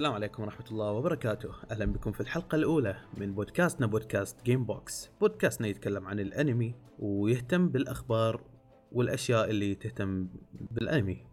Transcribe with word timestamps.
السلام 0.00 0.14
عليكم 0.14 0.42
ورحمة 0.42 0.66
الله 0.70 0.92
وبركاته، 0.92 1.54
أهلا 1.70 1.84
بكم 1.84 2.12
في 2.12 2.20
الحلقة 2.20 2.56
الأولى 2.56 3.00
من 3.16 3.34
بودكاستنا 3.34 3.86
بودكاست 3.86 4.42
Game 4.42 4.64
Box، 4.64 5.10
بودكاستنا 5.20 5.68
يتكلم 5.68 6.06
عن 6.06 6.20
الأنمي 6.20 6.74
ويهتم 6.98 7.68
بالأخبار 7.68 8.44
والأشياء 8.92 9.50
اللي 9.50 9.74
تهتم 9.74 10.28
بالأنمي. 10.52 11.26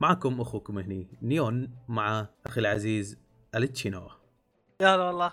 معكم 0.00 0.40
أخوكم 0.40 0.78
هني 0.78 1.18
نيون 1.22 1.78
مع 1.88 2.26
أخي 2.46 2.60
العزيز 2.60 3.18
أليتشينو. 3.54 4.08
يا 4.80 4.94
هلا 4.94 5.04
والله. 5.04 5.32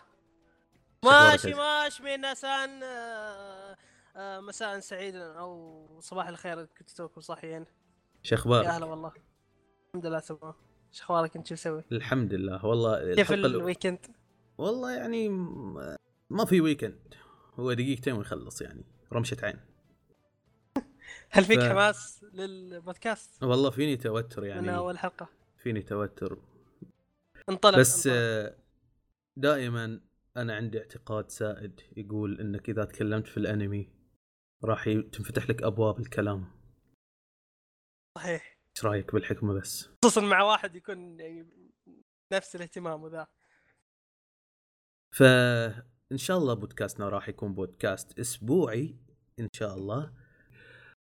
ماشي 1.06 1.54
ماشي 1.54 2.04
من 2.04 2.22
ناسان 2.22 2.84
آه، 2.84 3.78
آه، 4.16 4.40
مساء 4.40 4.80
سعيد 4.80 5.16
أو 5.16 6.00
صباح 6.00 6.28
الخير 6.28 6.66
كنتوا 6.66 6.96
توكم 6.96 7.22
صاحيين. 7.22 7.66
شو 8.23 8.36
أخبار؟ 8.36 8.64
يا 8.64 8.70
هلا 8.70 8.86
والله. 8.86 9.12
الحمد 9.88 10.06
لله 10.06 10.20
تمام. 10.20 10.67
إيش 10.94 11.02
أخبارك 11.02 11.36
أنت 11.36 11.48
شو 11.48 11.54
مسوي؟ 11.54 11.84
الحمد 11.92 12.34
لله. 12.34 12.66
والله 12.66 13.16
كيف 13.16 13.32
ال 13.32 13.39
weekend؟ 13.39 14.00
والله 14.58 14.92
يعني 14.92 15.30
ما 16.30 16.46
في 16.46 16.62
weekend 16.62 17.14
هو 17.56 17.74
دقيقتين 17.74 18.14
ونخلص 18.14 18.62
يعني. 18.62 18.86
رمشة 19.14 19.38
عين. 19.44 19.60
هل 21.32 21.44
فيك 21.46 21.60
ف- 21.60 21.64
حماس 21.64 22.24
للبودكاست؟ 22.34 23.44
والله 23.44 23.70
فيني 23.70 23.98
توتر 23.98 24.42
من 24.42 24.48
يعني 24.48 24.76
أول 24.76 24.98
حلقة؟ 24.98 25.30
فيني 25.58 25.82
توتر. 25.82 26.38
انطلق 27.50 27.80
بس 27.80 28.08
انطلق. 28.08 28.22
آه، 28.22 28.56
دائما 29.38 30.02
أنا 30.38 30.56
عندي 30.56 30.80
اعتقاد 30.80 31.30
سائد 31.30 31.82
يقول 31.98 32.42
إنك 32.42 32.70
إذا 32.70 32.86
تكلمت 32.86 33.28
في 33.28 33.38
الأنمي 33.38 33.90
راح 34.64 34.84
تنفتح 34.84 35.50
لك 35.50 35.64
أبواب 35.64 36.00
الكلام. 36.00 36.52
صحيح. 38.18 38.57
إيش 38.78 38.86
رأيك 38.86 39.14
بالحكمة 39.14 39.53
بس؟ 39.53 39.89
خصوصا 40.06 40.22
مع 40.22 40.42
واحد 40.42 40.75
يكون 40.75 41.20
يعني 41.20 41.47
نفس 42.33 42.56
الاهتمام 42.56 43.03
وذا. 43.03 43.28
فإن 45.16 46.17
شاء 46.17 46.38
الله 46.38 46.53
بودكاستنا 46.53 47.09
راح 47.09 47.30
يكون 47.30 47.53
بودكاست 47.53 48.20
أسبوعي 48.20 48.95
إن 49.39 49.48
شاء 49.53 49.75
الله. 49.75 50.14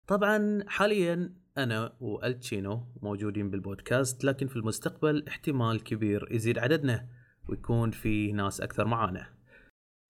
طبعا 0.08 0.64
حاليا 0.68 1.36
أنا 1.58 1.98
وألتشينو 2.00 2.88
موجودين 3.02 3.50
بالبودكاست 3.50 4.24
لكن 4.24 4.48
في 4.48 4.56
المستقبل 4.56 5.28
احتمال 5.28 5.84
كبير 5.84 6.28
يزيد 6.32 6.58
عددنا 6.60 7.08
ويكون 7.50 7.92
في 7.92 8.32
ناس 8.32 8.62
أكثر 8.62 8.86
معانا. 8.86 9.34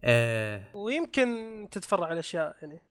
آه 0.03 0.75
ويمكن 0.75 1.27
تتفرع 1.71 2.07
على 2.07 2.19
أشياء 2.19 2.57
يعني. 2.61 2.81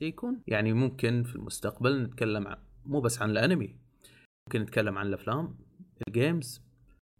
يكون. 0.00 0.42
يعني 0.46 0.72
ممكن 0.72 1.22
في 1.22 1.36
المستقبل 1.36 2.02
نتكلم 2.02 2.56
مو 2.84 3.00
بس 3.00 3.22
عن 3.22 3.30
الأنمي. 3.30 3.85
ممكن 4.46 4.62
نتكلم 4.62 4.98
عن 4.98 5.06
الأفلام 5.06 5.58
ال 6.08 6.17
games 6.17 6.62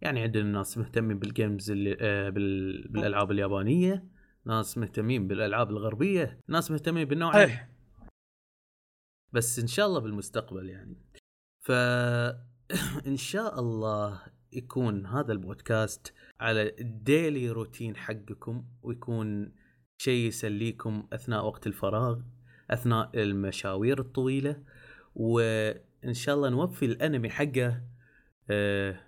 يعني 0.01 0.21
عندنا 0.21 0.43
ناس 0.43 0.77
مهتمين 0.77 1.19
بال 1.19 1.34
games 1.34 1.71
اللي 1.71 1.97
آه 2.01 2.29
بال... 2.29 2.87
بالألعاب 2.87 3.31
اليابانية 3.31 4.07
ناس 4.45 4.77
مهتمين 4.77 5.27
بالألعاب 5.27 5.69
الغربية 5.69 6.39
ناس 6.47 6.71
مهتمين 6.71 7.05
بالنوعين 7.07 7.47
صحيح 7.47 7.69
بس 9.33 9.59
إن 9.59 9.67
شاء 9.67 9.87
الله 9.87 9.99
بالمستقبل 9.99 10.69
يعني. 10.69 10.97
ف 11.59 11.71
إن 13.11 13.17
شاء 13.17 13.59
الله 13.59 14.21
يكون 14.53 15.05
هذا 15.05 15.31
البودكاست 15.31 16.13
على 16.39 16.75
الديلي 16.79 17.49
روتين 17.49 17.95
حقكم 17.95 18.65
ويكون 18.81 19.55
شيء 19.97 20.27
يسليكم 20.27 21.07
أثناء 21.13 21.45
وقت 21.45 21.67
الفراغ 21.67 22.21
أثناء 22.71 23.09
المشاوير 23.13 23.99
الطويلة 23.99 24.63
وان 26.03 26.13
شاء 26.13 26.35
الله 26.35 26.49
نوفي 26.49 26.85
الأنمي 26.85 27.29
حقه 27.29 27.81
آه، 28.49 28.99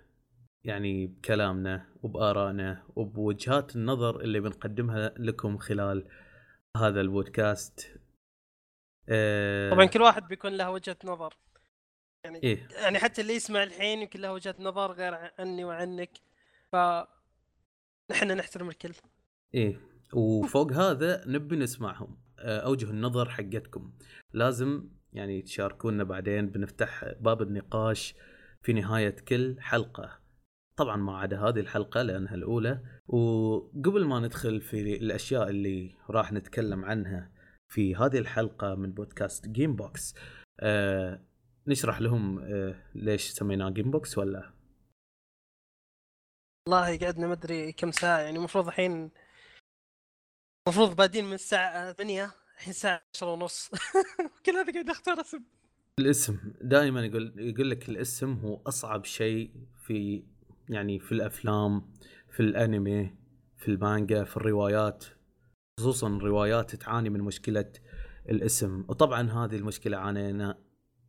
يعني 0.64 1.06
بكلامنا 1.06 1.86
وبآرائنا 2.02 2.84
وبوجهات 2.96 3.76
النظر 3.76 4.20
اللي 4.20 4.40
بنقدمها 4.40 5.14
لكم 5.16 5.58
خلال 5.58 6.08
هذا 6.76 7.00
البودكاست. 7.00 8.00
آه، 9.08 9.70
طبعا 9.70 9.86
كل 9.86 10.02
واحد 10.02 10.28
بيكون 10.28 10.52
له 10.52 10.70
وجهة 10.70 10.96
نظر. 11.04 11.36
يعني 12.24 12.42
إيه. 12.42 12.68
يعني 12.70 12.98
حتى 12.98 13.20
اللي 13.20 13.34
يسمع 13.34 13.62
الحين 13.62 14.02
يمكن 14.02 14.20
له 14.20 14.32
وجهة 14.32 14.54
نظر 14.58 14.92
غير 14.92 15.14
عني 15.38 15.64
وعنك. 15.64 16.10
ف 16.72 16.76
نحن 18.10 18.32
نحترم 18.32 18.68
الكل. 18.68 18.92
إيه. 19.54 19.80
وفوق 20.12 20.72
هذا 20.72 21.24
نبي 21.26 21.56
نسمعهم. 21.56 22.20
آه، 22.38 22.60
أوجه 22.60 22.90
النظر 22.90 23.30
حقتكم. 23.30 23.92
لازم 24.32 24.88
يعني 25.12 25.42
تشاركونا 25.42 26.04
بعدين 26.04 26.50
بنفتح 26.50 27.04
باب 27.20 27.42
النقاش 27.42 28.14
في 28.62 28.72
نهاية 28.72 29.16
كل 29.28 29.56
حلقة. 29.60 30.20
طبعا 30.76 30.96
ما 30.96 31.18
عدا 31.18 31.40
هذه 31.40 31.60
الحلقة 31.60 32.02
لأنها 32.02 32.34
الأولى. 32.34 32.80
وقبل 33.06 34.04
ما 34.04 34.20
ندخل 34.20 34.60
في 34.60 34.96
الأشياء 34.96 35.50
اللي 35.50 35.94
راح 36.10 36.32
نتكلم 36.32 36.84
عنها 36.84 37.32
في 37.68 37.96
هذه 37.96 38.18
الحلقة 38.18 38.74
من 38.74 38.92
بودكاست 38.92 39.48
Game 39.48 39.76
Box 39.76 40.14
آه 40.60 41.24
نشرح 41.66 42.00
لهم 42.00 42.38
آه 42.38 42.74
ليش 42.94 43.30
سميناه 43.30 43.70
Game 43.70 43.90
Box 43.90 44.18
ولا؟ 44.18 44.52
والله 46.68 46.98
قعدنا 46.98 47.26
ما 47.26 47.32
أدري 47.32 47.72
كم 47.72 47.90
ساعة 47.90 48.18
يعني 48.18 48.38
المفروض 48.38 48.66
الحين 48.66 49.10
المفروض 50.66 50.96
بادين 50.96 51.24
من 51.24 51.32
الساعة 51.32 51.92
8 51.92 52.32
الحين 52.60 52.70
الساعة 52.70 53.02
10 53.14 53.32
ونص. 53.32 53.70
كل 54.46 54.52
هذا 54.52 54.72
قاعد 54.72 54.90
أختار 54.90 55.20
اسم. 55.20 55.42
الاسم 55.98 56.38
دائما 56.60 57.04
يقول 57.04 57.34
يقول 57.36 57.70
لك 57.70 57.88
الاسم 57.88 58.32
هو 58.32 58.60
أصعب 58.66 59.04
شيء 59.04 59.50
في 59.86 60.24
يعني 60.68 60.98
في 60.98 61.12
الأفلام 61.12 61.92
في 62.30 62.40
الأنمي 62.40 63.14
في 63.56 63.68
المانجا 63.68 64.24
في 64.24 64.36
الروايات. 64.36 65.04
خصوصا 65.78 66.08
الروايات 66.08 66.76
تعاني 66.76 67.10
من 67.10 67.20
مشكلة 67.20 67.72
الاسم. 68.28 68.84
وطبعا 68.88 69.30
هذه 69.30 69.56
المشكلة 69.56 69.96
عانينا 69.96 70.58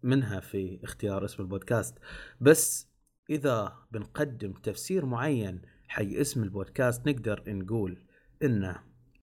منها 0.04 0.40
في 0.40 0.80
اختيار 0.84 1.26
اسم 1.26 1.44
البودكاست. 1.44 1.98
بس 2.42 2.88
إذا 3.30 3.78
بنقدم 3.92 4.54
تفسير 4.54 5.06
معين 5.06 5.62
حق 5.88 6.04
اسم 6.04 6.44
البودكاست 6.44 7.08
نقدر 7.08 7.44
نقول 7.48 8.04
إنه 8.44 8.84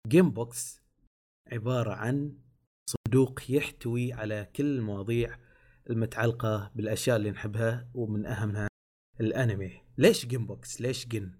جن 0.07 0.31
بوكس 0.31 0.86
عبارة 1.51 1.93
عن 1.93 2.37
صندوق 2.85 3.39
يحتوي 3.49 4.13
على 4.13 4.47
كل 4.55 4.65
المواضيع 4.77 5.37
المتعلقة 5.89 6.71
بالأشياء 6.75 7.17
اللي 7.17 7.31
نحبها 7.31 7.89
ومن 7.93 8.25
أهمها 8.25 8.67
الأنمي. 9.21 9.81
ليش 9.97 10.25
جن 10.25 10.45
بوكس 10.47 10.81
ليش 10.81 11.07
جن 11.07 11.31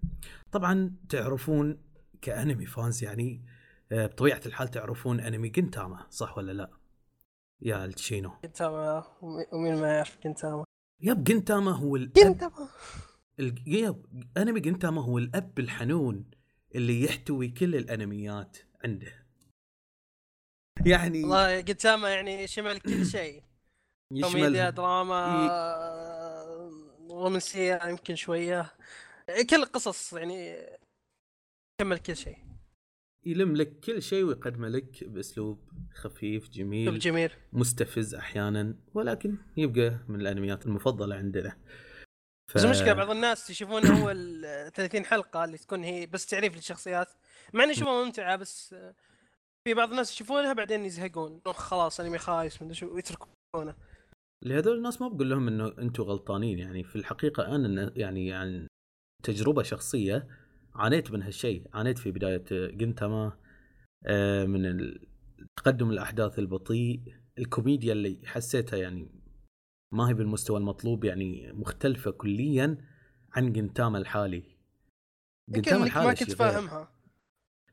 طبعا 0.52 0.96
تعرفون 1.08 1.80
كأنمي 2.22 2.66
fans 2.66 3.04
يعني 3.04 3.44
آه، 3.92 4.06
بطبيعة 4.06 4.40
الحال 4.46 4.68
تعرفون 4.68 5.20
أنمي 5.20 5.48
جنتاما 5.48 6.06
صح 6.10 6.38
ولا 6.38 6.52
لا؟ 6.52 6.70
يا 7.62 7.84
التشينو 7.84 8.30
كنتاما 8.30 9.04
ومين 9.52 9.80
ما 9.80 9.88
يعرف 9.92 10.18
كنتاما 10.22 10.64
yep 11.00 11.24
جنتاما 11.24 11.70
هو 11.76 11.96
الأب 11.96 12.12
كنتاما 12.32 12.68
ال- 13.40 13.62
yep 13.66 14.04
أنمي 14.36 14.60
جنتاما 14.60 15.02
هو 15.02 15.18
الأب 15.18 15.58
الحنون 15.58 16.30
اللي 16.74 17.04
يحتوي 17.04 17.48
كل 17.48 17.76
الأنميات 17.76 18.58
عنده. 18.84 19.12
يعني 20.86 21.22
والله 21.22 21.60
كنتاما 21.60 22.14
يعني 22.14 22.46
شمل 22.46 22.80
كل 22.80 23.06
شيء. 23.06 23.42
كوميديا 24.22 24.48
يشمل 24.48 24.74
دراما 24.74 25.48
رومانسية 27.10 27.80
يمكن 27.86 28.14
شوية. 28.14 28.74
كل 29.50 29.56
القصص 29.56 30.12
يعني 30.12 30.66
شمل 31.80 31.98
كل 31.98 32.16
شيء. 32.16 32.38
يلم 33.26 33.56
لك 33.56 33.80
كل 33.80 34.02
شيء 34.02 34.24
ويقدمه 34.24 34.68
لك 34.68 35.04
بأسلوب 35.04 35.70
خفيف 35.94 36.48
جميل 36.48 36.98
جميل. 36.98 37.30
مستفز 37.52 38.14
أحيانا 38.14 38.76
ولكن 38.94 39.36
يبقى 39.56 39.98
من 40.08 40.20
الأنميات 40.20 40.66
المفضلة 40.66 41.16
عندنا. 41.16 41.56
ف... 42.50 42.54
بس 42.54 42.64
المشكلة 42.64 42.92
بعض 42.92 43.10
الناس 43.10 43.50
يشوفون 43.50 43.86
أول 43.86 44.42
30 44.74 45.04
حلقة 45.04 45.44
اللي 45.44 45.58
تكون 45.58 45.84
هي 45.84 46.06
بس 46.06 46.26
تعريف 46.26 46.56
للشخصيات 46.56 47.08
مع 47.52 47.64
اني 47.64 47.72
اشوفها 47.72 48.04
ممتعة 48.04 48.36
بس 48.36 48.74
في 49.68 49.74
بعض 49.74 49.90
الناس 49.90 50.12
يشوفونها 50.12 50.52
بعدين 50.52 50.84
يزهقون. 50.84 51.40
خلاص 51.46 52.00
أنمي 52.00 52.18
خايس 52.18 52.62
من 52.62 52.72
شو 52.72 52.94
ويتركونه 52.94 53.74
لهذول 54.44 54.76
الناس 54.76 55.00
ما 55.02 55.08
بقول 55.08 55.30
لهم 55.30 55.48
إنه 55.48 55.78
أنتم 55.78 56.02
غلطانين 56.02 56.58
يعني 56.58 56.84
في 56.84 56.96
الحقيقة 56.96 57.54
أنا 57.54 57.92
يعني 57.96 58.26
يعني 58.26 58.66
تجربة 59.24 59.62
شخصية 59.62 60.28
عانيت 60.74 61.10
من 61.10 61.22
هالشيء. 61.22 61.68
عانيت 61.74 61.98
في 61.98 62.10
بداية 62.10 62.44
جنتاما 62.50 63.38
آه، 64.06 64.44
من 64.44 64.94
تقدم 65.56 65.90
الأحداث 65.90 66.38
البطيء. 66.38 67.02
الكوميديا 67.38 67.92
اللي 67.92 68.20
حسيتها 68.24 68.76
يعني 68.76 69.08
ما 69.92 70.08
هي 70.08 70.14
بالمستوى 70.14 70.58
المطلوب 70.58 71.04
يعني 71.04 71.52
مختلفة 71.52 72.10
كليا 72.10 72.78
عن 73.32 73.52
جنتاما 73.52 73.98
الحالي. 73.98 74.42
جنتاما 75.50 75.84
الحالي 75.84 76.06
ما 76.06 76.14
كنت 76.14 76.32
فاهمها. 76.32 76.97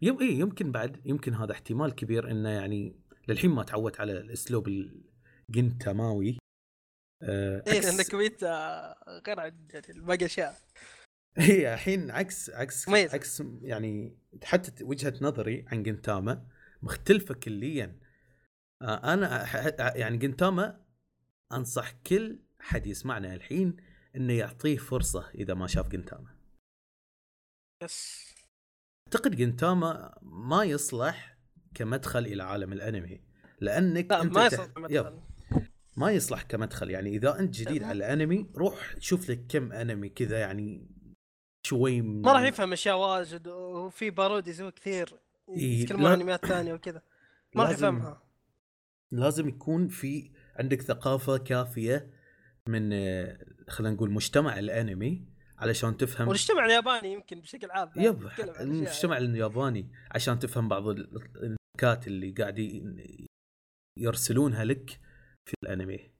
يم 0.02 0.20
إيه 0.20 0.40
يمكن 0.40 0.72
بعد 0.72 1.02
يمكن 1.06 1.34
هذا 1.34 1.52
احتمال 1.52 1.96
كبير 1.96 2.32
إنه 2.32 2.50
يعني 2.50 2.96
للحين 3.28 3.52
ما 3.52 3.64
تعودت 3.64 4.00
على 4.00 4.12
الأسلوب 4.12 4.68
الجنتاماوي 5.50 6.38
آه 7.24 7.64
إيه 7.68 7.80
لأن 7.80 8.02
كويتا 8.12 8.96
غير 9.28 9.40
عن 9.40 9.68
باقي 9.90 10.26
أشياء. 10.26 10.58
هي 11.38 11.74
الحين 11.74 12.12
عكس 12.12 12.50
عكس 12.50 12.90
ميز. 12.90 13.14
عكس 13.14 13.44
يعني 13.62 14.18
حتى 14.44 14.84
وجهة 14.84 15.14
نظري 15.22 15.66
عن 15.68 15.84
جنتاما 15.84 16.48
مختلفة 16.82 17.34
كليا. 17.34 18.00
آه 18.82 19.14
أنا 19.14 19.46
يعني 19.98 20.18
جنتاما 20.18 20.86
أنصح 21.52 21.92
كل 21.92 22.40
حد 22.60 22.88
يسمعنا 22.88 23.34
الحين 23.34 23.78
إنه 24.16 24.34
يعطيه 24.34 24.78
فرصة 24.78 25.30
إذا 25.30 25.54
ما 25.54 25.68
شاف 25.68 25.88
جنتاما. 25.88 26.36
يس. 27.84 28.35
أعتقد 29.06 29.36
جنتاما 29.36 30.18
ما 30.22 30.64
يصلح 30.64 31.38
كمدخل 31.74 32.26
إلى 32.26 32.44
عالم 32.44 32.74
الأنمي 32.74 33.22
لأنك 33.62 34.12
لا 34.12 34.22
أنت 34.22 34.34
ما 34.34 34.46
يصلح 34.46 34.66
كمدخل. 34.66 35.20
ما 35.98 36.12
يصلح 36.12 36.42
كمدخل. 36.42 36.90
يعني 36.90 37.10
إذا 37.10 37.40
أنت 37.40 37.56
جديد 37.56 37.84
على 37.84 37.98
الأنمي 37.98 38.50
روح 38.56 38.96
شوف 39.00 39.30
لك 39.30 39.46
كم 39.50 39.72
أنمي 39.72 40.10
كذا 40.10 40.40
يعني 40.40 40.88
شوي 41.66 42.02
من... 42.02 42.22
ما 42.22 42.34
راح 42.34 42.42
يفهم 42.42 42.74
أشياء 42.74 42.98
واجد 42.98 43.48
وفي 43.48 44.10
بارودي 44.10 44.50
يسوي 44.50 44.72
كثير 44.72 45.20
يتكلمون 45.50 46.06
عن 46.06 46.20
أنميات 46.20 46.46
ثانية 46.46 46.74
وكذا. 46.74 47.02
ما 47.56 47.64
راح 47.64 47.72
يفهمها. 47.72 48.22
لازم 49.12 49.50
يكون 49.50 49.88
في 49.88 50.32
عندك 50.56 50.82
ثقافة 50.82 51.38
كافية 51.38 52.12
من 52.68 52.90
خلينا 53.70 53.96
نقول 53.96 54.12
مجتمع 54.12 54.60
الأنمي. 54.60 55.35
علشان 55.58 55.98
تفهم 55.98 56.28
والمجتمع 56.28 56.66
الياباني 56.66 57.14
يمكن 57.14 57.40
بشكل 57.40 57.72
عام 57.72 57.92
يب 57.96 58.30
المجتمع 58.40 59.18
الياباني 59.18 59.92
عشان 60.12 60.40
تفهم 60.40 60.68
بعض 60.68 60.84
النكات 60.88 62.08
اللي 62.08 62.32
قاعدين 62.32 63.06
يرسلونها 64.00 64.66
لك 64.66 65.00
في 65.46 65.54
الأنمي. 65.64 66.12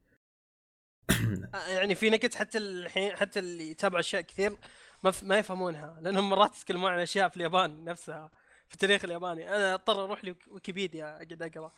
آه، 1.56 1.68
يعني 1.68 1.96
في 1.96 2.10
نكت 2.10 2.36
حتى 2.36 2.58
الحين 2.58 3.16
حتى 3.16 3.40
اللي 3.40 3.72
يتابعوا 3.72 4.00
أشياء 4.00 4.22
كثير 4.22 4.58
ما. 5.04 5.14
ما 5.24 5.38
يفهمونها 5.38 6.00
لأنهم 6.02 6.30
مرات 6.30 6.58
يتكلمون 6.58 6.92
عن 6.92 7.00
أشياء 7.00 7.30
في 7.30 7.38
اليابان 7.38 7.84
نفسها 7.84 8.32
في 8.68 8.74
التاريخ 8.74 9.06
الياباني. 9.06 9.50
أنا 9.50 9.74
أضطر 9.74 10.04
أروح 10.04 10.22
لويكيبيديا 10.26 11.16
أقعد 11.16 11.42
أقرأ. 11.42 11.72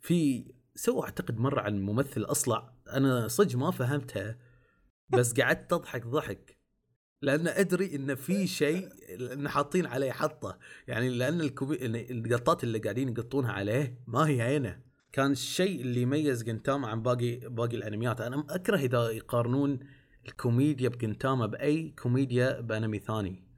في 0.00 0.44
سوى 0.74 1.02
أعتقد 1.04 1.38
مرة 1.38 1.60
عن 1.60 1.82
ممثل 1.82 2.22
أصلع 2.22 2.72
أنا 2.92 3.28
صدق 3.28 3.56
ما 3.56 3.70
فهمتها 3.70 4.38
بس 5.10 5.40
قعدت 5.40 5.72
اضحك 5.72 6.06
ضحك 6.06 6.58
لأن 7.22 7.48
أدري 7.48 7.96
إن 7.96 8.14
في 8.14 8.46
شيء 8.60 8.88
إن 9.32 9.48
حاطين 9.48 9.86
عليه 9.86 10.12
حطة 10.12 10.58
يعني 10.88 11.08
لأن 11.08 11.40
الكوبي... 11.40 11.86
القطات 11.86 12.64
اللي 12.64 12.78
قاعدين 12.78 13.08
يقطونها 13.08 13.52
عليه 13.52 14.02
ما 14.06 14.28
هي 14.28 14.42
عينه. 14.42 14.80
كان 15.12 15.30
الشيء 15.30 15.80
اللي 15.80 16.02
يميز 16.02 16.42
جنتاما 16.42 16.88
عن 16.88 17.02
باقي 17.02 17.36
باقي 17.36 17.76
الأنميات. 17.76 18.20
أنا 18.20 18.46
أكره 18.50 18.76
إذا 18.76 19.10
يقارنون 19.10 19.78
الكوميديا 20.26 20.88
بجنتاما 20.88 21.46
بأي 21.46 21.94
كوميديا 22.02 22.60
بأنمي 22.60 22.98
ثاني. 22.98 23.48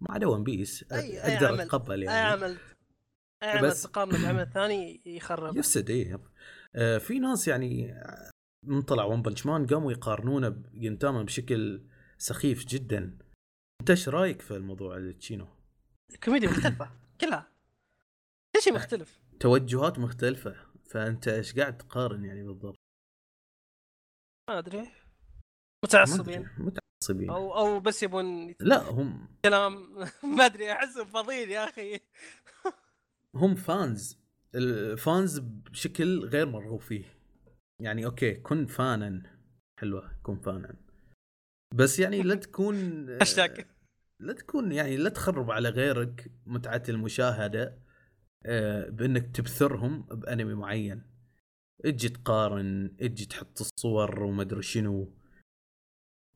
ما 0.00 0.14
عدا 0.14 0.26
ون 0.26 0.44
بيس 0.44 0.84
أقدر 0.92 1.62
أتقبل 1.62 2.02
يعني. 2.02 2.16
أي 2.16 2.32
عمل. 2.32 2.56
أي 3.42 3.48
عمل 3.48 3.68
بس 3.68 3.82
تقارنه 3.82 4.22
بعمل 4.22 4.50
ثاني 4.54 5.02
يخرب. 5.06 5.56
يفسد 5.56 5.90
إيه 5.90 6.18
في 6.98 7.18
ناس 7.18 7.48
يعني 7.48 7.94
من 8.66 8.82
طلع 8.82 9.04
ون 9.04 9.22
بنش 9.22 9.46
مان 9.46 9.66
قاموا 9.66 9.92
يقارنونه 9.92 10.48
بجنتاما 10.48 11.22
بشكل 11.22 11.86
سخيف 12.18 12.64
جدا. 12.66 13.18
أنت 13.80 13.90
إيش 13.90 14.08
رأيك 14.08 14.42
في 14.42 14.56
الموضوع 14.56 14.96
التشينو؟ 14.96 15.48
الكوميديا 16.10 16.48
مختلفة 16.48 16.90
كلها. 17.20 17.52
كل 18.56 18.62
شيء 18.62 18.74
مختلف. 18.74 19.20
توجهات 19.40 19.98
مختلفة 19.98 20.56
فأنت 20.84 21.28
إيش 21.28 21.58
قاعد 21.58 21.78
تقارن 21.78 22.24
يعني 22.24 22.42
بالضبط؟ 22.42 22.76
ما 24.50 24.58
أدري. 24.58 24.88
متعصبين. 25.84 26.48
متعصبين. 26.58 27.30
أو 27.30 27.56
أو 27.58 27.80
بس 27.80 28.02
يبون 28.02 28.54
لا 28.60 28.82
هم 28.90 29.28
كلام. 29.44 29.98
ما 30.36 30.46
أدري 30.46 30.72
احسهم 30.72 31.06
فاضيين 31.06 31.50
يا 31.50 31.64
أخي. 31.68 32.00
هم 33.34 33.54
fans 33.54 34.18
ال 34.54 34.71
fans 34.71 35.38
بشكل 35.38 36.24
غير 36.24 36.46
مرغوب 36.46 36.80
فيه. 36.80 37.15
يعني 37.82 38.04
أوكي 38.04 38.34
كن 38.34 38.66
fan. 38.66 39.22
حلوة 39.80 40.18
كن 40.22 40.38
fan. 40.40 40.76
بس 41.74 41.98
يعني 41.98 42.22
لا 42.22 42.34
تكون 42.34 42.76
هاشتاج 43.20 43.66
لا 44.20 44.32
تكون 44.32 44.72
يعني 44.72 44.96
لا 44.96 45.08
تخرب 45.08 45.50
على 45.50 45.68
غيرك 45.68 46.30
متعة 46.46 46.82
المشاهدة 46.88 47.78
آه، 48.46 48.88
بأنك 48.88 49.36
تبثرهم 49.36 50.02
بأنمي 50.02 50.54
معين. 50.54 51.02
إجي 51.84 52.08
تقارن 52.08 52.96
إجي 53.00 53.26
تحط 53.26 53.60
الصور 53.60 54.22
وما 54.22 54.42
أدري 54.42 54.62
شنو. 54.62 55.12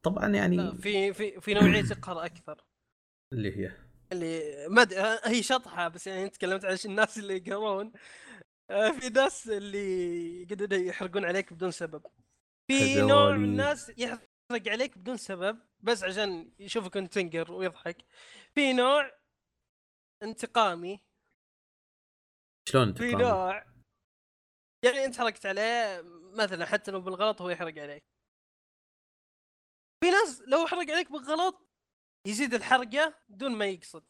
طبعا 0.03 0.29
يعني 0.29 0.79
في 0.79 1.13
في 1.13 1.41
في 1.41 1.55
نوعية 1.55 1.83
تقهر 1.83 2.25
أكثر. 2.25 2.65
اللي 3.33 3.57
هي؟ 3.57 3.73
اللي 4.13 4.67
ما 4.69 4.87
هي 5.25 5.43
شطحة 5.43 5.89
بس 5.89 6.07
يعني 6.07 6.29
تكلمت 6.29 6.65
عن 6.65 6.77
الناس 6.85 7.19
اللي 7.19 7.37
يقرون. 7.37 7.87
آه، 7.87 7.93
في 8.71 9.09
ناس 9.09 9.49
اللي 9.49 10.45
قد 10.45 10.73
يحرقون 10.73 11.25
عليك 11.25 11.53
بدون 11.53 11.71
سبب. 11.71 12.07
في 12.67 13.03
نوع 13.03 13.37
من 13.37 13.45
الناس 13.45 13.93
يحرق 13.99 14.69
عليك 14.69 14.99
بدون 14.99 15.17
سبب 15.17 15.59
بس 15.81 16.05
عشان 16.05 16.53
يشوفك 16.59 16.97
انت 16.97 17.19
تنقر 17.19 17.53
ويضحك. 17.53 18.05
في 18.55 18.73
نوع 18.73 19.11
انتقامي. 20.23 21.00
شلون 22.69 22.89
انتقامي؟ 22.89 23.11
في 23.11 23.17
نوع 23.17 23.67
يعني 24.85 25.05
أنت 25.05 25.19
حرقت 25.19 25.47
عليه 25.47 26.03
مثلا 26.35 26.67
حتى 26.67 26.91
لو 26.91 27.00
بالغلط 27.00 27.43
هو 27.43 27.50
يحرق 27.50 27.79
عليك. 27.79 28.05
في 30.05 30.11
ناس 30.11 30.43
لو 30.47 30.67
حرق 30.67 30.91
عليك 30.91 31.12
بالغلط 31.12 31.69
يزيد 32.27 32.55
الحرقة 32.55 33.15
بدون 33.29 33.53
ما 33.53 33.67
يقصد. 33.67 34.05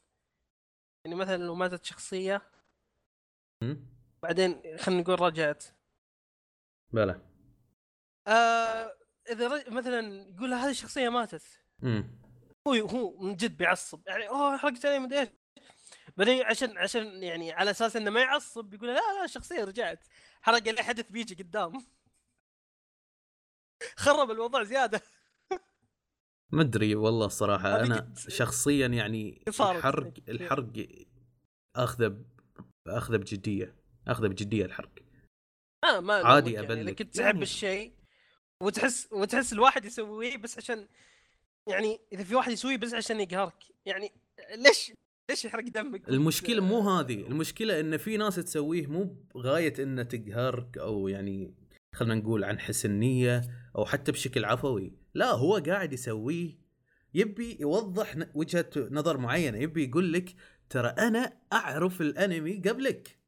يعني 1.05 1.17
مثلا 1.17 1.37
لو 1.37 1.55
ماتت 1.55 1.85
شخصية. 1.85 2.51
بعدين 4.23 4.63
خلينا 4.79 5.01
نقول 5.01 5.21
رجعت. 5.21 5.65
بلى. 6.93 7.21
آه 8.27 8.97
إذا 9.31 9.49
رج... 9.49 9.69
مثلا 9.69 10.29
يقول 10.29 10.55
هذه 10.55 10.71
الشخصية 10.71 11.09
ماتت. 11.09 11.43
امم 11.83 12.21
هو 12.69 12.73
هو 12.75 13.19
من 13.19 13.37
جد 13.37 13.57
بيعصب. 13.57 14.09
يعني 14.09 14.29
أوه 14.29 14.57
حرقت 14.57 14.87
علي 14.87 14.99
مدري 14.99 15.21
إيش. 15.21 15.29
بعدين 16.17 16.43
عشان 16.43 16.79
عشان 16.79 17.23
يعني 17.23 17.53
على 17.53 17.71
أساس 17.71 17.97
إنه 17.97 18.11
ما 18.11 18.21
يعصب 18.21 18.65
بيقول 18.65 18.89
لا 18.89 18.95
لا 18.95 19.25
الشخصيه 19.25 19.65
رجعت. 19.65 20.07
حرق 20.43 20.69
لي 20.69 20.83
حدث 20.83 21.11
بيجي 21.11 21.35
قدام. 21.35 21.87
خرب 24.05 24.31
الموضوع 24.31 24.63
زيادة. 24.63 25.01
ما 26.53 26.63
ادري 26.63 26.95
والله 26.95 27.27
الصراحة. 27.27 27.81
أنا 27.81 28.15
شخصيا 28.17 28.87
يعني 28.87 29.45
الحرق 29.49 30.13
الحرق 30.29 30.87
أخذه 31.77 32.25
أخذه 32.87 33.17
بجدية. 33.17 33.80
اخذه 34.09 34.27
بجدية 34.27 34.65
الحرق. 34.65 34.91
آه 35.85 36.01
ما 36.01 36.15
عادي 36.15 36.53
يعني 36.53 36.67
أبلك. 36.67 36.79
اذا 36.79 36.93
كنت 36.93 37.15
تحب 37.15 37.27
يعني... 37.27 37.43
الشيء 37.43 37.93
وتحس 38.63 39.09
وتحس 39.13 39.53
الواحد 39.53 39.85
يسويه 39.85 40.37
بس 40.37 40.59
عشان 40.59 40.89
يعني 41.67 42.01
إذا 42.13 42.25
في 42.25 42.35
واحد 42.35 42.53
يسويه 42.53 42.77
بس 42.77 42.95
عشان 42.95 43.21
يقهرك. 43.21 43.65
يعني 43.87 44.13
ليش 44.57 44.93
ليش 45.31 45.45
يحرق 45.45 45.65
دمك؟ 45.65 46.09
المشكلة 46.09 46.63
مو 46.63 46.91
هذه. 46.91 47.15
المشكلة 47.27 47.81
إن 47.81 47.97
في 47.97 48.17
ناس 48.17 48.35
تسويه 48.37 48.87
مو 48.87 49.17
بغاية 49.35 49.75
انه 49.79 50.03
تقهرك 50.03 50.79
أو 50.79 51.09
يعني 51.09 51.55
خلينا 51.95 52.15
نقول 52.15 52.45
عن 52.45 52.61
حسن 52.61 52.91
نيه 52.91 53.43
أو 53.77 53.85
حتى 53.85 54.13
بشكل 54.13 54.45
عفوي. 54.45 54.93
لا 55.15 55.31
هو 55.31 55.57
قاعد 55.67 55.93
يسويه. 55.93 56.59
يبي 57.15 57.57
يوضح 57.61 58.17
وجهة 58.35 58.71
نظر 58.77 59.19
معينة. 59.19 59.59
يبي 59.59 59.85
يقول 59.85 60.13
لك 60.13 60.35
ترى 60.71 60.89
أنا 60.89 61.41
أعرف 61.53 62.01
الأنمي 62.01 62.63
قبلك. 62.69 63.20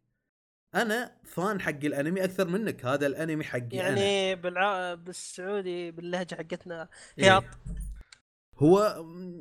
أنا 0.74 1.16
فان 1.24 1.60
حق 1.60 1.84
الأنمي 1.84 2.24
أكثر 2.24 2.48
منك 2.48 2.84
هذا 2.84 3.06
الأنمي 3.06 3.44
حقي 3.44 3.76
يعني 3.76 4.34
بالع... 4.34 4.94
بالسعودي 4.94 5.90
باللهجة 5.90 6.34
حقتنا 6.34 6.88
إيه. 7.18 7.24
هياط. 7.24 7.44
هو 8.56 8.78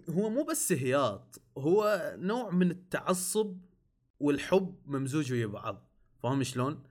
هو 0.09 0.29
مو 0.29 0.43
بس 0.43 0.71
هياط 0.71 1.41
هو 1.57 2.13
نوع 2.17 2.49
من 2.49 2.71
التعصب 2.71 3.57
والحب 4.19 4.81
ممزوج 4.85 5.31
ويا 5.31 5.47
بعض. 5.47 5.91
فاهم 6.23 6.43
شلون؟ 6.43 6.83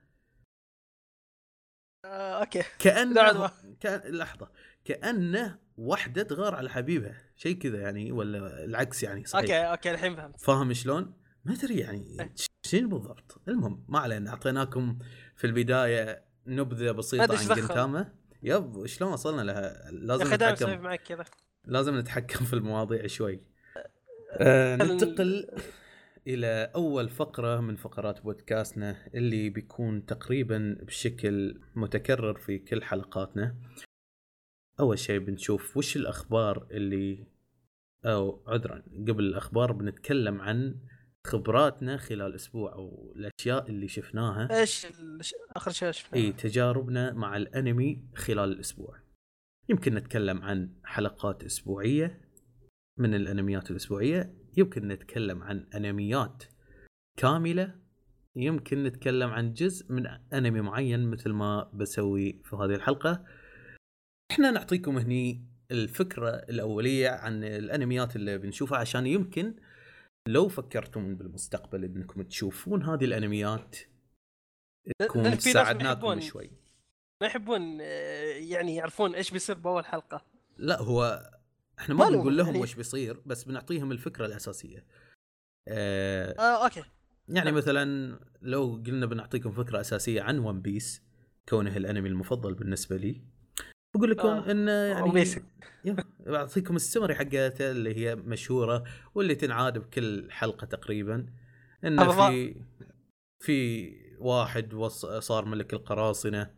آه، 2.05 2.39
أوكي. 2.39 2.63
كأنه 2.79 3.51
كان 3.79 4.15
لحظة. 4.15 4.51
كأنه 4.85 5.59
وحدة 5.77 6.23
تغار 6.23 6.55
على 6.55 6.69
حبيبها 6.69 7.21
شيء 7.35 7.57
كذا 7.57 7.81
يعني 7.81 8.11
ولا 8.11 8.63
العكس 8.63 9.03
يعني 9.03 9.25
صحيح. 9.25 9.41
أوكي 9.43 9.71
أوكي 9.71 9.91
الحين 9.91 10.15
فهمت. 10.15 10.39
فاهم 10.39 10.73
شلون؟ 10.73 11.13
ما 11.45 11.53
أدري 11.53 11.79
يعني 11.79 12.33
شنو 12.71 12.87
بالضبط. 12.89 13.41
المهم 13.47 13.85
ما 13.89 13.99
علينا 13.99 14.29
أعطيناكم 14.29 14.99
في 15.35 15.47
البداية 15.47 16.25
نبذة 16.47 16.91
بسيطة 16.91 17.37
عن؟ 17.37 17.55
جنتاما 17.55 18.13
يب 18.43 18.85
شلون 18.85 19.13
وصلنا 19.13 19.41
لها؟ 19.41 19.91
لازم 19.91 20.33
نتحكم. 20.33 20.81
معك 20.81 21.03
كذا. 21.03 21.25
لازم 21.65 21.97
نتحكم 21.97 22.45
في 22.45 22.53
المواضيع 22.53 23.07
شوي. 23.07 23.39
آه 24.31 24.77
خل- 24.77 24.87
ننتقل 24.91 25.47
إلى 26.27 26.71
أول 26.75 27.09
فقرة 27.09 27.59
من 27.59 27.75
فقرات 27.75 28.21
بودكاستنا 28.21 29.07
اللي 29.13 29.49
بيكون 29.49 30.05
تقريبا 30.05 30.77
بشكل 30.81 31.61
متكرر 31.75 32.33
في 32.37 32.57
كل 32.59 32.83
حلقاتنا. 32.83 33.55
أول 34.79 34.99
شيء 34.99 35.19
بنشوف 35.19 35.77
وش 35.77 35.95
الأخبار 35.95 36.67
اللي 36.71 37.27
أو 38.05 38.43
عذرا 38.47 38.83
قبل 39.07 39.23
الأخبار 39.23 39.71
بنتكلم 39.71 40.41
عن 40.41 40.75
خبراتنا 41.27 41.97
خلال 41.97 42.35
أسبوع 42.35 42.73
أو 42.73 43.13
الأشياء 43.15 43.69
اللي 43.69 43.87
شفناها. 43.87 44.59
إيش 44.59 44.87
آخر 45.55 45.71
شيء 45.71 45.91
شفناه؟ 45.91 46.21
إي 46.21 46.31
تجاربنا 46.31 47.13
مع 47.13 47.37
الأنمي 47.37 48.03
خلال 48.15 48.51
الأسبوع. 48.51 48.99
يمكن 49.69 49.95
نتكلم 49.95 50.41
عن 50.41 50.73
حلقات 50.83 51.43
أسبوعية 51.43 52.21
من 52.99 53.15
الأنميات 53.15 53.71
الأسبوعية. 53.71 54.33
يمكن 54.57 54.87
نتكلم 54.87 55.43
عن 55.43 55.67
أنميات 55.75 56.43
كاملة. 57.17 57.75
يمكن 58.35 58.83
نتكلم 58.83 59.29
عن 59.29 59.53
جزء 59.53 59.93
من 59.93 60.07
أنمي 60.33 60.61
معين 60.61 61.09
مثل 61.11 61.29
ما 61.29 61.71
بسوي 61.73 62.41
في 62.43 62.55
هذه 62.55 62.75
الحلقة. 62.75 63.25
إحنا 64.31 64.51
نعطيكم 64.51 64.97
هني 64.97 65.47
الفكرة 65.71 66.29
الأولية 66.29 67.09
عن 67.09 67.43
الأنميات 67.43 68.15
اللي 68.15 68.37
بنشوفها 68.37 68.77
عشان 68.77 69.07
يمكن 69.07 69.55
لو 70.27 70.47
فكرتم 70.47 71.15
بالمستقبل 71.15 71.83
إنكم 71.85 72.21
تشوفون 72.21 72.83
هذه 72.83 73.05
الأنميات 73.05 73.75
تكون 74.99 75.39
ساعدناكم 75.39 76.19
شوي. 76.19 76.51
ما 77.21 77.27
يحبون 77.27 77.77
آه، 77.81 77.85
يعني 78.37 78.75
يعرفون 78.75 79.15
إيش 79.15 79.31
بيصير 79.31 79.55
بأول 79.55 79.85
حلقة. 79.85 80.25
لا 80.57 80.81
هو 80.81 81.29
إحنا 81.79 81.95
ما 81.95 82.09
بنقول 82.09 82.37
لهم 82.37 82.47
يعني- 82.47 82.59
وش 82.59 82.75
بيصير 82.75 83.21
بس 83.25 83.43
بنعطيهم 83.43 83.91
الفكرة 83.91 84.25
الأساسية. 84.25 84.85
آه 85.67 86.35
آه 86.39 86.63
أوكي. 86.63 86.83
يعني 87.27 87.45
نعم. 87.45 87.57
مثلا 87.57 88.19
لو 88.41 88.83
قلنا 88.85 89.05
بنعطيكم 89.05 89.51
فكرة 89.51 89.81
أساسية 89.81 90.21
عن 90.21 90.39
ون 90.39 90.61
بيس 90.61 91.01
كونه 91.49 91.77
الأنمي 91.77 92.09
المفضل 92.09 92.53
بالنسبة 92.53 92.97
لي 92.97 93.21
بقول 93.95 94.11
لكم 94.11 94.27
آه، 94.27 94.51
انه 94.51 94.71
يعني 94.71 96.03
بعطيكم 96.19 96.75
السمري 96.75 97.15
حقته 97.15 97.71
اللي 97.71 97.95
هي 97.97 98.15
مشهورة 98.15 98.83
واللي 99.15 99.35
تنعاد 99.35 99.77
بكل 99.77 100.31
حلقة 100.31 100.65
تقريبا. 100.65 101.25
انه 101.85 102.03
في 102.29 102.55
في 103.39 103.91
واحد 104.19 104.73
وص- 104.73 105.05
صار 105.05 105.45
ملك 105.45 105.73
القراصنة 105.73 106.51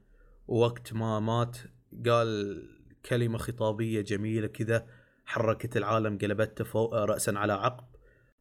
ووقت 0.47 0.93
ما 0.93 1.19
مات 1.19 1.57
قال 2.05 2.61
كلمة 3.05 3.37
خطابية 3.37 4.01
جميلة 4.01 4.47
كذا 4.47 4.87
حركت 5.25 5.77
العالم 5.77 6.17
قلبته 6.17 6.63
فوق 6.63 6.93
راسا 6.95 7.31
على 7.31 7.53
عقب 7.53 7.85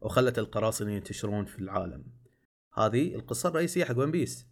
وخلت 0.00 0.38
القراصنة 0.38 0.92
ينتشرون 0.92 1.44
في 1.44 1.58
العالم. 1.58 2.04
هذه 2.74 3.14
القصة 3.14 3.48
الرئيسية 3.48 3.84
حق 3.84 3.98
ون 3.98 4.10
بيس 4.10 4.46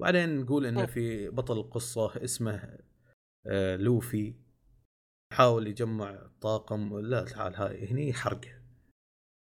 بعدين 0.00 0.40
نقول 0.40 0.66
انه 0.66 0.80
مم. 0.80 0.86
في 0.86 1.28
بطل 1.28 1.58
القصة 1.58 2.24
اسمه 2.24 2.50
آه، 2.54 2.78
لوفي 3.76 4.34
يحاول 5.32 5.66
يجمع 5.66 6.30
طاقم. 6.40 6.98
لا 6.98 7.24
تعال 7.24 7.54
هاي 7.54 7.86
هني 7.90 8.12
حرق. 8.12 8.40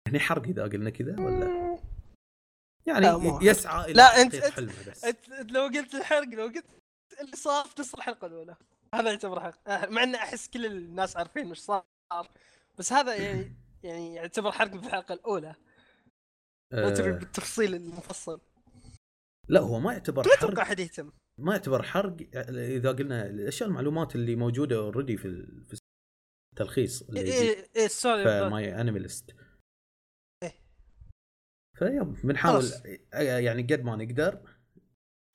هني 0.07 0.19
حرق 0.19 0.43
إذا 0.43 0.63
قلنا 0.63 0.89
كذا 0.89 1.19
ولا؟ 1.19 1.61
يعني 2.87 2.99
لا، 2.99 3.19
حرق. 3.19 3.43
يسعى 3.43 3.85
إلى 3.85 3.93
لا، 3.93 4.23
أنت- 4.23 4.51
حلمه 4.53 4.73
بس. 4.89 5.05
انت 5.05 5.51
لو 5.51 5.61
قلت 5.61 5.95
الحرق 5.95 6.27
لو 6.27 6.43
قلت 6.43 6.65
اللي 7.21 7.35
صار 7.35 7.65
في 7.65 7.81
نص 7.81 7.93
الحلقة 7.93 8.27
الأولى 8.27 8.55
هذا 8.95 9.09
يعتبر 9.09 9.39
حرق. 9.39 9.69
آه، 9.69 9.85
مع 9.85 10.03
إن 10.03 10.15
أحس 10.15 10.49
كل 10.49 10.65
الناس 10.65 11.17
عارفين 11.17 11.51
وش 11.51 11.57
صار 11.59 11.83
بس 12.79 12.93
هذا 12.93 13.15
يعني 13.15 13.55
يعني 13.83 14.15
يعتبر 14.15 14.51
حرق 14.51 14.71
في 14.71 14.87
الحلقة 14.87 15.13
الأولى. 15.13 15.55
لو 16.73 16.89
تبي 16.95 17.09
آه. 17.09 17.13
بالتفصيل 17.13 17.75
المفصل. 17.75 18.41
لا 19.49 19.59
هو 19.59 19.79
ما 19.79 19.93
يعتبر 19.93 20.27
ما 20.27 20.33
أتوقع 20.33 20.53
حرق. 20.53 20.59
أحد 20.59 20.79
يهتم. 20.79 21.11
ما 21.41 21.51
يعتبر 21.51 21.83
حرق 21.83 22.17
إذا 22.57 22.91
قلنا 22.91 23.25
الأشياء 23.25 23.69
المعلومات 23.69 24.15
اللي 24.15 24.35
موجودة 24.35 24.75
already 24.75 25.17
في 25.17 25.25
ال- 25.25 25.63
في 25.65 25.77
التلخيص 26.53 27.01
اللي 27.01 27.21
إيه 27.75 27.87
sorry 27.87 28.23
في 28.23 28.49
My 28.49 28.81
Anime 28.81 28.99
List 28.99 29.35
إيه. 30.43 30.53
ف 31.79 31.88
yep 31.88 32.13
بنحاول. 32.23 32.63
يعني 33.13 33.63
قد 33.63 33.83
ما 33.83 33.95
نقدر 33.95 34.41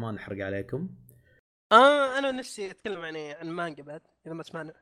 ما 0.00 0.12
نحرق 0.12 0.44
عليكم 0.46 0.94
آه 1.72 2.18
أنا 2.18 2.30
نفسي 2.30 2.70
أتكلم 2.70 3.00
يعني 3.04 3.32
عن 3.32 3.50
مانجا 3.50 3.82
بعد 3.82 4.02
إذا 4.26 4.34
ما 4.34 4.42
تسمعنا 4.42 4.74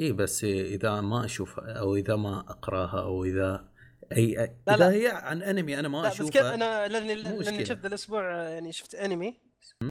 اي 0.00 0.12
بس 0.12 0.44
إذا 0.44 1.00
ما 1.00 1.24
اشوفها 1.24 1.72
أو 1.72 1.96
إذا 1.96 2.16
ما 2.16 2.40
أقراها 2.40 3.02
أو 3.02 3.24
إذا 3.24 3.72
أي 4.12 4.34
لا، 4.34 4.44
إذا 4.74 4.76
لا. 4.76 4.90
هي 4.92 5.08
عن 5.08 5.42
انمي 5.42 5.78
أنا 5.78 5.88
ما 5.88 5.98
لا 6.02 6.08
بس 6.08 6.14
أشوفها 6.20 6.54
أنا 6.54 6.88
لأني 6.88 7.14
لأني. 7.14 7.64
شفت 7.64 7.86
الأسبوع 7.86 8.32
يعني 8.48 8.72
شفت 8.72 8.94
انمي 8.94 9.40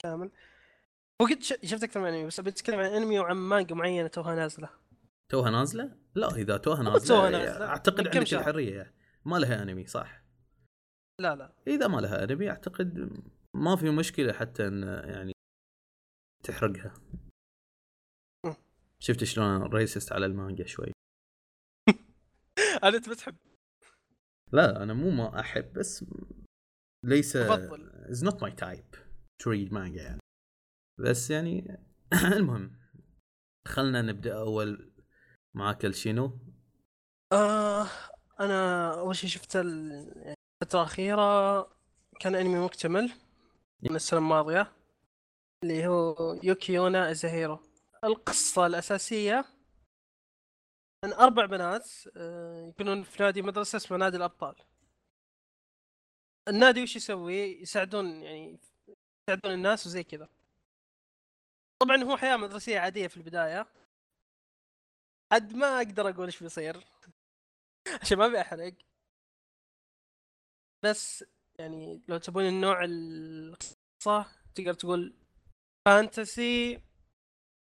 كامل 0.03 0.31
وقد 1.21 1.43
شفت 1.43 1.83
أكثر 1.83 1.99
من 1.99 2.07
أنمي 2.07 2.25
بس 2.25 2.39
بتكلم 2.39 2.79
عن 2.79 2.85
أنمي 2.85 3.19
وعن 3.19 3.35
مانجا 3.35 3.75
معينة 3.75 4.07
توها 4.07 4.35
نازلة 4.35 4.69
توها 5.31 5.51
نازلة؟ 5.51 5.97
لا 6.15 6.35
إذا 6.35 6.57
توها 6.57 6.57
توها 6.57 6.83
نازله 6.83 7.29
نازلة. 7.29 7.65
أعتقد 7.65 8.07
عندك 8.07 8.23
شهر. 8.23 8.39
الحرية 8.39 8.93
ما 9.25 9.37
لها 9.37 9.63
أنمي 9.63 9.87
صح؟ 9.87 10.23
لا 11.21 11.35
لا 11.35 11.55
إذا 11.67 11.87
ما 11.87 11.97
لها 12.01 12.23
أنمي 12.23 12.49
أعتقد 12.49 13.09
ما 13.55 13.75
في 13.75 13.89
مشكلة 13.89 14.33
حتى 14.33 14.67
إن 14.67 14.83
يعني 14.83 15.31
تحرقها. 16.43 16.93
شفت 18.99 19.23
شلون 19.23 19.61
ريسست 19.61 20.11
على 20.11 20.25
المانجا 20.25 20.65
شوي 20.65 20.91
أنت 22.83 23.09
بتحب 23.09 23.35
لا 24.51 24.83
أنا 24.83 24.93
مو 24.93 25.09
ما 25.09 25.39
أحب 25.39 25.73
بس 25.73 26.05
ليس. 27.05 27.35
is 27.35 28.23
not 28.23 28.41
my 28.41 28.51
type 28.51 28.85
to 29.41 29.49
read 29.49 29.73
مانجا 29.73 30.01
يعني 30.01 30.19
بس 30.97 31.31
يعني 31.31 31.77
المهم 32.37 32.79
خلنا 33.67 34.01
نبدأ 34.01 34.37
أول 34.39 34.93
معاك 35.53 35.85
الشينو 35.85 36.39
آه 37.33 37.87
أنا 38.39 38.89
أول 38.99 39.15
شيء 39.15 39.29
شفت 39.29 39.55
ال- 39.55 40.35
الفترة 40.63 40.79
الأخيرة 40.81 41.61
كان 42.19 42.35
أنمي 42.35 42.59
مكتمل 42.59 43.11
من 43.83 43.95
السنة 43.95 44.19
الماضية 44.19 44.71
اللي 45.63 45.87
هو 45.87 46.39
يوكي 46.43 46.82
يونا 46.82 47.11
is 47.11 47.25
a 47.25 47.32
hero 47.32 47.59
القصة 48.03 48.65
الأساسية 48.65 49.45
إن 51.03 51.13
أربع 51.13 51.45
بنات 51.45 51.89
آه، 52.17 52.67
يكونون 52.69 53.03
في 53.03 53.23
نادي 53.23 53.41
مدرسة 53.41 53.77
اسمه 53.77 53.97
نادي 53.97 54.17
الأبطال. 54.17 54.55
النادي 56.47 56.83
وش 56.83 56.95
يسوي؟ 56.95 57.61
يساعدون 57.61 58.23
يعني 58.23 58.59
يساعدون 59.29 59.53
الناس 59.53 59.87
وزي 59.87 60.03
كذا. 60.03 60.29
طبعا 61.83 62.03
هو 62.03 62.17
حياة 62.17 62.37
مدرسية 62.37 62.79
عادية 62.79 63.07
في 63.07 63.17
البداية. 63.17 63.67
قد 65.31 65.53
ما 65.53 65.77
أقدر 65.77 66.09
أقول 66.09 66.25
إيش 66.25 66.43
بيصير. 66.43 66.77
عشان 68.01 68.17
ما 68.17 68.25
أبي 68.25 68.41
أحرق. 68.41 68.73
بس 70.85 71.25
يعني 71.59 72.01
لو 72.07 72.17
تبون 72.17 72.43
النوع 72.43 72.83
القصة 72.83 74.25
تقدر 74.55 74.73
تقول 74.73 75.13
فانتسي 75.87 76.81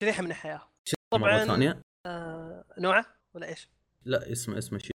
شريحة 0.03 0.23
من 0.23 0.31
الحياة. 0.31 0.73
طبعاً. 1.13 1.45
ثانية. 1.45 1.83
آه 2.07 2.65
نوعه 2.79 3.07
ولا 3.35 3.49
إيش؟ 3.49 3.69
لا 4.05 4.33
اسمه 4.33 4.59
اسمه 4.59 4.79
شيء 4.79 4.97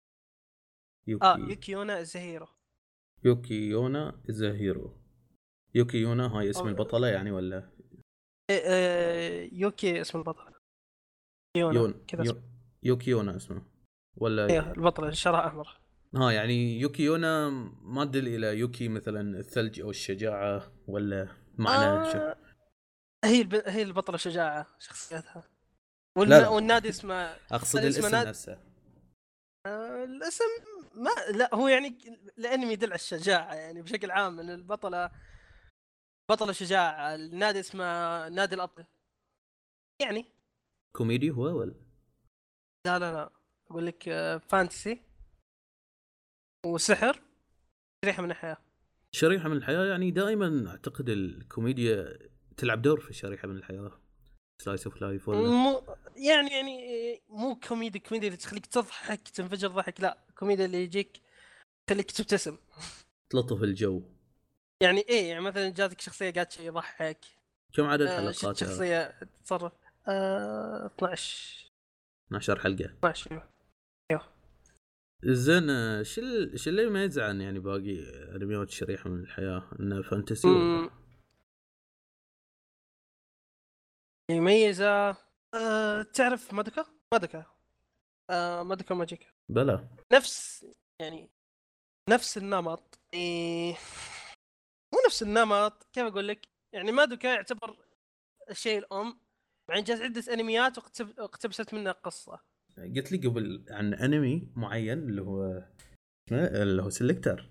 يوكي. 1.07 1.27
آه 1.27 1.37
يوكيونا 1.39 1.99
الزهيرو 1.99 2.49
يوكي 3.25 3.69
يونا 3.69 4.23
زاهيرو 4.29 4.97
يوكي 5.75 5.99
يونا 5.99 6.27
هاي 6.27 6.51
اسم 6.51 6.69
البطلة 6.69 7.09
يعني 7.09 7.31
ولا 7.31 7.71
يوكي 9.53 10.01
اسم 10.01 10.19
البطل 10.19 10.53
يونا 11.57 11.75
يون 11.81 12.05
كذا. 12.09 12.25
يو... 12.25 12.43
يوكي 12.83 13.11
يونا 13.11 13.37
اسمه 13.37 13.63
ولا 14.17 14.47
أيوه 14.51 14.71
البطل 14.73 15.15
شعرها 15.17 15.47
أحمر 15.47 15.81
ها 16.17 16.33
يعني 16.33 16.81
يوكي 16.81 17.03
يونا 17.03 17.49
ما 17.83 18.05
تدل 18.05 18.29
إلى 18.29 18.59
يوكي 18.59 18.89
مثلا 18.89 19.39
الثلج 19.39 19.81
أو 19.81 19.91
الشجاعة 19.91 20.73
ولا 20.87 21.29
معنى 21.59 21.85
آه 21.85 22.13
شو؟ 22.13 22.19
هي 23.25 23.41
الب... 23.41 23.55
هي 23.55 23.83
البطله 23.83 24.17
شجاعه 24.17 24.67
شخصيتها 24.79 25.43
والن... 26.19 26.31
لا. 26.31 26.49
والنادي 26.49 26.89
اسمه 26.89 27.15
أقصد 27.53 27.79
الاسم 27.79 28.01
الاسم 28.01 28.17
ناد- 28.17 28.27
نفسه 28.27 28.59
آه 29.67 30.05
الاسم 30.05 30.45
ما 30.95 31.11
لا 31.39 31.55
هو 31.55 31.69
يعني 31.69 31.99
الانمي 32.39 32.73
يدل 32.73 32.87
على 32.87 32.95
الشجاعة 32.95 33.55
يعني 33.55 33.83
بشكل 33.83 34.11
عام 34.11 34.41
إن 34.41 34.51
البطلة 34.51 35.11
بطله 36.31 36.53
شجاعه 36.53 37.15
النادي 37.15 37.61
اسمه 37.61 37.85
نادي 38.29 38.55
الابطال 38.55 38.87
يعني؟ 40.03 40.25
كوميدي 40.97 41.31
هو 41.31 41.43
ولا؟ 41.43 41.75
لا 42.87 42.99
لا 42.99 43.13
لا. 43.13 43.31
أقول 43.71 43.87
لك 43.87 44.09
آه، 44.09 44.37
فانتسي. 44.39 45.03
وسحر. 46.67 47.23
ريحه 48.05 48.23
من 48.23 48.31
الحياة. 48.31 48.57
شريحة 49.13 49.49
من 49.49 49.57
الحياة 49.57 49.85
يعني 49.85 50.11
دائما 50.11 50.71
أعتقد 50.71 51.09
الكوميديا 51.09 52.19
تلعب 52.57 52.83
دور 52.83 53.01
في 53.01 53.13
شريحة 53.13 53.49
من 53.49 53.57
الحياة. 53.57 54.01
slice 54.63 54.87
of 54.87 55.03
life 55.03 55.29
ولا؟ 55.29 55.49
مو 55.49 55.97
يعني 56.17 56.51
يعني 56.51 56.77
مو 57.29 57.61
كوميدي 57.69 57.99
كوميدي 57.99 58.27
اللي 58.27 58.37
تخليك 58.37 58.67
تضحك 58.67 59.29
تنفجر 59.29 59.69
ضحك 59.69 60.01
لا. 60.01 60.25
كوميديا 60.39 60.65
اللي 60.65 60.83
يجيك 60.83 61.21
تخليك 61.87 62.11
تبتسم. 62.11 62.59
تلطف 63.31 63.63
الجو. 63.63 64.03
يعني 64.85 65.01
إيه 65.01 65.29
يعني 65.29 65.41
مثلا 65.41 65.69
جاتك 65.69 66.01
شخصية 66.01 66.31
قالت 66.31 66.53
شيء 66.53 66.67
يضحك. 66.67 67.19
كم 67.73 67.85
عدد 67.85 68.07
آه 68.07 68.17
حلقات 68.17 68.57
شخصية 68.57 69.19
تتصرف 69.21 69.73
آه 70.09 70.87
12 70.87 71.71
12 72.29 72.59
حلقة. 72.61 72.85
12 72.85 73.49
زين 75.27 75.71
آه، 75.71 76.03
شو 76.03 76.21
ال- 76.21 76.61
شو 76.61 76.71
اللي 76.71 76.83
يميز 76.85 77.19
عن 77.19 77.41
يعني 77.41 77.59
باقي 77.59 77.99
انميات 78.37 78.71
شريحه 78.71 79.11
من 79.11 79.21
الحياة؟ 79.21 79.71
إنه 79.81 80.03
فانتسي 80.03 80.49
ولا. 80.49 80.91
يميزه. 84.31 85.17
آه 85.55 86.03
تعرف 86.03 86.53
مادوكا؟ 86.55 86.87
مادوكا. 87.13 87.45
آه 88.31 88.63
مادوكا 88.63 88.95
ماجيكا. 88.95 89.27
بلا. 89.49 89.89
نفس 90.13 90.67
يعني 91.01 91.31
نفس 92.11 92.39
النمط. 92.39 92.99
إيه. 93.15 93.77
نفس 95.15 95.23
النمط 95.23 95.87
كيف 95.93 96.05
أقول 96.05 96.29
لك؟ 96.29 96.49
يعني 96.73 96.93
مادوكا 96.93 97.27
يعتبر 97.29 97.77
الشيء 98.51 98.79
الأم. 98.79 99.21
بعدين 99.69 99.85
جات 99.85 100.01
عدة 100.01 100.33
أنميات 100.35 100.79
واقتب- 100.79 101.21
اقتبست 101.21 101.75
منها 101.75 101.93
قصة. 101.93 102.41
قلت 102.97 103.13
لي 103.13 103.29
قبل 103.29 103.67
عن 103.71 103.95
أنمي 103.95 104.53
معين 104.57 104.99
اللي 104.99 105.23
هو 105.23 105.69
اسمه 106.29 106.47
اللي 106.63 106.83
هو 106.83 106.91
سلكتر 106.91 107.51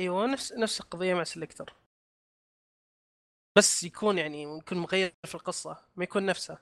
أيوه 0.00 0.26
نفس 0.26 0.52
نفس 0.52 0.80
القضية 0.80 1.14
مع 1.14 1.24
سلكتر 1.24 1.74
بس 3.58 3.84
يكون 3.84 4.18
يعني 4.18 4.42
يكون 4.42 4.78
مغير 4.78 5.14
في 5.26 5.34
القصة 5.34 5.88
ما 5.96 6.04
يكون 6.04 6.26
نفسه. 6.26 6.58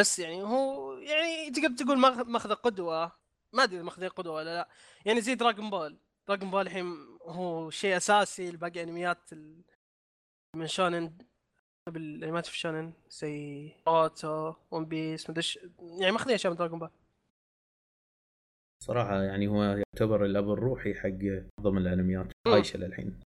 بس 0.00 0.18
يعني 0.18 0.42
هو 0.42 0.92
يعني 0.98 1.50
تقدر 1.50 1.76
تقول 1.84 1.98
ماخ- 1.98 2.26
ماخذة 2.26 2.54
قدوة. 2.54 3.12
ما 3.52 3.62
أدري 3.64 3.76
إذا 3.76 3.84
ماخذة 3.84 4.08
قدوة 4.08 4.34
ولا 4.34 4.54
لا. 4.54 4.68
يعني 5.06 5.20
زي 5.20 5.34
دراغون 5.34 5.70
بول 5.70 5.98
دراغون 6.28 6.50
بول 6.50 6.60
الحين 6.66 6.86
هو 7.22 7.70
شيء 7.70 7.96
أساسي 7.96 8.50
لباقي 8.50 8.82
أنميات 8.82 9.32
ال- 9.32 9.64
من 10.56 10.66
شونن. 10.66 11.18
بالانميات 11.90 12.46
في 12.46 12.58
شونن 12.58 12.92
زي 13.10 13.72
ناروتو 13.88 14.54
ون 14.70 14.84
بيس 14.84 15.30
إيش. 15.30 15.58
يعني 16.00 16.12
ماخذين 16.12 16.34
اشياء 16.34 16.52
من 16.52 16.58
دراغون 16.58 16.78
بول 16.78 16.90
صراحة 18.82 19.22
يعني 19.22 19.46
هو 19.48 19.62
يعتبر 19.62 20.24
الأب 20.24 20.50
الروحي 20.50 20.94
حق 20.94 21.08
معظم 21.58 21.78
الأنميات 21.78 22.26
مم. 22.46 22.52
عايشة 22.52 22.76
للحين. 22.76 23.20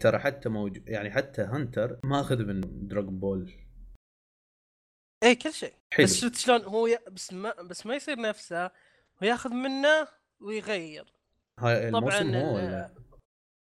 ترى 0.00 0.18
حتى 0.18 0.48
موجود 0.48 0.88
يعني 0.88 1.10
حتى 1.10 1.42
هانتر 1.42 2.00
ماخذ 2.04 2.44
من 2.44 2.88
دراغون 2.88 3.18
بول 3.18 3.52
اي 5.24 5.34
كل 5.34 5.52
شيء. 5.52 5.74
حلو. 5.94 6.06
بس 6.06 6.20
شفت 6.20 6.34
شلون 6.36 6.62
هو 6.62 6.86
ي... 6.86 6.98
بس 7.10 7.32
ما 7.32 7.62
بس 7.62 7.86
ما 7.86 7.94
يصير 7.94 8.20
نفسه 8.20 8.66
هو 8.66 8.70
ياخذ 9.22 9.50
منه 9.50 10.08
ويغير. 10.40 11.12
هاي 11.58 11.90
طبعا 11.90 12.18
الموسم 12.20 12.34
هو 12.34 12.54
ولا؟ 12.56 12.94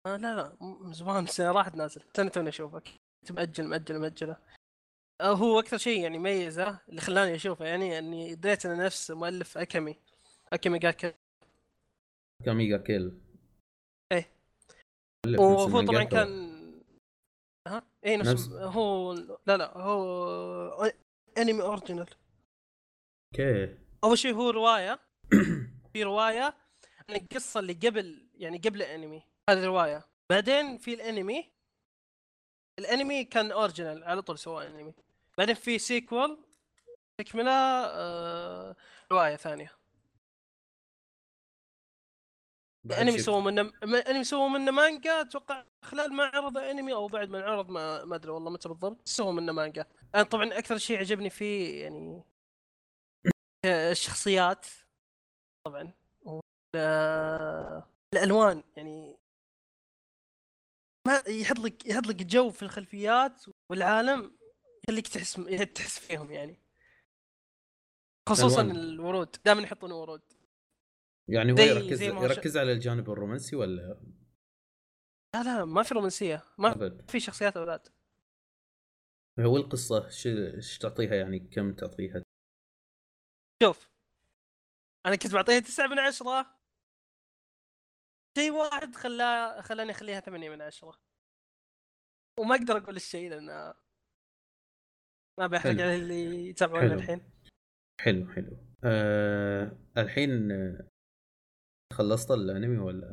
آه 0.07 0.17
لا 0.17 0.37
لا 0.37 0.57
من 0.61 0.93
زمان 0.93 1.27
سنه 1.27 1.53
راحت 1.53 1.75
نازل. 1.75 2.03
سنه 2.17 2.29
توني 2.29 2.49
أشوفك. 2.49 2.89
مأجل 3.31 3.65
مأجل 3.67 3.99
مأجله. 3.99 4.37
آه 5.21 5.33
هو 5.33 5.59
أكثر 5.61 5.77
شيء 5.79 6.03
يعني 6.03 6.19
ميزه 6.19 6.81
اللي 6.89 7.01
خلاني 7.01 7.35
أشوفه 7.35 7.65
يعني 7.65 7.99
إني 7.99 8.35
دريت 8.35 8.67
انه 8.67 8.85
نفس 8.87 9.11
مؤلف 9.11 9.59
أكامي. 9.59 9.97
أكامي 10.53 10.79
جاكا 10.79 11.15
كاميجا 12.45 12.77
كيل. 12.79 13.21
إيه. 14.13 14.31
مؤلف 15.27 15.41
نفس 15.41 15.41
وهو 15.41 15.87
طبعا. 15.87 16.05
كان 16.05 16.55
ها؟ 17.69 17.83
اي 18.07 18.17
نفس, 18.17 18.31
نفس- 18.31 18.49
هو 18.53 19.13
لا 19.47 19.57
لا 19.57 19.79
هو 19.79 20.93
أنمي 21.39 21.63
original. 21.63 22.07
أوكي. 23.35 23.79
أول 24.05 24.19
شيء 24.19 24.35
هو 24.35 24.51
رواية. 24.51 25.01
في 25.93 26.03
رواية 26.03 26.55
عن 27.11 27.17
القصة 27.17 27.61
اللي 27.61 27.73
قبل 27.73 28.29
يعني 28.35 28.59
قبل 28.59 28.83
الأنمي 28.83 29.23
هذه 29.51 29.65
روايه 29.65 30.05
بعدين 30.31 30.79
في 30.79 30.95
الأنمي 30.95 31.53
الأنمي 32.79 33.25
كان 33.25 33.53
original 33.53 34.05
على 34.05 34.23
طول 34.23 34.39
سوى 34.39 34.67
انمي 34.67 34.95
بعدين 35.39 35.55
في 35.55 35.79
sequel 35.79 36.45
تكمله 37.21 37.51
آه 37.87 38.77
رواية 39.13 39.37
ثانية. 39.37 39.73
بعد 42.85 42.99
انمي 42.99 43.13
شفت- 43.13 43.25
سووا 43.27 43.41
منه 43.41 43.63
م- 43.63 43.95
انمي 43.95 44.25
سووا 44.25 44.49
منه 44.49 44.71
مانجا 44.71 45.21
أتوقع 45.21 45.65
خلال 45.83 46.13
ما 46.13 46.25
عرض 46.25 46.59
انمي 46.59 46.93
أو 46.93 47.07
بعد 47.09 47.29
ما 47.29 47.39
انعرض 47.39 47.71
ما 47.71 48.05
ما 48.05 48.17
أدري 48.17 48.31
والله 48.31 48.51
متى 48.51 48.69
بالضبط 48.69 49.09
سووا 49.09 49.33
منه 49.33 49.53
مانجا. 49.53 49.87
أنا 50.15 50.23
طبعا 50.23 50.59
أكثر 50.59 50.79
شيء 50.79 50.99
عجبني 50.99 51.31
فيه 51.31 51.83
يعني 51.85 52.23
آه، 53.65 53.91
الشخصيات. 53.93 54.67
طبعا. 55.67 55.93
الألوان 58.15 58.63
يعني 58.77 59.19
ما 61.07 61.23
يحط 61.29 61.59
لك 61.59 61.87
يحط 61.87 62.07
لك 62.07 62.17
جو 62.17 62.51
في 62.51 62.63
الخلفيات 62.63 63.45
والعالم 63.71 64.37
يخليك 64.89 65.09
تحس 65.09 65.35
تحس 65.75 65.99
فيهم 65.99 66.31
يعني. 66.31 66.61
خصوصا 68.29 68.63
الألوان. 68.63 68.77
الورود 68.77 69.37
دائما 69.45 69.63
يحطون 69.63 69.93
ورود. 69.93 70.23
يعني 71.29 71.53
هو 71.53 71.57
يركز 71.57 72.03
يركز 72.03 72.57
على 72.57 72.73
الجانب 72.73 73.11
الرومانسي 73.11 73.57
ولا؟ 73.57 74.01
لا 75.35 75.43
لا 75.43 75.65
ما 75.65 75.83
في 75.83 75.95
رومانسية. 75.95 76.45
ما 76.59 76.73
أبد. 76.73 77.11
في 77.11 77.21
شخصيات 77.21 77.57
أولاد 77.57 77.89
هو 79.41 79.57
القصة 79.57 80.07
إيش 80.27 80.79
تعطيها 80.79 81.15
يعني 81.15 81.39
كم 81.39 81.73
تعطيها؟ 81.73 82.23
شوف 83.63 83.89
أنا 85.07 85.17
كنت 85.17 85.33
بعطيها 85.33 85.61
تسعة 85.61 85.87
من 85.87 85.99
عشرة. 85.99 86.64
شيء 88.39 88.51
واحد 88.51 88.95
خلاه 88.95 89.61
خلاني 89.61 89.91
أخليها 89.91 90.21
ثمانية 90.21 90.51
من 90.51 90.63
عشرة. 90.63 90.99
وما 92.41 92.55
أقدر 92.55 92.77
أقول 92.77 92.97
الشيء 92.97 93.31
لأن 93.31 93.75
ما 95.39 95.47
بحرق. 95.47 95.73
على 95.73 95.97
اللي 95.97 96.49
يتابعونا. 96.49 96.95
الحين. 96.95 97.31
حلو 98.01 98.33
حلو. 98.33 98.57
آه 98.85 99.79
الحين 99.97 100.49
خلصت 101.93 102.31
الأنمي 102.31 102.79
ولا؟ 102.79 103.13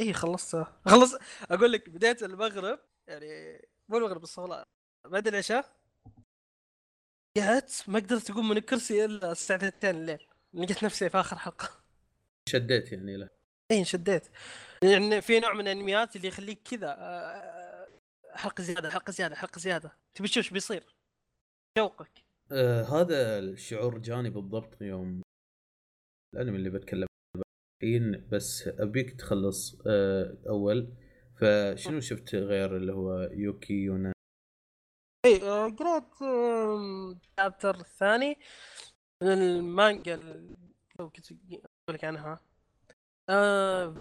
اي 0.00 0.12
خلصتها 0.12 0.80
خلص 0.84 1.14
أقول 1.50 1.72
لك 1.72 1.90
بديت 1.90 2.22
المغرب 2.22 2.80
يعني 3.08 3.60
مو 3.88 3.98
المغرب 3.98 4.22
الصلاة 4.22 4.64
بعد 5.06 5.26
العشاء 5.26 5.76
قعدت 7.38 7.88
ما 7.88 7.98
قدرت 7.98 8.30
أقوم 8.30 8.48
من 8.48 8.56
الكرسي 8.56 9.04
إلا 9.04 9.32
الساعة 9.32 9.68
2 9.68 9.96
الليل 9.96 10.26
لقيت 10.54 10.84
نفسي 10.84 11.10
في 11.10 11.20
آخر 11.20 11.38
حلقة. 11.38 11.84
شديت 12.48 12.92
يعني 12.92 13.16
له. 13.16 13.35
اي 13.70 13.78
انشديت 13.78 14.28
يعني 14.82 15.20
في 15.20 15.40
نوع 15.40 15.52
من 15.54 15.60
الأنميات 15.60 16.16
اللي 16.16 16.28
يخليك 16.28 16.62
كذا 16.62 16.96
آه، 16.98 17.88
حلقة 18.34 18.62
زيادة 18.62 18.90
حلقة 18.90 19.10
زيادة 19.10 19.34
حلقة 19.34 19.58
زيادة. 19.58 19.98
تبي 20.14 20.28
تشوف 20.28 20.36
إيش 20.36 20.50
بيصير؟ 20.50 20.96
شوقك. 21.78 22.24
آه 22.52 22.82
هذا 22.82 23.38
الشعور 23.38 23.98
جاني 23.98 24.30
بالضبط 24.30 24.82
يوم 24.82 25.22
الأنمي 26.34 26.56
اللي 26.56 26.70
بتكلم 26.70 27.06
عنه 27.36 27.42
الحين 27.82 28.28
بس 28.28 28.68
أبيك 28.68 29.20
تخلص 29.20 29.76
آه 29.86 30.36
أول. 30.48 30.92
فشنو 31.40 32.00
شفت 32.00 32.34
غير 32.34 32.76
اللي 32.76 32.92
هو 32.92 33.20
يوكي 33.32 33.74
يونا؟ 33.74 34.12
اي 35.26 35.42
آه، 35.42 35.68
قرأت 35.68 36.22
ال 36.22 36.42
chapter 36.42 37.80
الثاني 37.80 38.38
من 39.22 39.28
المانجا 39.28 40.14
اللي 40.14 40.56
أقول 41.00 41.12
لك 41.88 42.04
عنها. 42.04 42.40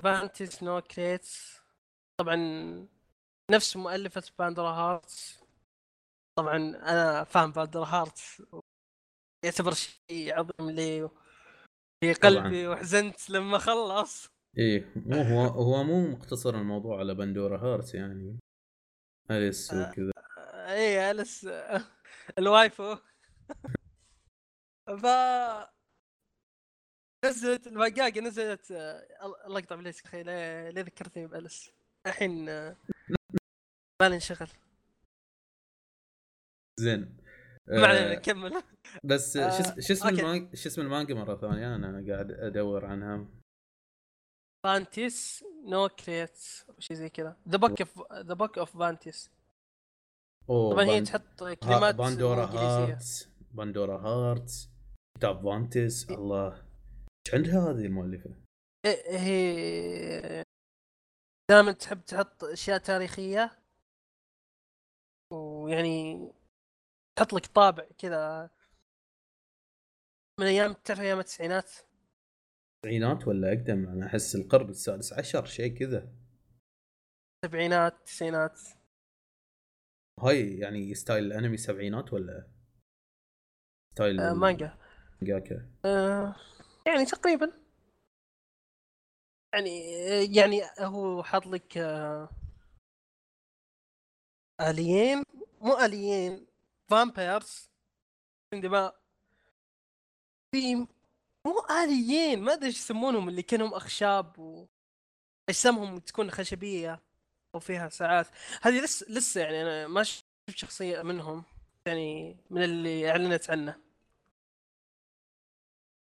Vanitas 0.04 0.45
no 0.45 0.82
Carte 0.82 1.62
طبعا 2.20 2.36
نفس 3.52 3.78
مؤلفة 3.78 4.24
Pandora 4.39 4.69
Hearts 4.69 5.43
طبعا 6.40 6.58
أنا 6.58 7.24
فاهم 7.24 7.52
Pandora 7.52 7.86
Hearts 7.86 8.41
يعتبر 9.46 9.74
شيء 9.74 10.40
عظيم 10.40 10.70
لي 10.70 11.10
في 12.04 12.14
قلبي 12.14 12.68
وحزنت 12.68 13.30
لما 13.30 13.58
خلص. 13.58 14.30
إيه 14.58 14.94
مو 14.96 15.22
هو 15.22 15.46
هو 15.48 15.84
مو 15.84 16.08
مقتصر 16.08 16.56
الموضوع 16.56 17.00
على 17.00 17.16
بندورا 17.16 17.58
هارت 17.58 17.94
يعني. 17.94 18.40
اليس 19.32 19.74
آه، 19.74 19.90
وكذا. 19.90 20.12
إيه 20.74 21.12
اليس 21.12 21.50
الوايفو. 22.38 22.96
ف 25.02 25.06
نزلت 27.30 27.68
البقاقة 27.68 28.22
نزلت 28.22 28.72
آه، 28.72 29.46
الله 29.46 29.60
يقطع 29.60 29.76
باليس 29.76 30.06
أخي 30.06 30.24
ليه 30.24 30.82
ذكرتني 30.82 31.28
بأليس. 31.28 31.72
الحين 32.08 32.50
آه، 32.50 32.78
بالي 34.02 34.16
انشغل. 34.16 34.48
زين. 36.80 37.18
ما 37.68 37.88
علينا 37.88 38.14
نكمل 38.16 38.64
بس 39.04 39.38
شو 39.80 39.94
اسم 39.94 40.08
المانجا 40.08 40.56
شو 40.56 40.70
اسم 40.70 40.82
المانجا 40.82 41.16
مرة 41.16 41.36
ثانية 41.36 41.76
أنا 41.76 42.14
قاعد 42.14 42.32
أدور 42.32 42.86
عنها. 42.86 43.28
Vanitas 44.65 45.43
no 45.65 45.89
Carte 45.89 46.38
شيء 46.80 46.98
زي 46.98 47.10
كذا. 47.10 47.38
the 47.50 47.58
book 47.58 47.82
of 47.82 48.12
the 48.13 48.34
book 48.34 48.58
of 48.58 48.78
Vanitas 48.78 49.32
طبعا 50.48 50.84
هي 50.84 51.02
تحط 51.02 51.44
كلمات 51.44 51.96
Pandora 51.95 52.45
Hearts 52.45 53.30
Pandora 53.52 53.98
Hearts 53.98 54.69
كتاب 55.18 55.44
Vanitas 55.43 56.10
الله. 56.10 56.64
إيش 57.26 57.36
عندها 57.36 57.72
هذه 57.72 57.86
المؤلفة؟ 57.86 58.30
إيه، 58.86 59.20
هي 59.20 60.44
دائما 61.52 61.72
تحب 61.72 62.06
تحط 62.06 62.44
أشياء 62.44 62.78
تاريخية؟ 62.78 63.60
ويعني 65.34 66.18
تحط 67.18 67.34
لك 67.34 67.46
طابع 67.46 67.88
كذا 67.98 68.50
من 70.40 70.46
أيام 70.46 70.74
تعرف 70.74 71.00
أيام 71.00 71.20
التسعينات؟ 71.20 71.72
التسعينات 72.76 73.28
ولا 73.28 73.48
أقدم؟ 73.48 73.88
أنا 73.88 74.06
أحس 74.06 74.36
القرن 74.36 74.70
السادس 74.70 75.14
عشر 75.14 75.46
شيء 75.46 75.78
كذا. 75.80 76.14
سبعينات 77.46 78.02
تسعينات. 78.06 78.60
هاي 80.20 80.58
يعني 80.58 80.94
style 80.93 81.24
الأنمي 81.26 81.58
سبعينات 81.58 82.14
ولا 82.14 82.52
style 83.93 84.19
آه 84.20 84.34
مانجا. 84.34 84.78
مانجاكا؟ 85.22 85.72
آه. 85.86 86.36
يعني 86.88 87.06
تقريبا. 87.06 87.52
يعني 89.54 89.80
يعني 90.36 90.62
هو 90.80 91.24
حاط 91.24 91.48
لك 91.48 91.78
آه 91.78 92.30
آليين 94.62 95.24
مو 95.62 95.78
آليين 95.78 96.48
فامبيرز 96.89 97.69
عندما 98.54 98.93
في 100.52 100.76
مو 101.45 101.60
آليين 101.84 102.41
ما 102.41 102.54
أدري 102.54 102.67
إيش 102.67 102.78
يسمونهم 102.80 103.30
اللي 103.30 103.43
كأنهم 103.43 103.74
أخشاب 103.74 104.39
و 104.39 104.65
أجسامهم 105.50 106.00
تكون 106.00 106.32
خشبية 106.32 107.02
وفيها 107.56 107.89
ساعات. 107.89 108.28
هذه 108.62 108.82
لسه 108.84 109.06
لسه 109.10 109.41
يعني 109.41 109.62
أنا 109.62 109.88
ما 109.88 110.04
شفت 110.04 110.26
شخصية 110.50 111.02
منهم 111.02 111.43
يعني 111.88 112.38
من 112.50 112.63
اللي 112.63 113.12
أعلنت 113.12 113.50
عنه. 113.50 113.85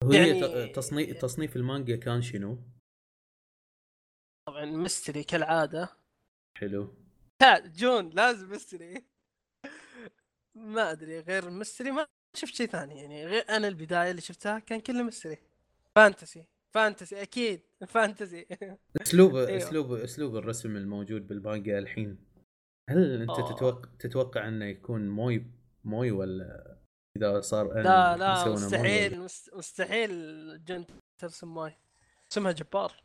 يعني 0.10 0.68
تصنيف 0.68 1.22
تصنيف 1.22 1.56
المانجا 1.56 1.96
كان 1.96 2.22
شنو؟ 2.22 2.58
طبعا 4.48 4.66
mystery 4.66 5.24
كالعادة. 5.24 5.90
حلو. 6.58 6.96
جون 7.66 8.10
لازم 8.10 8.52
mystery. 8.52 9.06
ما 10.76 10.92
أدري 10.92 11.20
غير 11.20 11.50
mystery 11.50 11.92
ما 11.92 12.08
شفت 12.38 12.56
شيء 12.56 12.68
ثاني 12.68 13.02
يعني. 13.02 13.26
غير 13.26 13.50
أنا 13.50 13.68
البداية 13.68 14.12
اللي 14.12 14.22
شفتها 14.22 14.60
كان 14.60 14.80
كله 14.80 15.04
mystery. 15.04 15.38
fantasy 15.96 16.46
fantasy 16.76 17.22
أكيد 17.22 17.62
fantasy 17.88 18.48
أسلوب 19.02 19.36
أيوه. 19.36 19.58
أسلوب 19.58 19.94
أسلوب 19.94 20.36
الرسم 20.36 20.76
الموجود 20.76 21.28
بالمانجا 21.28 21.80
الحين. 21.80 22.18
هل 22.90 23.22
أنت 23.22 23.30
أوه. 23.30 23.56
تتوقع 23.56 23.90
تتوقع 24.00 24.48
إنه 24.48 24.66
يكون 24.66 25.10
moe 25.10 25.46
moe 25.84 26.12
ولا 26.12 26.81
إذا 27.18 27.42
صار 27.42 27.82
لا 27.82 28.18
لا 28.18 28.46
مستحيل 28.50 29.28
مستحيل 29.54 30.12
جن 30.66 30.86
ترسم 31.18 31.48
moe 31.48 31.78
اسمها 32.32 32.52
جبار. 32.52 33.04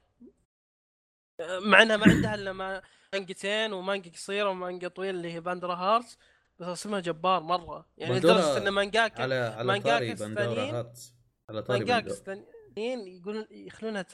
مع 1.40 1.82
إنها 1.82 1.96
ما 1.96 2.06
عندها 2.06 2.34
إلا 2.34 2.82
مانجتين 3.12 3.72
ومانجا 3.72 4.10
قصيرة 4.10 4.50
ومانجا 4.50 4.88
طويلة 4.88 5.10
اللي 5.10 5.32
هي 5.32 5.40
Pandora 5.40 5.74
Hearts 5.74 6.18
بس 6.58 6.66
رسمها 6.66 7.00
جبار 7.00 7.42
مرة. 7.42 7.86
يعني 7.98 8.18
لدرجة 8.18 8.56
إن 8.56 8.68
مانجاكا 8.68 9.22
على 9.22 9.34
على 9.34 9.66
mangaka 9.68 10.14
Pandora 10.14 10.62
Hearts 10.62 11.12
على 11.50 11.62
طاري 11.62 11.98
الثانيين 11.98 13.06
يقولون 13.06 13.46
يخلونها 13.50 14.06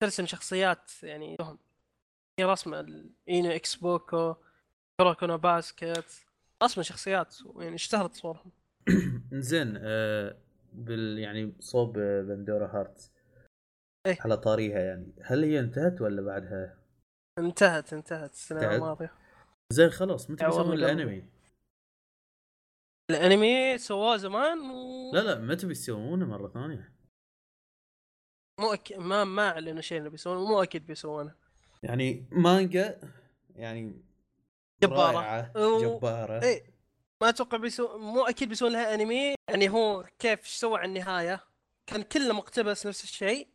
ترسم 0.00 0.26
شخصيات 0.26 0.90
يعني 1.02 1.36
لهم. 1.40 1.58
هي 2.38 2.44
رسمة 2.44 3.04
Inu 3.28 3.50
x 3.50 3.74
Boku 3.74 4.34
Kuroko 5.00 5.27
no 5.27 5.36
Basket. 5.36 6.26
رسمة 6.62 6.84
شخصيات 6.84 7.36
يعني 7.56 7.74
اشتهرت 7.74 8.14
صورهم. 8.14 8.52
زين 9.32 9.74
آه 9.76 10.36
بال 10.72 11.18
يعني 11.18 11.52
صوب 11.60 11.98
Pandora 11.98 12.66
Hearts 12.66 13.10
إيه؟ 14.06 14.18
على 14.20 14.36
طاريها 14.36 14.78
يعني. 14.78 15.12
هل 15.22 15.44
هي 15.44 15.60
انتهت 15.60 16.00
ولا 16.00 16.22
بعدها؟ 16.22 16.78
انتهت 17.38 17.92
انتهت. 17.92 18.32
السنة 18.32 18.74
الماضية. 18.74 19.12
زين 19.72 19.90
خلاص. 19.90 20.30
متى 20.30 20.46
بيسوون 20.46 20.72
الأنمي؟ 20.72 21.24
الأنمي 23.10 23.78
سواه 23.78 24.16
زمان 24.16 24.70
و... 24.70 25.10
لا 25.14 25.20
لا 25.20 25.38
متى 25.38 25.66
بيسوونه 25.66 26.26
مرة 26.26 26.48
ثانية؟ 26.48 26.92
مو 28.60 28.72
أك... 28.72 28.92
ما 28.92 29.24
ما 29.24 29.48
أعلنوا 29.48 29.80
شيء 29.80 30.00
إنه 30.00 30.08
بيسوونه. 30.10 30.48
مو 30.48 30.62
أكيد 30.62 30.86
بيسوونه. 30.86 31.34
يعني 31.82 32.24
مانجا 32.30 33.00
يعني 33.56 34.02
جبارة. 34.82 35.58
و... 35.58 35.80
جبارة. 35.98 36.42
إيه 36.42 36.69
ما 37.22 37.28
أتوقع 37.28 37.58
بيسو 37.58 37.98
مو 37.98 38.26
أكيد 38.26 38.48
بيسوون 38.48 38.72
لها 38.72 38.94
أنمي. 38.94 39.34
يعني 39.50 39.68
هو 39.68 40.08
كيف 40.18 40.46
سوى 40.46 40.78
على 40.78 40.88
النهاية. 40.88 41.44
كان 41.86 42.02
كله 42.02 42.34
مقتبس 42.34 42.86
نفس 42.86 43.04
الشيء. 43.04 43.48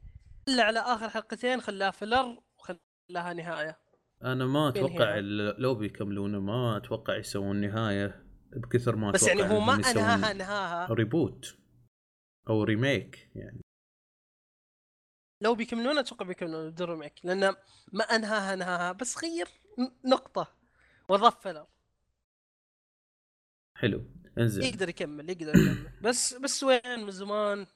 إلا 0.48 0.64
على 0.64 0.80
آخر 0.80 1.10
حلقتين 1.10 1.62
خلاها 1.62 1.92
filler 1.92 2.44
وخلاها 2.58 3.34
نهاية. 3.34 3.80
أنا 4.24 4.46
ما 4.46 4.70
أتوقع 4.70 5.16
لو 5.58 5.76
بيكملونه 5.76 6.40
ما 6.40 6.78
أتوقع 6.78 7.18
يسوون 7.18 7.62
نهاية 7.62 8.26
بكثر 8.56 8.96
ما 8.96 9.12
بس 9.12 9.28
يعني 9.28 9.44
هو 9.44 9.60
ما 9.60 9.74
أنهاها 9.74 10.32
أنهاها. 10.32 10.94
reboot 10.94 11.58
أو 12.50 12.64
remake 12.64 13.32
يعني. 13.36 13.62
لو 15.42 15.56
بيكملونه 15.56 16.00
أتوقع 16.00 16.26
بيكملونه 16.26 16.70
بدون 16.70 16.90
remake 16.90 17.14
لأنه 17.24 17.56
ما 17.94 18.04
أنهاها 18.04 18.54
أنهاها. 18.54 18.92
بس 18.92 19.24
غير 19.24 19.48
نقطة. 20.06 20.56
وضاف 21.10 21.42
filler 21.42 21.68
حلو 23.76 24.06
انزل 24.38 24.64
يقدر 24.64 24.90
يكمل 24.90 25.30
يقدر 25.30 25.50
يكمل. 25.50 25.92
بس 26.06 26.34
بس 26.34 26.64
وين؟ 26.64 27.00
من 27.00 27.12
زمان. 27.12 27.68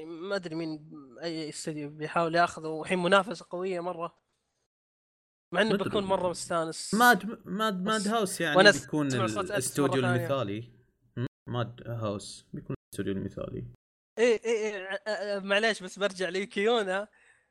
ما 0.00 0.36
أدري 0.36 0.54
مين 0.54 0.90
أي 1.22 1.48
استديو 1.48 1.90
بيحاول 1.90 2.34
ياخذه. 2.34 2.82
الحين 2.82 2.98
منافسة 2.98 3.46
قوية 3.50 3.80
مرة. 3.80 4.18
مع 5.52 5.62
إنه 5.62 5.76
بكون 5.76 6.04
مرة 6.04 6.28
مستانس. 6.28 6.94
Mad 6.94 7.46
Mad 7.46 7.82
Madhouse 7.84 8.40
يعني 8.40 8.72
بيكون 8.72 9.12
الاستوديو 9.12 10.04
المثالي. 10.04 10.72
Madhouse. 11.48 12.46
بيكون 12.52 12.76
الاستوديو 12.84 13.12
المثالي. 13.12 13.64
إيه 14.18 14.40
إيه, 14.44 14.88
إيه. 15.06 15.38
معليش 15.38 15.82
بس 15.82 15.98
برجع 15.98 16.28
لكيونا 16.28 17.08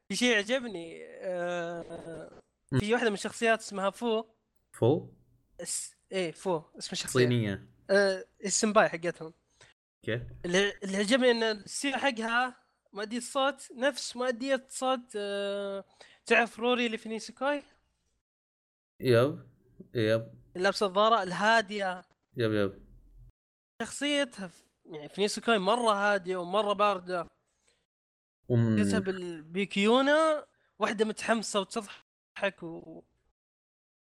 في 0.10 0.16
شيء 0.16 0.38
عجبني. 0.38 1.06
آه 1.06 2.42
في 2.80 2.94
واحدة 2.94 3.10
من 3.10 3.14
الشخصيات 3.14 3.60
اسمها 3.60 3.90
فو. 3.90 4.26
فو؟ 4.74 5.10
إيه 6.12 6.32
فو 6.32 6.62
اسم 6.78 6.90
الشخصيه 6.92 7.20
صينية. 7.20 7.68
آه 7.90 8.26
السمباي 8.46 8.90
حقتهم. 8.90 9.34
كيف؟ 10.06 10.22
اللي, 10.46 10.74
اللي 10.84 10.98
عجبني 10.98 11.32
إن 11.32 11.44
ال 11.44 11.51
seiyuu 11.51 11.98
حقها 11.98 12.56
مؤدية 12.94 13.18
الصوت 13.18 13.72
نفس 13.72 14.16
مؤدية 14.16 14.68
صوت 14.70 15.14
آه 15.16 15.86
تعرف 16.26 16.60
روري 16.60 16.86
اللي 16.86 16.98
في 16.98 17.10
Nisekoi؟ 17.10 17.64
yep 19.02 19.50
yep. 19.96 20.34
لابسة 20.56 20.86
النظارة 20.86 21.24
الهادية. 21.24 22.06
yep 22.38 22.52
yep. 22.52 22.88
شخصيتها 23.82 24.52
يعني 24.86 25.10
في 25.10 25.22
Nisekoi 25.22 25.60
مرة 25.60 25.94
هادية 25.94 26.38
ومرة 26.38 26.74
باردة. 26.74 27.28
ومن 28.50 29.42
بيوكي 29.52 30.12
يونا 30.12 30.48
واحدة 30.80 31.06
متحمسة 31.06 31.60
وتضحك 31.60 32.64
و 32.64 33.04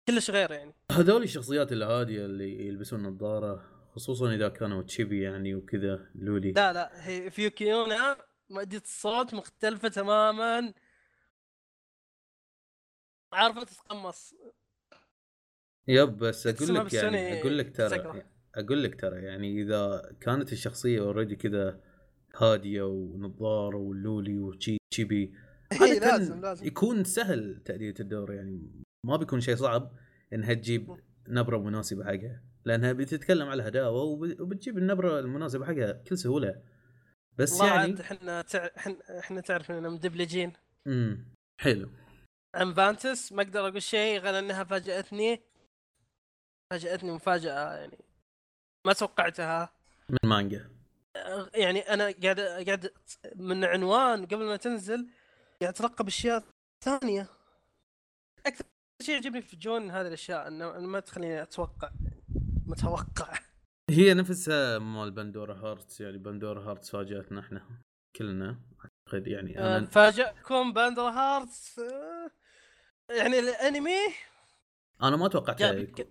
كلش 0.08 0.32
غير 0.32 0.52
يعني. 0.52 0.74
هذول 0.92 1.24
الشخصيات 1.24 1.72
الهادية 1.72 2.26
اللي 2.26 2.68
يلبسون 2.68 3.04
نظارة 3.04 3.64
خصوصا 3.96 4.34
إذا 4.34 4.50
كانوا 4.50 4.82
chibi 4.82 5.22
يعني 5.24 5.56
وكذا 5.56 6.10
loli. 6.16 6.52
لا 6.52 6.74
لا 6.74 7.08
هي 7.08 7.32
في 7.32 7.51
يوكي 7.51 7.89
يونا 7.89 8.18
مو 8.50 8.59
هادية 8.59 8.78
الصوت 8.78 9.34
مختلفة 9.34 9.88
تماما. 9.88 10.74
عارفة 13.34 13.64
تتقمص. 13.64 14.36
يب 15.88 16.18
بس 16.18 16.48
أقول 16.48 16.76
لك 16.76 16.94
يعني 16.94 17.40
أقول 17.42 17.58
لك 17.58 17.76
ترى 17.76 18.24
أقول 18.56 18.84
لك 18.84 19.02
ترى 19.02 19.24
يعني 19.24 19.62
إذا 19.62 20.12
كانت 20.22 20.54
الشخصية 20.54 21.00
اوريدي 21.00 21.36
كذا 21.36 21.82
هادية 22.38 22.82
ونظارة 22.84 23.78
واللولي 23.78 24.38
وتشيبي 24.38 25.34
إيه، 25.82 26.00
لازم 26.00 26.42
لازم. 26.42 26.68
يكون 26.68 27.04
سهل 27.04 27.62
تأدية 27.66 27.94
الدور 28.00 28.34
يعني. 28.34 28.84
ما 29.04 29.18
بيكون 29.18 29.42
شيء 29.42 29.56
صعب 29.56 29.92
إنها 30.34 30.54
تجيب 30.54 31.00
نبرة 31.28 31.58
مناسبة 31.58 32.04
حقها 32.06 32.44
لأنها 32.66 32.94
بتتكلم 32.94 33.48
على 33.50 33.62
الهداوه 33.62 34.02
وب- 34.02 34.42
وبتجيب 34.42 34.78
النبرة 34.78 35.20
المناسبة 35.20 35.66
حقها 35.66 35.92
بكل 35.92 36.18
سهولة. 36.18 36.64
بس 37.38 37.60
يعني 37.60 37.72
عاد 37.72 38.00
إحنا 38.00 38.42
تع... 38.42 38.70
إحنا 39.20 39.42
تعرف 39.42 39.72
إننا 39.72 39.90
مدبلجين. 39.90 40.54
امم 40.88 41.34
حلو. 41.62 41.90
عن 42.56 42.74
Vanitas 42.74 43.32
ما 43.32 43.42
أقدر 43.44 43.68
أقول 43.68 43.82
شيء 43.82 44.20
غير 44.20 44.40
إنها 44.40 44.64
فاجأتني. 44.64 45.44
فاجأتني 46.72 47.12
مفاجأة 47.12 47.74
يعني. 47.78 47.98
ما 48.88 48.94
توقعتها. 48.94 49.74
من 50.10 50.30
مانجا. 50.30 50.70
يعني 51.54 51.80
أنا 51.80 52.04
قاعد 52.24 52.40
قاعد 52.40 52.92
من 53.36 53.64
عنوان 53.66 54.26
قبل 54.26 54.46
ما 54.46 54.56
تنزل 54.56 55.10
قاعد 55.62 55.74
أترقب 55.74 56.08
أشياء 56.08 56.44
ثانية. 56.84 57.28
أكثر 58.46 58.66
شيء 59.02 59.16
يعجبني 59.16 59.42
في 59.42 59.56
جون 59.56 59.92
هذه 59.92 60.08
الأشياء 60.08 60.48
إنه 60.48 60.80
ما 60.80 61.00
تخليني 61.00 61.42
أتوقع 61.42 61.92
متوقع. 62.68 63.34
هي 63.90 64.14
نفسها 64.14 64.80
مال 64.80 65.12
Pandora 65.12 65.56
Hearts 65.56 66.02
يعني 66.02 66.18
Pandora 66.18 66.70
Hearts 66.70 66.90
فاجاتنا 66.90 67.40
إحنا 67.40 67.68
كلنا. 68.16 68.60
أعتقد 68.86 69.28
يعني 69.28 69.60
آه، 69.60 69.78
أنا 69.78 69.86
فاجأكم 69.86 70.74
Pandora 70.74 71.02
Hearts 71.02 71.80
آه، 71.80 72.32
يعني 73.10 73.40
الأنمي؟ 73.40 73.98
أنا 75.04 75.16
ما 75.16 75.28
توقعت 75.28 75.62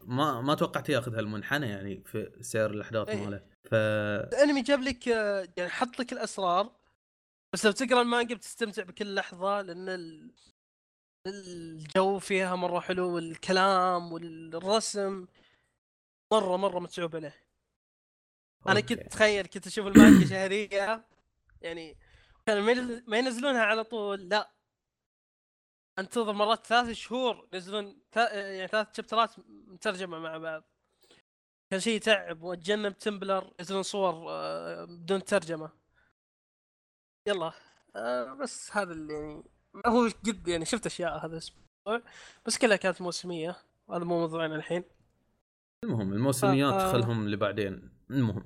ما 0.04 0.40
ما 0.40 0.54
توقعت 0.54 0.88
ياخذ 0.88 1.14
هالمنحنى 1.14 1.68
يعني 1.68 2.02
في 2.06 2.32
سير 2.40 2.70
الأحداث 2.70 3.08
إيه. 3.08 3.24
ماله. 3.24 3.42
ف 3.64 3.74
الأنمي 3.74 4.62
جاب 4.62 4.80
لك 4.80 5.08
آه، 5.08 5.48
يعني 5.56 5.70
حط 5.70 5.98
لك 5.98 6.12
الأسرار 6.12 6.72
بس 7.52 7.66
لو 7.66 7.72
تقرأ 7.72 8.02
المانجا 8.02 8.34
بتستمتع 8.34 8.82
بكل 8.82 9.14
لحظة 9.14 9.62
لأن 9.62 10.30
الجو 11.26 12.18
فيها 12.18 12.56
مرة 12.56 12.80
حلو 12.80 13.14
والكلام 13.14 14.12
والرسم 14.12 15.26
مرة 16.32 16.56
مرة 16.56 16.78
متعوب 16.78 17.16
عليه. 17.16 17.46
أنا. 18.68 18.80
كنت 18.80 18.92
تخيل 19.12 19.46
كنت 19.46 19.66
أشوف 19.66 19.86
المانجا 19.86 20.26
شهرية 20.26 21.04
يعني 21.62 21.96
كانوا 22.46 22.62
ما 22.62 22.72
ينزل- 22.72 23.04
ما 23.06 23.18
ينزلونها 23.18 23.62
على 23.62 23.84
طول 23.84 24.28
لا. 24.28 24.50
أنتظر 25.98 26.32
مرات 26.32 26.66
ثلاث 26.66 26.90
شهور 26.90 27.48
ينزلون 27.52 28.02
يعني 28.16 28.68
ثلاث 28.68 28.96
شابترات 28.96 29.34
مترجمة 29.48 30.18
مع 30.18 30.38
بعض. 30.38 30.64
كان 31.70 31.80
شيء 31.80 32.00
تعب 32.00 32.42
وأتجنب 32.42 32.98
تمبلر 32.98 33.54
ينزلون 33.58 33.82
صور 33.82 34.30
آه، 34.30 34.84
بدون 34.84 35.24
ترجمة. 35.24 35.70
يلا 37.26 37.52
آه، 37.96 38.34
بس 38.34 38.76
هذا 38.76 38.92
اللي 38.92 39.14
يعني 39.14 39.44
هو 39.86 40.08
جد 40.24 40.48
يعني 40.48 40.64
شفت 40.64 40.86
أشياء 40.86 41.26
هذا 41.26 41.32
الأسبوع 41.32 42.02
بس 42.46 42.58
كلها 42.58 42.76
كانت 42.76 43.02
موسمية 43.02 43.56
وهذا 43.88 44.04
مو 44.04 44.18
موضوعنا 44.20 44.56
الحين. 44.56 44.84
المهم 45.84 46.12
الموسميات 46.12 46.72
آه. 46.72 46.92
خلهم 46.92 47.28
لبعدين. 47.28 47.90
المهم. 48.10 48.44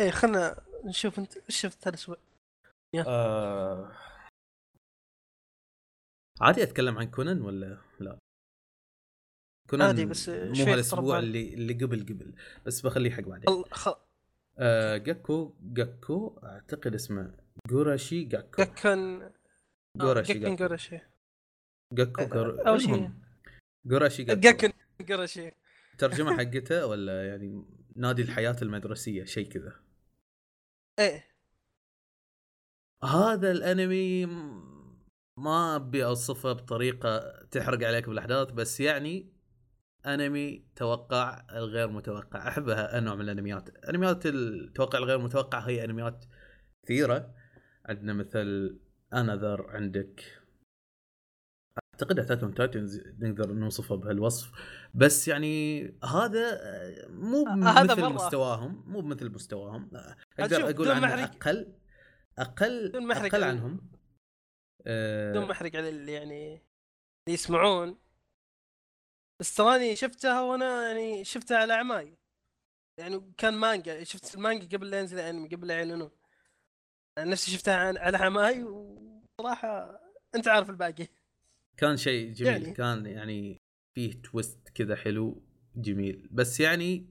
إيه 0.00 0.10
خلنا 0.10 0.64
نشوف 0.84 1.18
أنت 1.18 1.36
إيش 1.36 1.60
شفت 1.60 1.88
هالاسبوع 1.88 2.16
آه... 3.06 3.92
عادي 6.40 6.62
أتكلم 6.62 6.98
عن 6.98 7.10
كونان 7.10 7.40
ولا 7.42 7.78
لا؟ 8.00 8.18
كونان 9.70 9.86
عادي، 9.86 10.06
بس 10.06 10.28
مو 10.28 10.64
هالأسبوع 10.64 11.18
اللي 11.18 11.54
اللي 11.54 11.72
قبل 11.72 12.02
قبل. 12.02 12.34
بس 12.66 12.80
بخليه 12.80 13.10
حق 13.10 13.22
بعدين. 13.22 13.64
خل... 13.64 13.94
آه 14.58 14.96
جاكو 14.96 15.54
جاكو 15.62 16.40
أعتقد 16.42 16.94
اسمه 16.94 17.34
جوراشي 17.68 18.24
جاكو. 18.24 18.62
جاكن 18.62 19.30
جوراشي 19.96 20.32
جاكن 20.32 20.56
جوراشي 20.56 21.00
جاكو 21.92 22.24
جور... 22.24 22.68
أول 22.68 22.80
شيء. 22.80 23.10
جوراشي 23.86 24.24
جاكن 24.24 24.72
جوراشي 25.00 25.52
ترجمة 25.98 26.36
حقته 26.38 26.86
ولا 26.86 27.28
يعني 27.28 27.64
نادي 27.96 28.22
الحياة 28.22 28.56
المدرسية 28.62 29.24
شيء 29.24 29.48
كذا؟ 29.48 29.72
إيه. 30.98 31.28
هذا 33.04 33.50
الأنمي 33.50 34.26
ما 35.36 35.76
أبي 35.76 36.04
أوصفه 36.04 36.52
بطريقة 36.52 37.42
تحرق 37.50 37.86
عليك 37.86 38.08
بالأحداث 38.08 38.50
بس 38.50 38.80
يعني 38.80 39.32
أنمي 40.06 40.64
توقع 40.76 41.46
الغير 41.52 41.88
متوقع. 41.88 42.48
أحبها 42.48 42.98
انواع 42.98 43.14
من 43.14 43.20
الأنميات. 43.20 43.84
أنميات 43.84 44.26
التوقع 44.26 44.98
الغير 44.98 45.18
متوقع 45.18 45.58
هي 45.58 45.84
أنميات 45.84 46.24
كثيرة. 46.84 47.34
عندنا 47.86 48.12
مثل 48.12 48.78
Another 49.14 49.70
عندك. 49.70 50.42
أعتقد 51.94 52.18
Attack 52.18 52.42
on 52.42 52.54
Titans 52.54 53.00
نقدر 53.18 53.52
نوصفه 53.52 53.94
بهالوصف. 53.96 54.52
بس 54.94 55.28
يعني 55.28 55.84
هذا 56.04 56.60
آه، 56.62 57.06
مو 57.08 57.46
هذا 57.46 57.82
مثل 57.92 58.00
مرة. 58.02 58.08
مستواهم 58.08 58.84
مو 58.86 59.02
مثل 59.02 59.30
مستواهم. 59.30 59.90
شوف، 59.90 60.40
أقدر 60.40 60.70
أقول 60.70 61.00
محرق. 61.00 61.20
أقل 61.22 61.72
أقل 62.38 63.06
محرق 63.06 63.34
أقل 63.34 63.40
على- 63.40 63.46
عنهم. 63.46 63.90
آه، 64.86 65.30
بدون 65.30 65.48
محرق 65.48 65.76
على 65.76 65.88
اللي 65.88 66.12
يعني 66.12 66.54
اللي 66.54 67.34
يسمعون. 67.34 67.98
بس 69.40 69.54
تراني 69.54 69.96
شفتها 69.96 70.42
وأنا 70.42 70.88
يعني 70.88 71.24
شفتها 71.24 71.58
على 71.58 71.72
أعماي. 71.72 72.18
يعني 72.98 73.32
كان 73.38 73.54
مانجا 73.54 74.04
شفت 74.04 74.34
المانجا 74.34 74.76
قبل 74.76 74.90
لا 74.90 75.00
ينزل 75.00 75.18
الأنمي 75.18 75.48
قبل 75.48 75.66
لا 75.66 75.74
يعلنون. 75.74 76.10
أنا 77.18 77.30
نفسي 77.30 77.50
شفتها 77.50 77.74
على 77.74 78.18
اعماي 78.18 78.62
وصراحة 78.62 80.00
أنت 80.34 80.48
عارف 80.48 80.70
الباقي. 80.70 81.06
كان 81.76 81.96
شيء 81.96 82.32
جميل 82.32 82.62
يعني. 82.62 82.74
كان 82.74 83.06
يعني 83.06 83.60
فيه 83.94 84.22
twist 84.22 84.68
كذا 84.74 84.96
حلو 84.96 85.42
جميل. 85.76 86.28
بس 86.30 86.60
يعني 86.60 87.06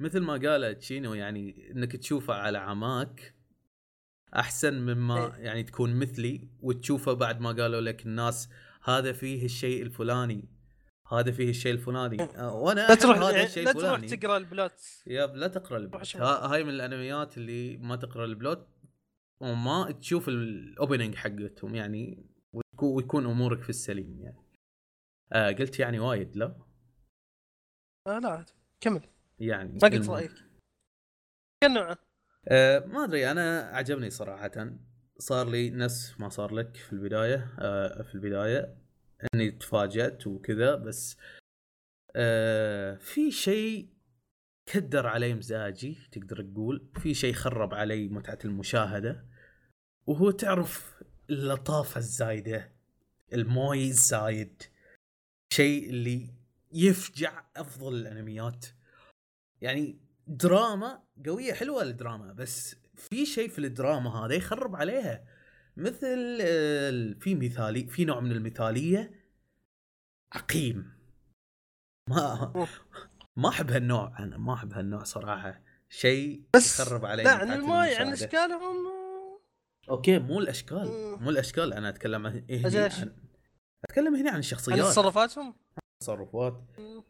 مثل 0.00 0.20
ما 0.20 0.32
قال 0.32 0.78
تشينو 0.78 1.14
يعني 1.14 1.70
إنك 1.70 1.96
تشوفه 1.96 2.34
على 2.34 2.58
عماك 2.58 3.34
أحسن 4.36 4.74
مما 4.74 5.36
إيه. 5.36 5.42
يعني 5.44 5.62
تكون 5.62 5.94
مثلي 5.94 6.48
وتشوفه 6.60 7.12
بعد 7.12 7.40
ما 7.40 7.52
قالوا 7.52 7.80
لك 7.80 8.06
الناس 8.06 8.48
هذا 8.84 9.12
فيه 9.12 9.44
الشيء 9.44 9.82
الفلاني 9.82 10.48
هذا 11.12 11.32
فيه 11.32 11.50
الشيء 11.50 11.72
الفلاني. 11.72 12.22
آه، 12.22 12.54
وأنا 12.54 12.80
لا 12.80 12.94
تروح 12.94 13.18
هذا 13.18 13.30
يعني 13.30 13.44
الشيء 13.44 13.64
لا 13.64 13.72
تروح 13.72 14.00
تقرأ 14.00 14.36
ال 14.36 14.43
plot. 14.43 14.80
يب 15.06 15.36
لا 15.36 15.48
تقرأ 15.48 15.78
ال 15.78 15.84
plot. 15.84 16.16
هاي 16.16 16.64
من 16.64 16.70
الأنميات 16.70 17.38
اللي 17.38 17.76
ما 17.76 17.96
تقرأ 17.96 18.24
ال 18.24 18.31
plot. 18.31 18.66
وما 19.40 19.92
تشوف 19.92 20.28
ال 20.28 20.39
opening 20.39 21.14
حقتهم 21.14 21.74
يعني 21.74 22.26
ويكون 22.82 23.26
أمورك 23.26 23.62
في 23.62 23.68
السليم 23.68 24.20
يعني. 24.20 24.42
آه 25.32 25.52
قلت 25.52 25.78
يعني 25.78 25.98
وايد 25.98 26.36
لا؟ 26.36 26.56
آه 28.06 28.18
لا 28.18 28.44
كمل. 28.80 29.02
يعني 29.38 29.78
ما 29.82 29.88
قلت. 29.88 30.08
رأيك. 30.08 30.32
كم 31.60 31.72
نوعه؟ 31.74 31.98
آه 32.48 32.78
ما 32.78 33.04
أدري 33.04 33.30
أنا 33.30 33.60
عجبني 33.60 34.10
صراحة. 34.10 34.70
صار 35.18 35.48
لي 35.50 35.70
نفس 35.70 36.20
ما 36.20 36.28
صار 36.28 36.54
لك 36.54 36.76
في 36.76 36.92
البداية. 36.92 37.54
آه 37.58 38.02
في 38.02 38.14
البداية 38.14 38.78
إني 39.34 39.50
تفاجأت 39.50 40.26
وكذا 40.26 40.74
بس 40.74 41.16
آه 42.16 42.94
في 42.94 43.30
شيء 43.30 43.88
كدر 44.72 45.06
علي 45.06 45.34
مزاجي 45.34 45.98
تقدر 46.12 46.42
تقول. 46.42 46.88
في 47.02 47.14
شيء 47.14 47.34
خرب 47.34 47.74
علي 47.74 48.08
متعة 48.08 48.38
المشاهدة 48.44 49.24
وهو 50.06 50.30
تعرف 50.30 51.02
اللطافة 51.30 51.98
الزايدة 51.98 52.72
الموي 53.32 53.88
الزايد. 53.88 54.62
شيء 55.52 55.90
اللي 55.90 56.34
يفجع 56.72 57.44
أفضل 57.56 57.94
الأنميات. 57.94 58.66
يعني 59.60 59.98
دراما 60.26 61.02
قوية 61.26 61.52
حلوة 61.52 61.82
الدراما 61.82 62.32
بس 62.32 62.76
في 62.96 63.26
شيء 63.26 63.48
في 63.48 63.58
الدراما 63.58 64.10
هذا 64.10 64.34
يخرب 64.34 64.76
عليها. 64.76 65.24
مثل 65.76 66.38
في 67.20 67.34
مثالي 67.34 67.86
في 67.86 68.04
نوع 68.04 68.20
من 68.20 68.32
المثالية 68.32 69.10
عقيم. 70.32 70.98
ما 72.08 72.52
ما 73.38 73.48
أحب 73.48 73.70
هالنوع. 73.70 74.18
أنا 74.18 74.38
ما 74.38 74.54
أحب 74.54 74.72
هالنوع 74.72 75.04
صراحة. 75.04 75.62
شيء 75.88 76.42
بس 76.54 76.80
يخرب 76.80 77.04
علي 77.04 77.22
لا 77.22 77.30
عن 77.30 77.52
الماي 77.52 77.96
عن 77.96 78.06
المشاهدة. 78.06 78.26
إشكالهم 78.26 78.86
آه، 78.86 79.40
okay 79.90 80.18
مو 80.18 80.40
الأشكال. 80.40 81.16
مو 81.20 81.30
الأشكال. 81.30 81.72
أنا 81.72 81.88
أتكلم 81.88 82.26
عن 82.26 82.46
هنا؟ 82.50 82.82
عن 82.82 83.14
أتكلم 83.84 84.14
هنا 84.14 84.28
عن 84.28 84.34
عن 84.34 84.38
الشخصيات 84.38 84.78
تصرفاتهم؟ 84.78 85.54
التصرفات 85.94 86.64
مم. 86.78 87.04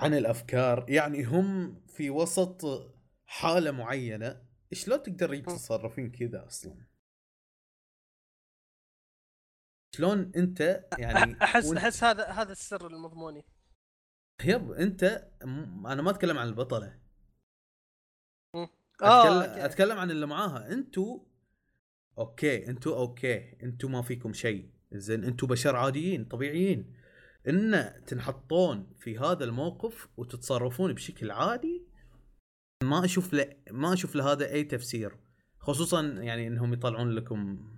عن 0.00 0.14
الأفكار. 0.14 0.86
يعني 0.88 1.24
هم 1.24 1.80
في 1.86 2.10
وسط 2.10 2.92
حالة 3.26 3.70
معينة. 3.70 4.42
شلون 4.72 5.02
تقدر 5.02 5.34
يتصرفين 5.34 6.10
كذا 6.10 6.46
أصلا؟ 6.46 6.86
شلون 9.94 10.32
أنت 10.36 10.84
يعني 10.98 11.42
احس 11.42 11.72
أحس 11.72 12.04
هذا 12.04 12.24
هذا 12.26 12.52
السر 12.52 12.86
المضموني. 12.86 13.44
yep 14.44 14.72
انت 14.72 15.28
م- 15.44 15.86
أنا 15.86 16.02
ما 16.02 16.10
اتكلم 16.10 16.38
عن 16.38 16.48
البطلة. 16.48 16.98
اتكلم 18.54 19.32
okay. 19.50 19.64
أتكلم 19.64 19.98
عن 19.98 20.10
اللي 20.10 20.26
معاها. 20.26 20.72
انتو 20.72 21.26
okay 22.18 22.68
انتو 22.68 22.96
okay. 22.96 23.62
انتو 23.62 23.88
ما 23.88 24.02
فيكم 24.02 24.32
شيء. 24.32 24.70
زين 24.92 25.24
انتو 25.24 25.46
بشر 25.46 25.76
عاديين 25.76 26.24
طبيعيين. 26.24 26.94
إن 27.48 27.92
تنحطون 28.06 28.92
في 28.98 29.18
هذا 29.18 29.44
الموقف 29.44 30.08
وتتصرفون 30.16 30.92
بشكل 30.92 31.30
عادي 31.30 31.86
ما 32.84 33.04
أشوف 33.04 33.34
ل... 33.34 33.56
ما 33.70 33.92
أشوف 33.92 34.16
لهذا 34.16 34.50
أي 34.52 34.64
تفسير. 34.64 35.16
خصوصا 35.58 36.02
يعني 36.02 36.46
إنهم 36.46 36.72
يطلعون 36.72 37.10
لكم 37.10 37.68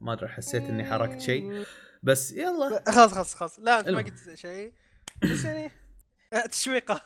ما 0.00 0.12
أدري 0.12 0.28
حسيت 0.28 0.62
إني 0.62 0.84
حركت 0.84 1.20
شيء. 1.20 1.64
بس 2.02 2.32
يلا. 2.32 2.84
خلاص 2.86 3.12
خلاص 3.14 3.34
خلاص. 3.34 3.60
لا 3.60 3.80
أنت 3.80 3.88
ما. 3.88 4.02
قلت 4.02 4.34
شيء. 4.34 4.72
بس 5.22 5.44
يعني 5.44 5.66
آه، 5.66 5.70
تشويقة. 6.52 7.00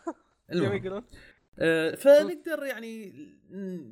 يقولون. 0.51 1.05
آه، 1.59 1.95
فنقدر 1.95 2.65
يعني 2.65 3.13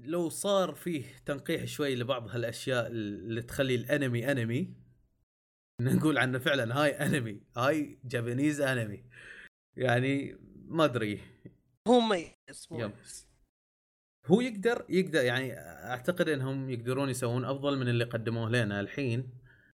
لو 0.04 0.28
صار 0.28 0.74
فيه 0.74 1.04
تنقيح 1.26 1.64
شوي 1.64 1.96
لبعض 1.96 2.28
هالأشياء 2.28 2.86
اللي 2.86 3.42
تخلي 3.42 3.74
الأنمي 3.74 4.32
أنمي 4.32 4.74
نقول 5.80 6.18
عنه 6.18 6.38
فعلا 6.38 6.76
هاي 6.82 6.90
أنمي 6.90 7.40
هاي 7.56 7.98
جابانيز 8.04 8.60
أنمي. 8.60 9.04
يعني 9.76 10.38
ما 10.54 10.84
أدري. 10.84 11.20
هو. 11.88 12.00
مميز 12.00 12.66
هو 14.26 14.40
يقدر 14.40 14.86
يقدر 14.88 15.24
يعني 15.24 15.58
أعتقد 15.58 16.28
إنهم 16.28 16.70
يقدرون 16.70 17.08
يسوون 17.10 17.44
أفضل 17.44 17.78
من 17.78 17.88
اللي 17.88 18.04
قدموه 18.04 18.50
لنا 18.50 18.80
الحين 18.80 19.30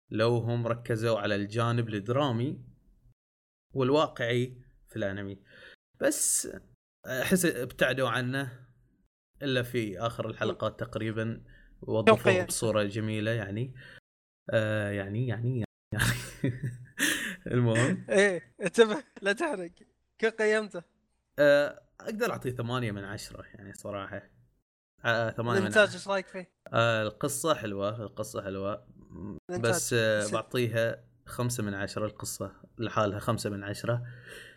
لو 0.09 0.37
هم 0.37 0.67
ركزوا 0.67 1.19
على 1.19 1.35
الجانب 1.35 1.89
الدرامي 1.89 2.61
والواقعي 3.73 4.61
في 4.87 4.95
الأنمي. 4.95 5.37
بس 6.01 6.47
أحس 7.05 7.45
ابتعدوا 7.45 8.09
عنه 8.09 8.65
إلا 9.41 9.63
في 9.63 9.99
آخر 9.99 10.29
الحلقات 10.29 10.79
تقريبا 10.79 11.43
قيم. 12.15 12.45
بصورة 12.45 12.83
جميلة 12.83 13.31
يعني 13.31 13.73
آه 14.49 14.91
يعني 14.91 15.27
يعني 15.27 15.63
يعني 15.93 16.05
المهم 17.47 18.05
إيه 18.09 18.41
انتبه 18.61 19.03
لا 19.21 19.33
تحرق 19.33 19.71
كم 20.19 20.29
قيمته؟ 20.29 20.83
آه 21.39 21.81
أقدر 22.01 22.31
أعطيه 22.31 22.51
ثمانية 22.51 22.91
من 22.91 23.03
عشرة 23.03 23.45
يعني 23.53 23.73
صراحة 23.73 24.21
آه 25.05 25.29
ثمانية 25.29 25.59
من 25.59 25.67
الإنتاج 25.67 25.93
إيش 25.93 26.07
رأيك 26.07 26.27
فيه؟ 26.27 26.51
آه 26.73 27.03
القصة 27.03 27.53
حلوة 27.53 28.03
القصة 28.03 28.41
حلوة. 28.41 28.87
بس 29.59 29.93
آه 29.93 30.27
بعطيها 30.27 31.03
خمسة 31.25 31.63
من 31.63 31.73
عشرة 31.73 32.05
القصة 32.05 32.51
لحالها 32.77 33.19
خمسة 33.19 33.49
من 33.49 33.63
عشرة 33.63 34.03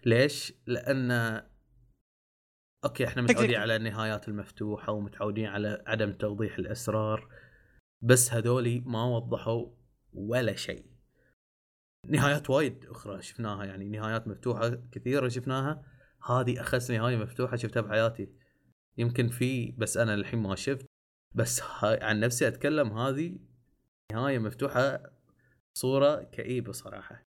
ليش؟ 0.06 0.52
لأن 0.66 1.10
أوكي 2.84 3.06
إحنا 3.06 3.22
متعودين. 3.22 3.56
على 3.56 3.76
النهايات 3.76 4.28
المفتوحة 4.28 4.92
ومتعودين 4.92 5.46
على 5.46 5.84
عدم 5.86 6.12
توضيح 6.12 6.58
الأسرار 6.58 7.28
بس 8.02 8.32
هذولي 8.32 8.80
ما 8.80 9.04
وضحوا 9.04 9.70
ولا 10.12 10.56
شيء. 10.56 10.86
نهايات 12.06 12.50
وايد 12.50 12.86
أخرى 12.86 13.22
شفناها 13.22 13.64
يعني 13.64 13.88
نهايات 13.88 14.28
مفتوحة 14.28 14.68
كثيرة 14.68 15.28
شفناها. 15.28 15.84
هذه 16.26 16.60
أخس 16.60 16.90
نهاية 16.90 17.16
مفتوحة 17.16 17.56
شفتها 17.56 17.80
بحياتي. 17.80 18.32
يمكن 18.98 19.28
في 19.28 19.72
بس 19.72 19.96
أنا 19.96 20.14
الحين 20.14 20.40
ما 20.40 20.54
شفت. 20.54 20.86
بس 21.34 21.62
عن 21.84 22.20
نفسي 22.20 22.48
أتكلم 22.48 22.98
هذه 22.98 23.38
نهاية 24.12 24.38
مفتوحة 24.38 25.02
صورة 25.78 26.22
كئيبة 26.22 26.72
صراحة. 26.72 27.22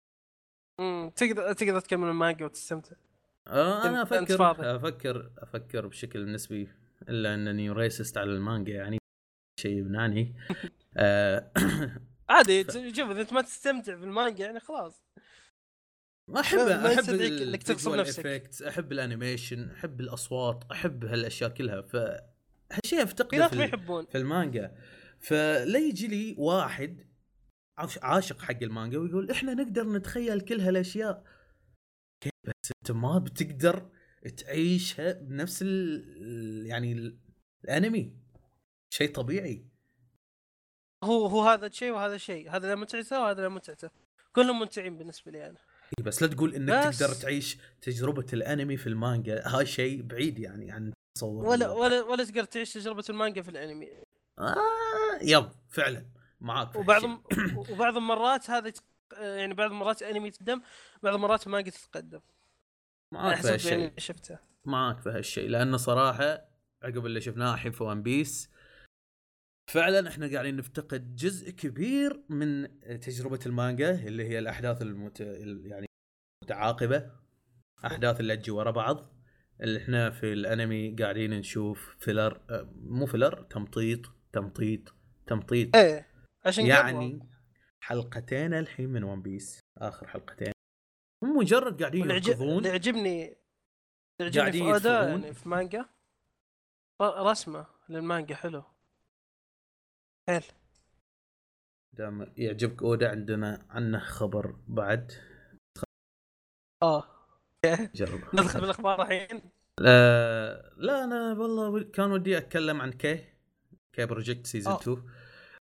امم 0.80 1.10
تقدر 1.10 1.52
تقدر 1.52 1.80
تكمل 1.80 2.08
المانجا 2.08 2.44
وتستمتع. 2.44 2.96
آه 3.46 3.88
أنا 3.88 4.02
أفكر. 4.02 4.76
أفكر 4.76 5.30
أفكر 5.38 5.86
بشكل 5.86 6.32
نسبي 6.32 6.68
إلا 7.08 7.34
أنني 7.34 7.70
resist 7.70 8.18
على 8.18 8.32
المانجا 8.32 8.72
يعني 8.74 8.98
شيء 9.60 9.78
يمنعني 9.78 10.34
آه 10.96 11.50
عادي 12.30 12.64
شوف 12.64 13.10
إذا 13.10 13.20
انت 13.20 13.32
ما 13.32 13.42
تستمتع 13.42 13.94
بالمانجا 13.94 14.44
يعني 14.44 14.60
خلاص. 14.60 15.04
ما 16.28 16.40
احب 16.40 16.58
أحب 16.58 17.10
إنك 17.10 17.62
تغصب 17.62 17.94
نفسك. 17.94 18.50
أحب 18.68 18.92
ال 18.92 19.00
animation 19.00 19.70
أحب 19.70 20.00
الأصوات 20.00 20.64
أحب 20.72 21.04
هالأشياء 21.04 21.50
كلها. 21.50 21.82
ف 21.82 21.96
هالشيء 21.96 22.98
في 22.98 23.02
افتقده 23.02 23.48
في, 23.48 23.64
يحبون. 23.64 24.06
في 24.06 24.18
المانجا. 24.18 24.76
فلا 25.20 25.78
يجي 25.78 26.06
لي 26.06 26.34
واحد 26.38 27.06
عاشق 27.78 28.40
حق 28.40 28.62
المانجا 28.62 28.98
ويقول 28.98 29.30
إحنا 29.30 29.54
نقدر 29.54 29.88
نتخيل 29.92 30.40
كل 30.40 30.60
هالأشياء. 30.60 31.24
كيف 32.20 32.32
بس 32.44 32.72
أنت 32.82 32.90
ما 32.96 33.18
بتقدر 33.18 33.90
تعيشها 34.36 35.12
بنفس 35.12 35.62
ال 35.62 36.66
يعني 36.66 36.92
ال- 36.92 37.18
الأنمي. 37.64 38.16
شيء 38.94 39.12
طبيعي. 39.12 39.66
هو 41.04 41.26
هو 41.26 41.42
هذا 41.42 41.68
شيء 41.68 41.92
وهذا 41.92 42.16
شيء. 42.16 42.50
هذا 42.50 42.68
له 42.68 42.74
متعته 42.74 43.20
وهذا 43.20 43.42
له 43.42 43.48
متعته. 43.48 43.90
كلهم 44.32 44.58
ممتعين 44.58 44.98
بالنسبة 44.98 45.32
لي 45.32 45.46
أنا. 45.46 45.58
إي 45.98 46.04
بس 46.04 46.22
لا 46.22 46.28
تقول 46.28 46.54
إنك 46.54 46.86
بس- 46.86 46.98
تقدر 46.98 47.14
تعيش 47.14 47.58
تجربة 47.80 48.26
الأنمي 48.32 48.76
في 48.76 48.86
المانجا. 48.86 49.42
هاي 49.48 49.66
شيء 49.66 50.02
بعيد 50.02 50.38
يعني 50.38 50.70
عن 50.70 50.92
تصور. 51.16 51.46
ولا 51.46 51.70
ولا 51.70 52.02
ولا 52.02 52.24
تقدر 52.24 52.44
تعيش 52.44 52.72
تجربة 52.72 53.04
المانجا 53.10 53.42
في 53.42 53.48
الأنمي. 53.48 53.88
آه 54.38 54.56
يب 55.22 55.48
فعلا. 55.68 56.06
معاك. 56.44 56.76
وبعض. 56.76 57.02
وبعض 57.70 57.96
المرات 57.96 58.50
هذا 58.50 58.72
يعني 59.12 59.54
بعض 59.54 59.70
المرات 59.70 60.02
الانمي 60.02 60.28
يتقدم 60.28 60.60
بعض 61.02 61.14
المرات 61.14 61.46
المانجا 61.46 61.70
تتقدم 61.70 62.20
على 63.12 63.22
معاك 63.28 63.40
في 63.40 63.48
هالشيء 63.48 63.78
يعني 63.78 63.94
شفته. 64.00 64.38
معاك 64.64 65.00
في 65.00 65.08
هالشيء 65.10 65.48
لأنه 65.48 65.76
صراحة 65.76 66.48
عقب 66.82 67.06
اللي 67.06 67.20
شفناه 67.20 67.54
الحين 67.54 67.72
في 67.72 67.84
One 67.84 68.02
Piece 68.02 68.50
فعلا 69.70 70.08
إحنا 70.08 70.32
قاعدين 70.32 70.56
نفتقد 70.56 71.16
جزء 71.16 71.50
كبير 71.50 72.22
من 72.28 72.80
تجربة 73.00 73.40
المانجا 73.46 73.90
اللي 73.90 74.28
هي 74.28 74.38
الأحداث 74.38 74.82
المت... 74.82 75.20
ال- 75.20 75.66
يعني 75.66 75.86
متعاقبة. 76.44 77.10
أحداث 77.84 78.20
اللي 78.20 78.36
تجي 78.36 78.50
ورا 78.50 78.70
بعض. 78.70 79.14
اللي 79.60 79.82
إحنا 79.82 80.10
في 80.10 80.32
الأنمي 80.32 80.96
قاعدين 80.98 81.30
نشوف 81.30 81.96
filler 81.98 82.40
آه، 82.50 82.72
مو 82.76 83.06
filler 83.06 83.42
تمطيط 83.42 84.00
تمطيط 84.32 84.94
تمطيط. 85.26 85.76
إيه. 85.76 86.13
عشان 86.46 86.66
يعني 86.66 87.28
حلقتين 87.80 88.54
الحين 88.54 88.88
من 88.88 89.04
ون 89.04 89.22
بيس 89.22 89.60
آخر 89.78 90.08
حلقتين. 90.08 90.52
مجرد 91.22 91.80
قاعدين 91.80 92.10
يركضون 92.10 92.64
يعجبني 92.64 93.36
يعجبني 94.20 94.52
في 94.52 94.76
اداء 94.76 95.08
يعني 95.08 95.34
في 95.34 95.48
مانجا. 95.48 95.88
رسمة 97.02 97.66
للمانجا 97.88 98.34
حلو. 98.34 98.64
حيل. 100.28 100.44
دام 101.92 102.32
يعجبك 102.36 102.82
أودا 102.82 103.10
عندنا 103.10 103.66
عنه 103.70 103.98
خبر 103.98 104.56
بعد. 104.66 105.12
آه. 106.82 107.04
جرب. 107.94 108.20
ندخل 108.34 108.60
بالاخبار 108.60 109.02
الحين. 109.02 109.50
لا, 109.80 110.72
لا 110.76 111.04
أنا 111.04 111.32
والله 111.32 111.82
كان 111.82 112.12
ودي 112.12 112.38
أتكلم 112.38 112.80
عن 112.80 112.92
K 112.92 113.24
K 113.92 114.06
Project 114.06 114.46
season 114.46 114.74
2 114.74 115.02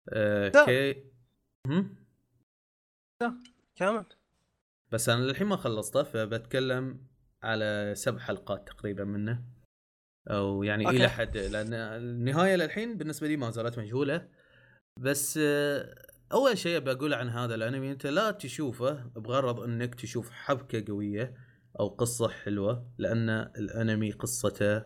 آه، 0.09 0.49
K 0.49 1.03
هم؟ 1.67 1.95
لا 3.21 3.43
كامل. 3.75 4.05
بس 4.91 5.09
أنا 5.09 5.23
للحين 5.23 5.47
ما 5.47 5.55
خلصته 5.55 6.03
فبتكلم 6.03 7.07
على 7.43 7.93
سبع 7.95 8.19
حلقات 8.19 8.67
تقريبا 8.67 9.03
منه. 9.03 9.43
أو 10.29 10.63
يعني 10.63 10.85
okay. 10.85 10.97
إلى 10.97 11.09
حد 11.09 11.37
لأن 11.37 11.73
النهاية 11.73 12.55
للحين 12.55 12.97
بالنسبة 12.97 13.27
لي 13.27 13.37
ما 13.37 13.51
زالت 13.51 13.79
مجهولة. 13.79 14.29
بس 14.99 15.39
آه، 15.43 15.95
أول 16.31 16.57
شيء 16.57 16.79
بقول 16.79 17.13
عن 17.13 17.29
هذا 17.29 17.55
الانمي 17.55 17.77
يعني 17.77 17.91
أنت 17.91 18.07
لا 18.07 18.31
تشوفه 18.31 18.93
بغرض 18.93 19.59
إنك 19.59 19.95
تشوف 19.95 20.29
حبكة 20.29 20.93
قوية 20.93 21.33
أو 21.79 21.87
قصة 21.87 22.29
حلوة 22.29 22.91
لأن 22.97 23.29
الأنمي 23.29 24.11
قصته 24.11 24.83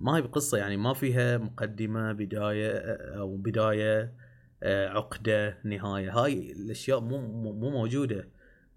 ما 0.00 0.16
هي 0.16 0.22
بقصة 0.22 0.58
يعني 0.58 0.76
ما 0.76 0.94
فيها 0.94 1.38
مقدمة 1.38 2.12
بداية 2.12 2.70
آه، 2.70 3.18
أو 3.18 3.36
بداية. 3.36 4.14
عقدة 4.62 5.60
نهاية. 5.64 6.10
هاي 6.12 6.52
الأشياء 6.52 7.00
مو 7.00 7.18
مو 7.18 7.52
مو 7.52 7.70
موجودة. 7.70 8.30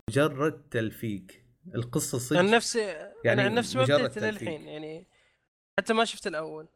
مجرد 0.10 0.70
تلفيق. 0.70 1.26
القصة 1.76 2.18
صدق. 2.18 2.40
عن 2.40 2.50
نفسي 2.52 2.80
يعني 3.26 3.42
عن 3.42 3.54
نفسي 3.54 3.78
ما 3.78 3.84
مجرد 3.84 4.10
بديت. 4.10 4.24
للحين 4.24 4.68
يعني 4.68 5.08
حتى 5.80 5.94
ما 5.94 6.06
شفت 6.06 6.28
الأول. 6.28 6.68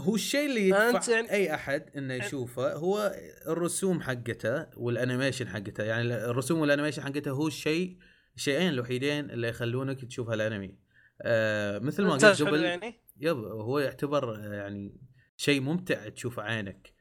هو 0.00 0.14
الشيء 0.14 0.46
اللي 0.50 0.68
يدفع 0.68 0.90
أنت 0.90 1.08
يعني- 1.08 1.30
أي 1.30 1.54
أحد 1.54 1.90
إنه 1.96 2.14
يشوفه 2.14 2.72
هو 2.72 3.14
الرسوم 3.46 4.00
حقته 4.00 4.66
وال 4.76 4.89
animation 4.89 5.48
حقته. 5.48 5.84
يعني 5.84 6.14
الرسوم 6.14 6.60
وال 6.60 6.68
animation 6.68 7.02
حقته 7.02 7.30
هو 7.30 7.46
الشيء 7.46 7.98
الشيئين 8.36 8.68
الوحيدين 8.68 9.30
اللي 9.30 9.48
يخلونك 9.48 10.04
تشوف 10.04 10.30
هالأنمي. 10.30 10.78
آه 11.22 11.78
مثل 11.78 12.02
ما 12.02 12.12
قلت 12.12 12.42
قبل 12.42 12.64
يعني. 12.64 13.00
yep 13.16 13.36
هو 13.36 13.78
يعتبر 13.78 14.34
آه، 14.36 14.54
يعني 14.54 15.00
شيء 15.36 15.60
ممتع 15.60 16.08
تشوف 16.08 16.40
عينك. 16.40 16.99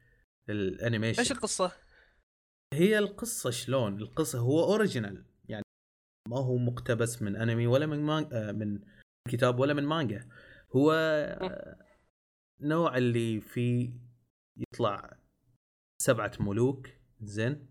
ال 0.49 0.55
animation. 0.55 1.19
إيش 1.19 1.31
القصة؟ 1.31 1.71
هي 2.73 2.97
القصة 2.97 3.49
شلون؟ 3.49 3.97
القصة 4.01 4.39
هو 4.39 4.63
original 4.63 5.25
يعني 5.49 5.63
ما 6.29 6.37
هو 6.37 6.57
مقتبس 6.57 7.21
من 7.21 7.35
انمي 7.35 7.67
ولا 7.67 7.85
من 7.85 7.99
مان... 7.99 8.29
آه، 8.33 8.51
من 8.51 8.79
كتاب 9.29 9.59
ولا 9.59 9.73
من 9.73 9.83
مانجا 9.83 10.29
هو 10.75 10.93
نوع 12.61 12.97
اللي 12.97 13.41
فيه 13.41 13.93
يطلع 14.57 15.19
سبعة 16.01 16.31
ملوك. 16.39 16.87
زين. 17.21 17.67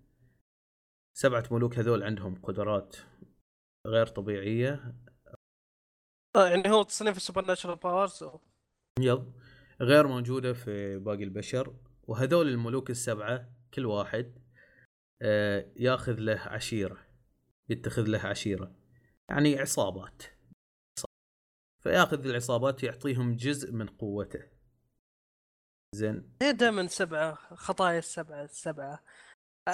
سبعة 1.19 1.45
ملوك 1.51 1.79
هذول 1.79 2.03
عندهم 2.03 2.43
قدرات 2.43 2.97
غير 3.87 4.07
طبيعية. 4.07 4.95
آه 6.37 6.49
يعني 6.49 6.71
هو 6.71 6.83
تصنيف 6.83 7.17
ال 7.17 7.45
supernatural 7.45 7.77
powers 7.77 8.25
yep. 9.01 9.33
غير 9.81 10.07
موجودة 10.07 10.53
في 10.53 10.99
باقي 10.99 11.25
البشر. 11.25 11.77
وهذول 12.09 12.49
الملوك 12.49 12.91
السبعة 12.91 13.51
كل 13.75 13.87
واحد 13.87 14.39
آه، 15.23 15.73
ياخذ 15.77 16.21
له 16.21 16.41
عشيرة 16.41 16.99
يتخذ 17.69 18.03
له 18.03 18.19
عشيرة 18.19 18.75
يعني 19.29 19.59
عصابات. 19.59 20.23
فياخذ 21.83 22.27
العصابات 22.27 22.83
يعطيهم 22.83 23.37
جزء 23.37 23.73
من 23.73 23.87
قوته. 23.87 24.43
زين. 25.95 26.37
ليه 26.43 26.51
دائما 26.51 26.87
سبعة 26.87 27.35
خطايا 27.55 27.99
السبعة 27.99 28.45
السبعة. 28.45 29.05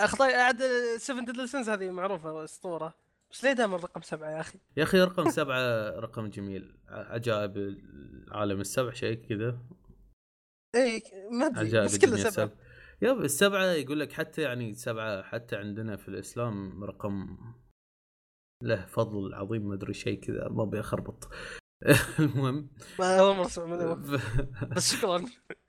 خطايا 0.05 0.37
عاد 0.37 0.62
سفن 0.97 1.24
ديدل 1.24 1.49
هذه 1.68 1.91
معروفة 1.91 2.45
أسطورة. 2.45 2.95
بس 3.30 3.45
ليه 3.45 3.53
دائما 3.53 3.76
رقم 3.76 4.01
سبعة 4.01 4.30
يا 4.30 4.41
أخي؟ 4.41 4.59
يا 4.76 4.82
أخي 4.82 5.01
رقم 5.01 5.30
سبعة 5.30 5.91
رقم 5.91 6.30
جميل. 6.30 6.78
عجائب 6.89 7.57
العالم 7.57 8.61
السبع 8.61 8.93
شيء 8.93 9.28
كذا. 9.28 9.59
اي 10.75 11.03
ما 11.31 11.47
أدري 11.47 11.85
بس 11.85 11.99
كله 11.99 12.16
سبعة. 12.16 12.51
يب 13.03 13.20
السبعة 13.20 13.64
يقول 13.64 14.01
لك 14.01 14.12
حتى 14.12 14.43
يعني 14.43 14.75
سبعة 14.75 15.22
حتى 15.22 15.57
عندنا 15.57 15.97
في 15.97 16.09
الإسلام 16.09 16.85
رقم 16.85 17.39
له 18.62 18.87
فضل 18.87 19.35
عظيم 19.35 19.68
ما 19.68 19.75
أدري 19.75 19.95
شيء 19.95 20.20
كذا 20.20 20.49
ما 20.49 20.62
أبي 20.62 20.81
أخربط. 20.81 21.29
المهم. 22.18 22.70
ما 22.99 23.20
اول 23.20 23.37
مره 23.37 23.95
بس 24.77 24.95
شكرا. 24.95 25.25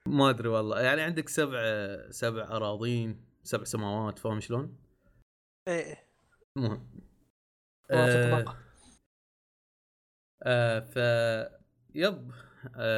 ما 0.08 0.30
أدري 0.30 0.50
والله. 0.50 0.82
يعني 0.82 1.02
عندك 1.02 1.30
سبع 1.30 1.62
سبع 2.10 2.44
أراضين 2.44 3.26
سبع 3.44 3.64
سماوات 3.64 4.20
فاهم 4.20 4.40
شلون؟ 4.40 4.78
إيه. 5.68 6.08
المهم. 6.58 6.90
آه 7.92 8.56
آه 10.44 10.80
ف 10.80 10.96
يب. 11.96 12.32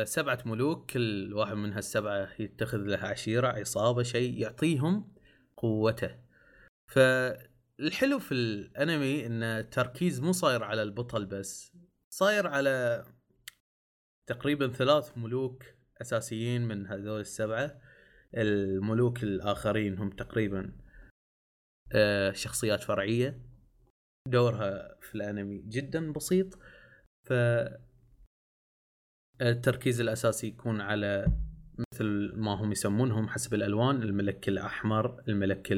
سبعة 0.03 0.39
ملوك 0.45 0.91
كل 0.91 1.33
واحد 1.33 1.53
من 1.53 1.73
هالسبعة 1.73 2.29
يتخذ 2.39 2.77
له 2.77 2.97
عشيرة 2.97 3.47
عصابة 3.47 4.03
شيء 4.03 4.39
يعطيهم 4.39 5.13
قوته. 5.57 6.19
فالحلو 6.87 8.19
في 8.19 8.31
الأنمي 8.31 9.25
إن 9.25 9.43
التركيز 9.43 10.21
مو 10.21 10.31
صاير 10.31 10.63
على 10.63 10.83
البطل 10.83 11.25
بس 11.25 11.73
صاير 12.13 12.47
على 12.47 13.05
تقريبا 14.27 14.67
ثلاث 14.67 15.17
ملوك 15.17 15.63
أساسيين 16.01 16.67
من 16.67 16.87
هذول 16.87 17.19
السبعة. 17.19 17.81
الملوك 18.37 19.23
الآخرين 19.23 19.97
هم 19.97 20.09
تقريبا 20.09 20.77
آه، 21.91 22.31
شخصيات 22.31 22.83
فرعية. 22.83 23.41
دورها 24.27 24.97
في 25.01 25.15
الأنمي 25.15 25.61
جدا 25.67 26.11
بسيط. 26.13 26.59
ف 27.27 27.33
التركيز 29.41 30.01
الأساسي 30.01 30.47
يكون 30.47 30.81
على 30.81 31.25
مثل 31.93 32.31
ما 32.35 32.51
هم 32.53 32.71
يسمونهم 32.71 33.27
حسب 33.27 33.53
الألوان 33.53 34.03
الملك 34.03 34.47
الأحمر 34.49 35.23
الملك 35.27 35.77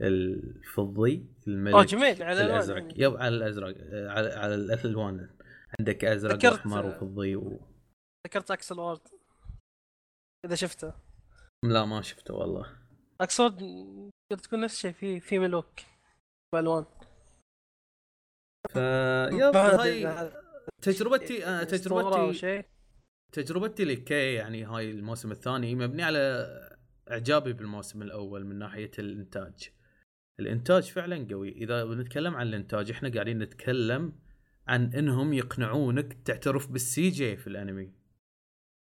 الفضي 0.00 1.26
الملك 1.48 1.74
أوه 1.74 1.84
جميل 1.84 2.22
على 2.22 2.40
الأزرق. 2.40 2.88
يب 2.96 3.16
على 3.16 3.36
الأزرق 3.36 3.76
على, 3.92 4.28
على 4.28 4.54
الألوان. 4.54 5.30
عندك 5.78 6.04
أزرق 6.04 6.52
واحمر 6.52 6.86
وفضي 6.86 7.36
و... 7.36 7.60
ذكرت 8.26 8.50
أكسل 8.50 8.80
وورد. 8.80 9.08
إذا 10.44 10.54
شفته. 10.54 10.94
لا 11.64 11.84
ما 11.84 12.02
شفته 12.02 12.34
والله. 12.34 12.66
اقصد 13.20 13.58
تكون 14.42 14.60
نفس 14.60 14.74
الشيء 14.74 14.92
في 14.92 15.20
في 15.20 15.38
ملوك 15.38 15.80
بألوان. 16.54 16.84
ف 18.70 18.76
يب 19.32 19.56
هاي 19.56 20.43
تجربتي 20.82 21.46
أنا 21.46 21.64
تجربتي 21.64 22.64
تجربتي 23.32 23.84
لكي 23.84 24.34
يعني 24.34 24.64
هاي 24.64 24.90
الموسم 24.90 25.32
الثاني 25.32 25.74
مبني 25.74 26.02
على 26.02 26.44
إعجابي 27.10 27.52
بالموسم 27.52 28.02
الأول 28.02 28.44
من 28.44 28.58
ناحية 28.58 28.90
الإنتاج. 28.98 29.70
الإنتاج 30.40 30.82
فعلا 30.82 31.26
قوي. 31.30 31.52
إذا 31.52 31.84
بنتكلم 31.84 32.34
عن 32.34 32.46
الإنتاج 32.46 32.90
إحنا 32.90 33.08
قاعدين 33.08 33.38
نتكلم 33.38 34.12
عن 34.66 34.94
إنهم 34.94 35.32
يقنعونك 35.32 36.12
تعترف 36.24 36.70
بالسي 36.70 37.10
جي 37.10 37.36
في 37.36 37.46
الأنمي. 37.46 37.92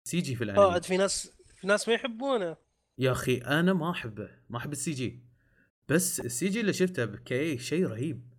سي 0.07 0.19
جي 0.19 0.35
في 0.35 0.43
الأنمي. 0.43 0.61
آه 0.61 0.79
في 0.79 0.97
ناس 0.97 1.37
في 1.55 1.67
ناس 1.67 1.87
ما 1.87 1.93
يحبونه. 1.93 2.57
يا 2.99 3.11
أخي 3.11 3.37
أنا 3.37 3.73
ما 3.73 3.91
أحبه. 3.91 4.29
ما 4.49 4.57
أحب 4.57 4.71
السي 4.71 4.91
جي 4.91 5.23
بس 5.89 6.19
السي 6.19 6.49
جي 6.49 6.61
اللي 6.61 6.73
شفته 6.73 7.05
ب 7.05 7.31
K 7.31 7.57
شيء 7.57 7.87
رهيب. 7.87 8.33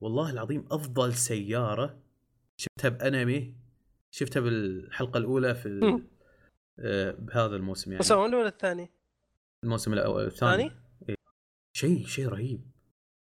والله 0.00 0.30
العظيم 0.30 0.66
أفضل 0.70 1.14
سيارة 1.14 2.01
شفتها 2.62 2.88
بأنمي 2.88 3.54
شفتها 4.14 4.40
بالحلقة 4.40 5.18
الأولى 5.18 5.54
في 5.54 6.00
آه 6.78 7.10
بهذا 7.10 7.56
الموسم 7.56 7.90
يعني. 7.90 8.00
بس 8.00 8.12
الأول 8.12 8.34
ولا 8.34 8.48
الثاني؟ 8.48 8.90
الموسم 9.64 9.92
الأول 9.92 10.24
الثاني. 10.24 10.70
إيه. 11.08 11.14
شيء 11.76 12.06
شيء 12.06 12.28
رهيب. 12.28 12.70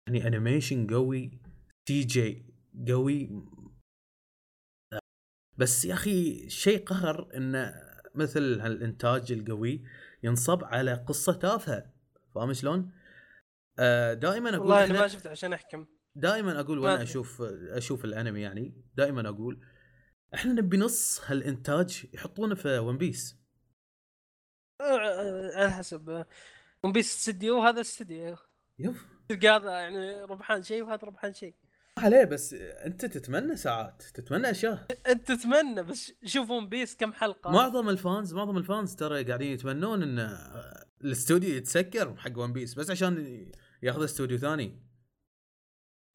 يعني 0.08 0.26
animation 0.26 0.86
قوي 0.86 1.40
CG 1.88 2.46
قوي. 2.88 3.44
بس 5.58 5.84
يا 5.84 5.94
أخي 5.94 6.48
شيء 6.48 6.84
قهر 6.84 7.36
انه 7.36 7.74
مثل 8.14 8.60
هالإنتاج 8.60 9.32
القوي 9.32 9.84
ينصب 10.22 10.64
على 10.64 10.94
قصة 10.94 11.32
تافهة. 11.32 11.92
فاهم 12.34 12.52
شلون؟ 12.52 12.92
آه 13.78 14.14
دائما 14.14 14.50
أقول 14.50 14.60
والله 14.60 14.84
أنا 14.84 15.00
ما 15.00 15.08
شفت 15.08 15.26
عشان 15.26 15.52
أحكم. 15.52 15.86
دائما 16.14 16.60
أقول 16.60 16.78
وأنا 16.78 17.02
أشوف 17.02 17.42
أشوف 17.70 18.04
الأنمي 18.04 18.40
يعني 18.40 18.82
دائما 18.94 19.28
أقول 19.28 19.64
إحنا 20.34 20.52
نبي 20.52 20.76
نص 20.76 21.20
هالإنتاج 21.24 22.06
يحطونه 22.14 22.54
في 22.54 22.78
One 22.78 22.98
Piece 22.98 23.42
على 24.80 25.70
حسب. 25.70 26.24
One 26.84 26.92
Piece 26.92 27.16
استديو 27.16 27.58
وهذا 27.58 27.80
استديو 27.80 28.36
ف 28.78 29.06
تلقى 29.28 29.48
هذا 29.48 29.70
يعني 29.70 30.22
ربحان 30.22 30.62
شيء 30.62 30.82
وهذا 30.82 31.02
ربحان 31.02 31.34
شيء. 31.34 31.54
عليه 31.98 32.24
بس 32.24 32.54
أنت 32.54 33.04
تتمنى 33.06 33.56
ساعات 33.56 34.02
تتمنى 34.02 34.50
أشياء. 34.50 34.86
أنت 35.06 35.32
تتمنى 35.32 35.82
بس 35.82 36.12
شوف 36.24 36.50
One 36.50 36.68
Piece 36.68 36.96
كم 36.96 37.12
حلقة. 37.12 37.50
معظم 37.50 37.88
ال 37.88 37.97
fans 37.97 38.34
معظم 38.34 38.56
ال 38.56 38.64
fans 38.64 38.94
ترى 38.94 39.24
قاعدين 39.24 39.52
يتمنون 39.52 40.02
إن 40.02 40.38
الاستوديو 41.04 41.54
يتسكر 41.54 42.16
حق 42.16 42.38
One 42.38 42.52
Piece 42.52 42.74
بس 42.74 42.90
عشان 42.90 43.46
ياخذ 43.82 44.04
استوديو 44.04 44.38
ثاني. 44.38 44.91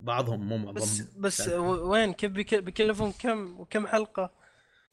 بعضهم 0.03 0.49
مو 0.49 0.57
معظم 0.57 0.73
بس 0.73 1.01
بس 1.25 1.49
وين؟ 1.49 2.13
كيف 2.13 2.31
بيكلفون 2.31 3.11
كم 3.11 3.59
وكم 3.59 3.87
حلقة؟ 3.87 4.33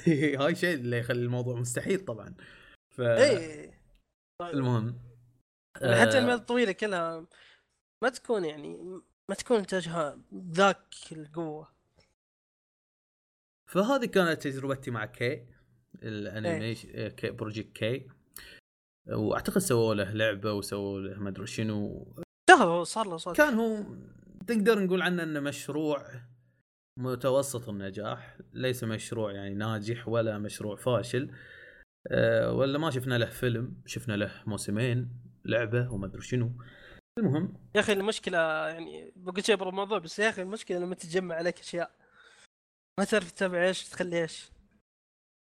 هاي 0.41 0.55
شيء 0.55 0.75
اللي 0.75 0.99
يخلي 0.99 1.25
الموضوع 1.25 1.55
مستحيل 1.55 2.05
طبعا. 2.05 2.35
ف 2.97 3.01
اي 3.01 3.75
المهم 4.43 5.01
يعني 5.81 6.01
حتى 6.01 6.19
المدة 6.19 6.35
الطويلة 6.35 6.73
كلها 6.73 7.27
ما 8.03 8.09
تكون 8.09 8.45
يعني 8.45 9.01
ما 9.29 9.35
تكون 9.35 9.57
انتاجها 9.57 10.21
ذاك 10.35 10.95
القوة. 11.13 11.75
فهذه 13.71 14.07
كانت 14.07 14.43
تجربتي 14.43 14.91
مع 14.91 15.05
K 15.07 15.47
ال 16.03 16.12
animation 16.12 16.89
إيه. 16.89 17.09
K 17.09 17.31
Project 17.31 17.73
K 17.73 18.09
وأعتقد 19.09 19.59
سووا 19.59 19.95
له 19.95 20.13
لعبة 20.13 20.53
وسووا 20.53 21.01
له 21.01 21.19
ما 21.19 21.29
أدري 21.29 21.47
شنو. 21.47 22.07
صار 22.85 23.07
له 23.09 23.17
صار 23.17 23.35
كان 23.35 23.55
هو 23.55 23.85
تقدر 24.47 24.85
نقول 24.85 25.03
عنه 25.03 25.23
إنه 25.23 25.41
مشروع 25.41 26.07
متوسط 27.01 27.69
النجاح 27.69 28.39
ليس 28.53 28.85
مشروع 28.85 29.33
يعني 29.33 29.55
ناجح 29.55 30.09
ولا 30.09 30.39
مشروع 30.39 30.77
فاشل. 30.77 31.35
أه 32.11 32.53
ولا 32.53 32.79
ما 32.79 32.91
شفنا 32.91 33.19
له 33.19 33.27
فيلم 33.27 33.83
شفنا 33.87 34.17
له 34.17 34.43
موسمين 34.47 35.09
لعبة 35.45 35.93
وما 35.93 36.07
أدري 36.07 36.23
شنو. 36.23 36.53
المهم. 37.19 37.71
يا 37.75 37.81
أخي 37.81 37.93
المشكلة 37.93 38.39
يعني 38.69 39.13
بقول 39.17 39.45
شيء 39.45 39.57
برا 39.57 39.69
الموضوع 39.69 39.99
بس 39.99 40.19
يا 40.19 40.29
أخي 40.29 40.43
المشكلة 40.43 40.79
لما 40.79 40.95
تتجمع 40.95 41.35
عليك 41.35 41.61
أشياء. 41.61 41.91
ما 43.01 43.05
تعرف 43.05 43.31
تتابع 43.31 43.65
إيش 43.65 43.89
تخلي 43.89 44.23
إيش. 44.23 44.53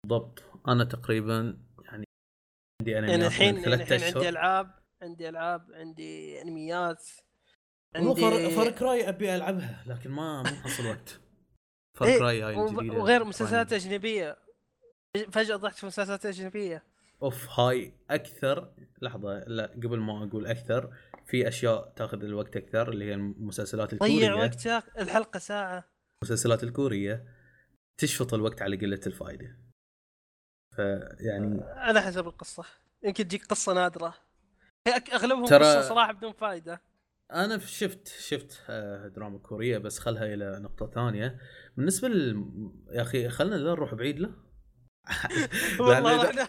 بالضبط. 0.05 0.43
أنا 0.67 0.83
تقريبا 0.83 1.57
يعني 1.83 2.05
عندي 2.81 2.97
أنميات 2.97 3.11
يعني 3.11 3.27
الحين 3.27 3.55
يعني 3.55 3.73
الحين 3.73 4.03
عندي 4.03 4.29
ألعاب 4.29 4.79
عندي 5.01 5.29
ألعاب 5.29 5.71
عندي 5.71 6.41
أنميات. 6.41 7.03
عندي 7.95 8.21
Far... 8.21 8.49
Far 8.49 8.71
Cry 8.71 9.09
أبي 9.09 9.35
ألعبها 9.35 9.83
لكن 9.87 10.09
ما 10.09 10.41
ما 10.43 10.49
حصل 10.49 10.85
وقت. 10.87 11.19
Far 11.97 12.07
إيه 12.07 12.17
Cry 12.17 12.41
هاي 12.41 12.61
الجديده 12.61 12.93
وغير 12.97 13.23
مسلسلات 13.23 13.73
أجنبية. 13.73 14.37
فجأة 15.31 15.55
طحت 15.55 15.75
في 15.77 15.85
مسلسلات 15.85 16.25
أجنبية. 16.25 16.83
أوف 17.21 17.59
هاي 17.59 17.93
أكثر 18.09 18.73
لحظة 19.01 19.39
لا 19.39 19.65
قبل 19.65 19.99
ما 19.99 20.23
أقول 20.23 20.47
أكثر 20.47 20.93
في 21.25 21.47
أشياء 21.47 21.93
تأخذ 21.95 22.23
الوقت 22.23 22.57
أكثر 22.57 22.89
اللي 22.89 23.05
هي 23.05 23.13
المسلسلات 23.13 23.93
الكورية. 23.93 24.17
ضيع 24.19 24.33
وقت 24.33 24.67
الحلقة 24.97 25.39
ساعة. 25.39 25.83
المسلسلات 26.23 26.63
الكورية 26.63 27.25
تشفط 28.01 28.33
الوقت 28.33 28.61
على 28.61 28.75
قلة 28.77 28.99
الفائده 29.07 29.57
فيعني 30.75 31.63
على 31.63 32.01
حسب 32.01 32.27
القصة. 32.27 32.63
يمكن 33.03 33.27
تجيك 33.27 33.45
قصة 33.45 33.73
نادرة. 33.73 34.13
أغلبهم 35.13 35.45
ترى- 35.45 35.51
قصة 35.51 35.81
صراحة 35.81 36.11
بدون 36.11 36.33
فائده 36.33 36.81
أنا 37.31 37.57
شفت 37.57 38.07
شفت 38.07 38.63
آه، 38.69 39.07
دراما 39.07 39.37
كورية 39.37 39.77
بس 39.77 39.99
خلها 39.99 40.33
إلى 40.33 40.59
نقطة 40.59 40.91
ثانية. 40.91 41.39
بالنسبة 41.77 42.07
لل 42.07 42.45
يا 42.91 43.01
أخي 43.01 43.29
خلنا 43.29 43.55
لا 43.55 43.71
نروح 43.71 43.93
بعيد 43.93 44.19
لا؟ 44.19 44.31
والله 45.79 46.15
إذا, 46.15 46.29
رحنا 46.29 46.47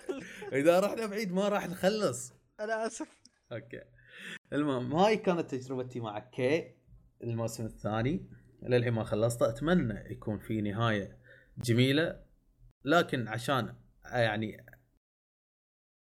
إذا 0.52 0.80
رحنا 0.80 1.06
بعيد 1.06 1.32
ما 1.32 1.48
راح 1.48 1.68
نخلص. 1.68 2.32
أنا 2.60 2.86
آسف. 2.86 3.08
okay. 3.52 3.82
المهم 4.52 4.94
هاي 4.94 5.16
كانت 5.16 5.54
تجربتي 5.54 6.00
مع 6.00 6.18
K 6.18 6.74
الموسم 7.22 7.66
الثاني. 7.66 8.30
للحين 8.62 8.92
ما 8.92 9.04
خلصته. 9.04 9.48
أتمنى 9.48 10.12
يكون 10.12 10.38
في 10.38 10.60
نهاية 10.60 11.18
جميلة. 11.58 12.22
لكن 12.84 13.28
عشان 13.28 13.74
يعني 14.04 14.66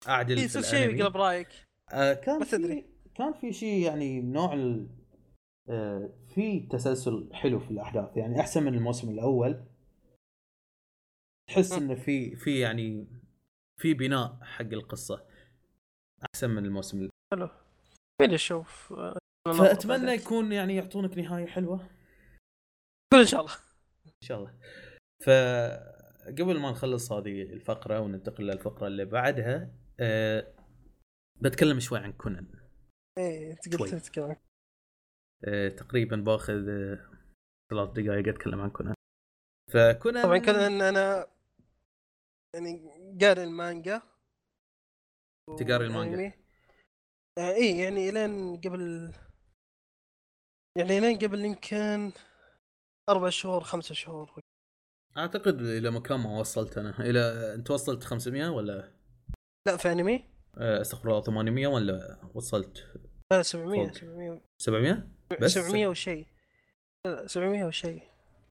اعدل 0.07 0.38
في 0.38 0.43
يصير 0.43 0.61
شيء 0.61 0.95
يقلب 0.95 1.17
رأيك. 1.17 1.47
آه 1.91 2.13
كان 2.13 2.43
في 2.43 2.51
تدري. 2.51 2.93
كان 3.16 3.34
في 3.34 3.53
شيء 3.53 3.86
يعني 3.86 4.22
نوع 4.22 4.53
ال... 4.53 4.89
آه 5.70 6.09
في 6.28 6.59
تسلسل 6.59 7.34
حلو 7.34 7.59
في 7.59 7.72
الأحداث. 7.72 8.18
يعني 8.18 8.39
أحسن 8.39 8.64
من 8.64 8.74
الموسم 8.74 9.09
الأول. 9.09 9.66
تحس. 11.49 11.72
إنه 11.72 11.95
في 11.95 12.36
في 12.36 12.59
يعني 12.59 13.07
في 13.82 13.93
بناء 13.93 14.39
حق 14.41 14.66
القصة. 14.66 15.28
أحسن 16.26 16.49
من 16.49 16.66
الموسم 16.66 16.97
الأول. 16.97 17.11
حلو. 17.34 17.49
فين 18.22 18.34
أشوف. 18.34 18.93
فأتمنى 19.47 20.11
يكون 20.11 20.51
يعني 20.51 20.76
يعطونك 20.76 21.18
نهاية 21.18 21.45
حلوة. 21.45 21.89
إن 23.14 23.26
شاء 23.26 23.41
الله. 23.41 23.53
إن 24.05 24.22
شاء 24.22 24.39
الله. 24.39 24.53
فقبل 25.26 26.59
ما 26.59 26.72
نخلص 26.72 27.11
هذه 27.11 27.41
الفقرة 27.41 27.99
وننتقل 27.99 28.43
للفقرة 28.43 28.88
اللي 28.88 29.05
بعدها 29.05 29.74
أه 29.99 30.53
بتكلم 31.41 31.80
شوي 31.80 31.99
عن 31.99 32.14
كونان. 32.14 32.62
إيه 33.18 33.51
انت 33.51 33.76
شوي. 33.76 33.78
قلت 33.78 33.95
تتكلم 33.95 34.36
تقريبا 35.78 36.16
باخذ 36.16 36.70
أه 36.70 37.09
ثلاث 37.72 37.89
دقائق 37.89 38.28
أتكلم 38.28 38.61
عن 38.61 38.70
كونان. 38.70 38.95
فكونان 39.74 40.24
طبعا 40.24 40.38
كذا 40.38 40.68
ان 40.68 40.82
أنا 40.82 41.28
يعني 42.55 42.89
قاري 43.22 43.43
المانجا. 43.43 44.01
تقاري 45.59 45.86
المانجا. 45.86 46.18
والأنمي. 46.18 46.34
آه 47.39 47.51
إيه 47.51 47.84
يعني 47.84 48.11
لين 48.11 48.57
قبل 48.57 49.14
يعني 50.78 50.99
لين 50.99 51.18
قبل 51.18 51.45
يمكن 51.45 52.11
أربع 53.09 53.30
شهور 53.30 53.64
خمسة 53.64 53.95
شهور. 53.95 54.39
أعتقد 55.18 55.61
إلى 55.61 55.91
مكان 55.91 56.20
ما 56.20 56.39
وصلت 56.39 56.78
أنا. 56.78 56.99
إلى 56.99 57.53
أنت 57.55 57.72
وصلت 57.72 58.03
500 58.03 58.49
ولا؟ 58.49 58.93
لا 59.68 59.78
في 59.78 59.91
أنمي. 59.91 60.33
استغفر 60.58 61.10
الله 61.10 61.22
800 61.22 61.68
ولا 61.68 62.20
وصلت؟ 62.34 62.88
لا 63.32 63.41
700 63.41 63.88
فوق. 63.88 63.93
700 63.97 64.41
700 64.58 65.08
بس؟ 65.41 65.54
700 65.54 65.88
وشيء 65.88 66.28
لا 67.06 67.28
700 67.28 67.64
وشيء 67.66 68.01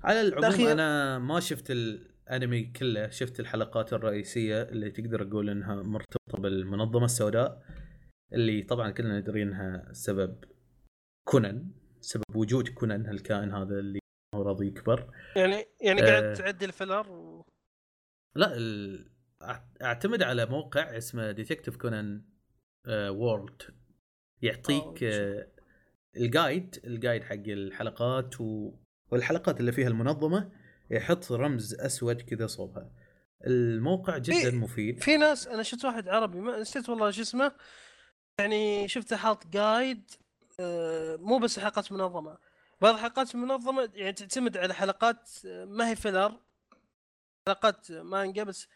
على 0.05 0.20
العموم 0.20 0.50
الأخير- 0.50 0.61
أنا 0.70 1.18
ما 1.18 1.40
شفت 1.40 1.70
الأنمي 1.70 2.62
كله 2.64 3.11
شفت 3.11 3.40
الحلقات 3.40 3.92
الرئيسية 3.92 4.62
اللي 4.62 4.90
تقدر 4.90 5.24
تقول 5.24 5.50
إنها 5.50 5.74
مرتبطة 5.82 6.38
بالمنظمة 6.38 7.05
السوداء 7.05 7.62
اللي 8.32 8.62
طبعا 8.62 8.90
كلنا 8.90 9.20
ندري 9.20 9.42
إنها 9.42 9.88
سبب 9.92 10.44
كونان 11.28 11.70
سبب 12.00 12.36
وجود 12.36 12.68
كونان 12.68 13.07
هالكائن 13.07 13.53
هذا 13.55 13.78
اللي 13.78 13.98
مو 14.34 14.42
راضي 14.42 14.66
يكبر. 14.66 15.11
يعني 15.36 15.64
يعني 15.80 16.03
آه. 16.03 16.07
قاعد 16.20 16.32
تعدي 16.34 16.64
ال 16.64 16.71
filler 16.71 17.11
و... 17.12 17.42
لا 18.36 18.57
ال... 18.57 19.11
أعتمد 19.82 20.22
على 20.22 20.47
موقع 20.47 20.97
اسمه 20.97 21.30
Detective 21.30 21.76
Conan 21.76 22.24
World 22.88 23.62
يعطيك 24.43 25.03
آه، 25.03 25.40
آه، 25.40 25.49
ال 26.16 26.27
guide 26.27 26.80
ال 26.84 26.91
guide 26.91 27.24
حق 27.24 27.34
الحلقات 27.47 28.40
و... 28.40 28.72
والحلقات 29.11 29.61
اللي 29.61 29.72
فيها 29.72 29.88
المنظمة 29.88 30.53
يحط 30.90 31.32
رمز 31.32 31.74
أسود 31.74 32.20
كذا 32.20 32.47
صوبها. 32.47 32.90
الموقع 33.47 34.18
جدا 34.18 34.51
مفيد. 34.51 35.03
في 35.03 35.16
ناس 35.16 35.47
أنا 35.47 35.62
شفت 35.62 35.84
واحد 35.84 36.09
عربي 36.09 36.40
ما 36.40 36.61
نسيت 36.61 36.88
والله 36.88 37.11
شو 37.11 37.22
اسمه. 37.22 37.53
يعني 38.40 38.88
شفته 38.88 39.16
حاط 39.16 39.47
guide 39.46 40.11
آه، 40.61 41.16
مو 41.16 41.38
بس 41.38 41.59
حلقات 41.59 41.93
منظمة. 41.93 42.38
بعض 42.80 42.95
الحلقات 42.95 43.34
المنظمه 43.34 43.90
يعني 43.95 44.12
تعتمد 44.12 44.57
على 44.57 44.74
حلقات 44.74 45.30
آه، 45.47 45.64
ما 45.64 45.90
هي 45.90 45.97
filler 45.96 46.40
حلقات 47.49 47.93
مانجا 47.93 48.45
بس 48.45 48.68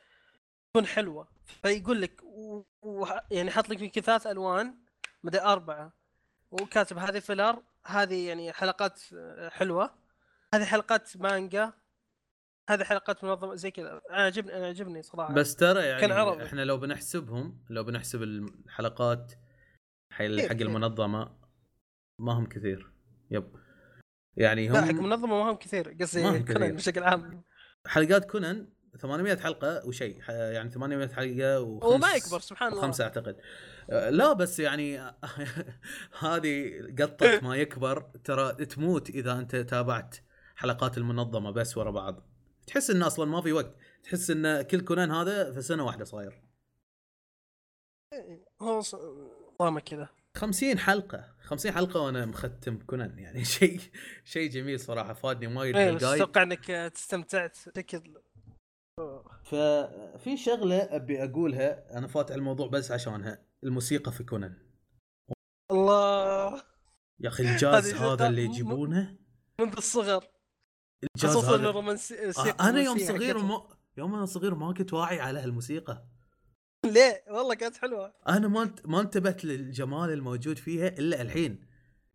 تكون 0.76 0.86
حلوة. 0.86 1.28
فيقول 1.62 2.02
لك 2.02 2.22
و... 2.24 2.62
و... 2.82 3.06
يعني 3.30 3.50
حاط 3.50 3.68
لك 3.68 3.82
يمكن 3.82 4.00
ثلاث 4.00 4.26
ألوان 4.26 4.74
مدى 5.22 5.40
أربعة. 5.40 5.92
وكاتب 6.50 6.98
هذه 6.98 7.18
filler 7.18 7.62
هذه 7.86 8.28
يعني 8.28 8.52
حلقات 8.52 9.00
آه، 9.14 9.48
حلوة. 9.48 9.94
هذه 10.54 10.64
حلقات 10.64 11.16
مانجا. 11.16 11.72
هذه 12.70 12.84
حلقات 12.84 13.24
منظمة 13.24 13.54
زي 13.54 13.70
كذا. 13.70 14.00
أنا 14.10 14.22
عجبني 14.22 14.56
أنا 14.56 14.66
عجبني 14.66 15.02
صراحة. 15.02 15.34
بس 15.34 15.56
ترى 15.56 15.86
يعني 15.86 16.00
كان 16.00 16.12
عربي. 16.12 16.44
إحنا 16.44 16.64
لو 16.64 16.76
بنحسبهم 16.76 17.64
لو 17.70 17.84
بنحسب 17.84 18.22
الحلقات 18.22 19.32
حق؟ 20.12 20.24
المنظمة 20.24 21.38
ما 22.18 22.32
هم 22.32 22.46
كثير. 22.46 22.92
يب. 23.30 23.56
يعني 24.36 24.68
لا 24.68 24.82
حق 24.82 24.90
هم 24.90 25.04
منظمه 25.04 25.44
ما 25.44 25.50
هم 25.50 25.56
كثير 25.56 25.96
قصدي 26.00 26.28
هم 26.28 26.44
كونان. 26.44 26.76
بشكل 26.76 27.02
عام. 27.02 27.42
حلقات 27.86 28.30
كونان 28.30 28.75
800 28.96 29.36
حلقة 29.36 29.86
وشيء 29.86 30.20
يعني 30.28 30.70
800 30.70 31.08
حلقة 31.08 31.60
وخمس 31.60 31.92
هو 31.92 31.98
ما 31.98 32.14
يكبر 32.14 32.40
سبحان 32.40 32.68
الله. 32.68 32.78
وخمسة 32.78 33.04
أعتقد. 33.04 33.36
آه، 33.90 34.10
لا 34.10 34.32
بس 34.32 34.60
يعني 34.60 34.98
هذه 36.20 36.72
قطة 37.00 37.40
ما 37.42 37.56
يكبر 37.56 38.00
ترى 38.24 38.52
تموت 38.52 39.10
إذا 39.10 39.32
أنت 39.32 39.56
تابعت 39.56 40.16
حلقات 40.56 40.98
المنظمة 40.98 41.50
بس 41.50 41.76
ورا 41.76 41.90
بعض. 41.90 42.28
تحس 42.66 42.90
انه 42.90 43.06
أصلا 43.06 43.24
ما 43.24 43.40
في 43.40 43.52
وقت. 43.52 43.74
تحس 44.04 44.30
إن 44.30 44.62
كل 44.62 44.80
كونان 44.80 45.10
هذا 45.10 45.52
في 45.52 45.62
سنة 45.62 45.84
واحدة 45.84 46.04
صاير. 46.04 46.42
هو 48.62 48.78
نظامه 49.60 49.80
كذا. 49.80 50.08
50 50.36 50.78
حلقة. 50.78 51.36
50 51.42 51.72
حلقة 51.72 52.00
وأنا 52.00 52.26
مختم 52.26 52.78
كونان 52.78 53.18
يعني 53.18 53.44
شيء 53.56 53.80
شيء 54.24 54.50
جميل 54.50 54.80
صراحة. 54.80 55.12
فادني 55.12 55.56
وايد 55.56 55.74
بس 55.74 55.80
هالجايد 55.80 56.22
أتوقع 56.22 56.42
إنك 56.42 56.70
استمتعت 56.70 57.58
بشكل 57.76 58.14
ففي 59.44 60.36
شغلة 60.36 60.76
أبي 60.76 61.24
أقولها 61.24 61.98
أنا 61.98 62.06
فاتح 62.06 62.34
الموضوع 62.34 62.66
بس 62.68 62.90
عشانها 62.90 63.42
الموسيقى 63.64 64.12
في 64.12 64.24
كونان. 64.24 64.56
الله. 65.70 66.62
يا 67.20 67.28
أخي 67.28 67.42
الجاز 67.52 67.94
هذا 67.94 68.26
اللي 68.28 68.44
يجيبونه؟ 68.44 69.16
منذ 69.60 69.74
الصغر 69.76 70.24
الجاز 71.16 71.30
خصوصا 71.30 71.56
هذا. 71.56 71.68
الرومانسي 71.68 72.14
آه، 72.14 72.56
أنا 72.68 72.82
يوم 72.82 72.98
صغير 72.98 73.38
ما 73.38 73.68
يوم 73.96 74.14
أنا 74.14 74.26
صغير 74.26 74.54
ما 74.54 74.72
كنت 74.72 74.92
واعي 74.92 75.20
على 75.20 75.38
هالموسيقى. 75.40 76.04
ليه؟ 76.84 77.24
والله 77.30 77.54
كانت 77.54 77.76
حلوة. 77.76 78.14
أنا 78.28 78.48
ما 78.48 78.74
ما 78.84 79.00
انتبهت 79.00 79.44
للجمال 79.44 80.10
الموجود 80.12 80.58
فيها 80.58 80.88
إلا 80.88 81.22
الحين. 81.22 81.66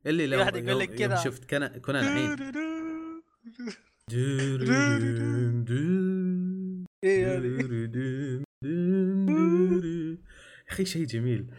اللي 0.05 0.27
لو 0.27 0.39
واحد 0.39 0.55
يقول 0.55 0.79
لك 0.79 0.89
يوم- 0.89 0.99
كذا. 0.99 1.15
شفت 1.23 1.45
كنا- 1.49 1.77
كونان 1.77 2.03
الحين. 2.03 2.51
يا 7.03 7.37
أخي 10.69 10.85
شيء 10.85 11.05
جميل. 11.05 11.53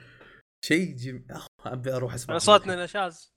شيء 0.64 0.96
جميل 0.96 1.24
أبي 1.60 1.92
أروح 1.92 2.14
أسمع 2.14 2.38
صوتنا 2.38 2.84
نشاز 2.84 3.34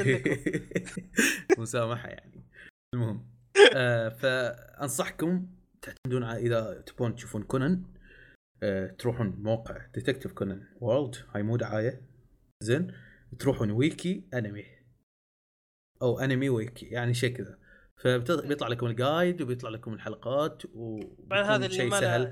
مسامحة 1.58 2.08
يعني. 2.08 2.44
المهم 2.94 3.30
آه 3.74 4.08
فأنصحكم 4.08 5.46
تعتمدون 5.82 6.22
على 6.22 6.38
إذا 6.38 6.80
تبون 6.80 7.14
تشوفون 7.14 7.42
كونان 7.42 7.84
آه 8.62 8.86
تروحون 8.86 9.26
موقع 9.26 9.86
Detective 9.94 10.32
Conan 10.32 10.66
World 10.80 11.16
هاي 11.34 11.42
مو 11.42 11.56
دعاية 11.56 12.02
زين 12.62 12.92
تروحون 13.38 13.70
Wiki 13.70 14.28
Anime. 14.34 14.66
أو 16.02 16.18
Anime 16.20 16.48
Wiki 16.48 16.86
يعني 16.86 17.14
شيء 17.14 17.36
كذا. 17.36 17.58
فبيطلع 18.02 18.68
لكم 18.68 18.86
ال 18.86 18.95
guide 18.95 19.42
وبيطلع 19.42 19.70
لكم 19.70 19.94
الحلقات 19.94 20.62
بعد 21.18 21.44
هذا 21.50 21.68
شيء 21.68 21.90
سهل. 21.90 22.22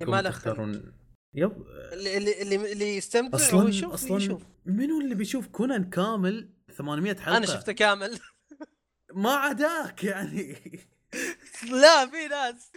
اللي 0.00 0.12
ما 0.12 0.22
له. 0.22 0.30
تختارون 0.30 0.92
يب. 1.34 1.66
اللي 1.92 2.16
اللي 2.42 2.72
اللي, 2.72 2.96
يستمتع 2.96 3.36
أصلا 3.38 3.56
وهو 3.58 3.68
يشوف 3.68 3.92
أصلا 3.92 4.16
يشوف. 4.16 4.42
منو 4.66 5.00
اللي 5.00 5.14
بيشوف 5.14 5.46
كونان 5.46 5.90
كامل 5.90 6.50
800 6.76 7.14
حلقة؟ 7.16 7.36
أنا 7.36 7.46
شفته 7.46 7.72
كامل. 7.72 8.18
ما 9.14 9.30
عداك 9.32 10.04
يعني. 10.04 10.52
لا 11.82 12.06
في 12.06 12.28
ناس. 12.30 12.72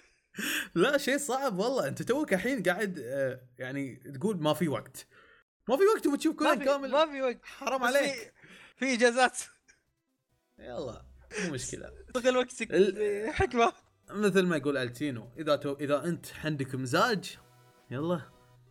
لا 0.75 0.97
شيء 0.97 1.17
صعب 1.17 1.59
والله. 1.59 1.87
أنت 1.87 2.01
توك 2.01 2.33
الحين 2.33 2.63
قاعد 2.63 2.99
آه، 2.99 3.41
يعني 3.57 3.95
تقول 3.95 4.37
ما 4.41 4.53
في 4.53 4.67
وقت. 4.67 5.07
ما 5.69 5.77
في 5.77 5.83
وقت 5.95 6.07
وبتشوف 6.07 6.35
كونان 6.35 6.59
كامل؟ 6.65 6.91
ما 6.91 7.05
في 7.05 7.21
وقت. 7.21 7.39
حرام 7.43 7.83
عليك 7.83 8.13
في- 8.13 8.31
في 8.77 8.93
إجازات. 8.93 9.37
يلا. 10.59 11.10
مو 11.45 11.53
مشكلة. 11.53 11.91
تشغل 12.13 12.37
وقتك. 12.37 12.67
بحكمه 12.71 13.73
مثل 14.09 14.45
ما 14.45 14.57
يقول 14.57 14.77
ألتينو 14.77 15.27
إذا 15.37 15.55
تو... 15.55 15.73
إذا 15.73 16.03
أنت 16.03 16.25
عندك 16.43 16.75
مزاج 16.75 17.37
يلا 17.91 18.21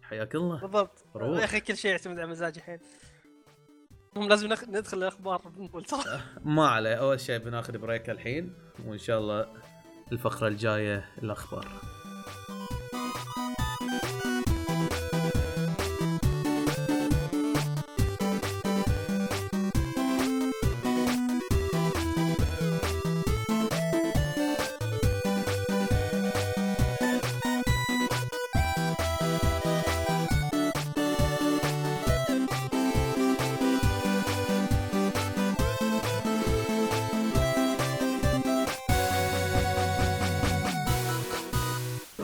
حياك 0.02 0.34
الله. 0.34 0.60
بالضبط. 0.60 1.04
روح. 1.16 1.38
يا 1.38 1.44
أخي 1.44 1.60
كل 1.60 1.76
شيء 1.76 1.90
يعتمد 1.90 2.18
على 2.18 2.26
مزاجي 2.30 2.60
الحين. 2.60 2.78
هم 4.16 4.28
لازم 4.28 4.48
نخ... 4.48 4.64
ندخل 4.64 4.98
الأخبار 4.98 5.42
بنقول 5.56 5.86
ما 6.44 6.68
عليه. 6.68 6.94
أول 6.94 7.20
شيء 7.20 7.38
بناخذ 7.38 7.78
break 7.78 8.10
الحين 8.10 8.54
وإن 8.86 8.98
شاء 8.98 9.18
الله 9.20 9.52
الفقرة 10.12 10.48
الجاية 10.48 11.10
الأخبار. 11.22 11.99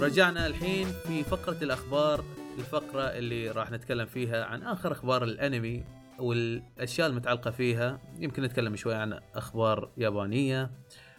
رجعنا 0.00 0.46
الحين 0.46 0.86
في 0.86 1.24
فقرة 1.24 1.56
الأخبار 1.62 2.24
الفقرة 2.58 3.02
اللي 3.02 3.50
راح 3.50 3.70
نتكلم 3.70 4.06
فيها 4.06 4.44
عن 4.44 4.62
آخر 4.62 4.92
أخبار 4.92 5.24
الأنمي 5.24 5.84
والأشياء 6.18 7.08
المتعلقة 7.08 7.50
فيها. 7.50 8.00
يمكن 8.18 8.42
نتكلم 8.42 8.76
شوي 8.76 8.94
عن 8.94 9.20
أخبار 9.34 9.90
يابانية 9.96 10.70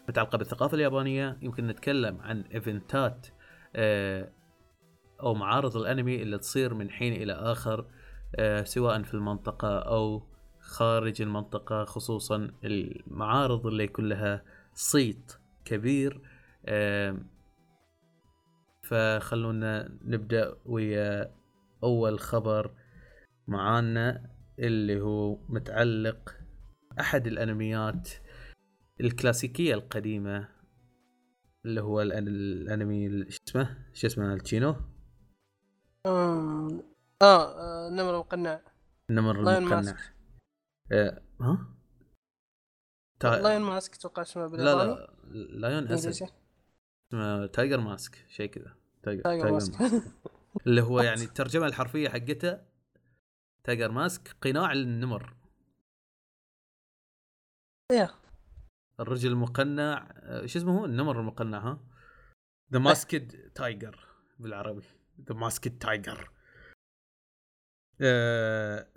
متعلقة 0.10 0.38
بالثقافة 0.38 0.76
اليابانية. 0.76 1.38
يمكن 1.42 1.68
نتكلم 1.68 2.22
عن 2.22 2.42
إيفنتات 2.42 3.28
آه، 3.76 4.32
أو 5.22 5.34
معارض 5.34 5.78
الأنمي 5.78 6.22
اللي 6.22 6.38
تصير 6.38 6.74
من 6.74 6.90
حين 6.90 7.14
إلى 7.14 7.34
آخر 7.34 7.86
آه، 8.36 8.64
سواء 8.64 9.04
في 9.04 9.14
المنطقة 9.14 9.80
أو 9.80 10.24
خارج 10.60 11.22
المنطقة 11.22 11.86
خصوصا 11.86 12.52
المعارض 12.64 13.68
اللي 13.68 13.84
يكون 13.84 14.10
لها 14.10 14.44
صيت 14.74 15.32
كبير 15.66 16.22
آه، 16.66 17.18
فخلونا 18.88 20.00
نبدأ 20.02 20.58
ويا 20.66 21.36
أول 21.84 22.20
خبر 22.20 22.76
معانا 23.48 24.36
اللي 24.60 25.02
هو 25.02 25.36
متعلق 25.50 26.36
أحد 27.00 27.28
الأنميات 27.28 28.10
الكلاسيكية 29.02 29.74
القديمة 29.74 30.50
اللي 31.66 31.82
هو 31.82 32.02
الأنمي 32.02 33.30
شو 33.30 33.40
اسمه؟ 33.48 33.78
شو 33.94 34.08
اسمه 34.08 34.34
التشينو 34.34 34.76
آه 36.06 36.84
آه، 37.22 37.90
نمر 39.10 39.42
لاين 39.42 39.58
المقنع. 39.58 39.76
ماسك 39.76 40.14
آه، 40.92 41.22
ها؟ 41.42 41.68
تا... 43.20 43.42
Lion 43.42 43.62
Mask 43.62 43.96
أتوقع 43.96 44.22
اسمه 44.22 44.44
لا 44.44 44.50
بالياباني. 44.50 44.92
لا 44.92 45.08
Lion 45.60 45.88
اسد 45.88 46.30
Tiger 47.54 47.80
Mask 47.80 48.26
شيء 48.30 48.50
كذا. 48.50 48.76
Tiger, 49.04 49.24
Tiger 49.24 49.52
Mask. 49.52 49.74
اللي 50.68 50.82
هو 50.82 51.02
يعني 51.02 51.24
الترجمة 51.24 51.66
الحرفية 51.66 52.10
حقتها 52.10 52.68
Tiger 53.64 53.92
Mask 53.92 54.36
قناع 54.42 54.72
النمر. 54.72 55.36
Yeah. 57.92 58.10
الرجل 59.00 59.32
المقنع 59.32 60.10
آه، 60.16 60.46
شو 60.46 60.60
اسمه 60.60 60.80
هو؟ 60.80 60.86
النمر 60.86 61.20
المقنع 61.20 61.60
ها؟ 61.60 61.80
The 62.74 62.80
Masked 62.80 63.52
Tiger 63.52 64.08
بالعربي. 64.40 64.86
The 65.22 65.36
Masked 65.36 65.78
Tiger 65.78 66.32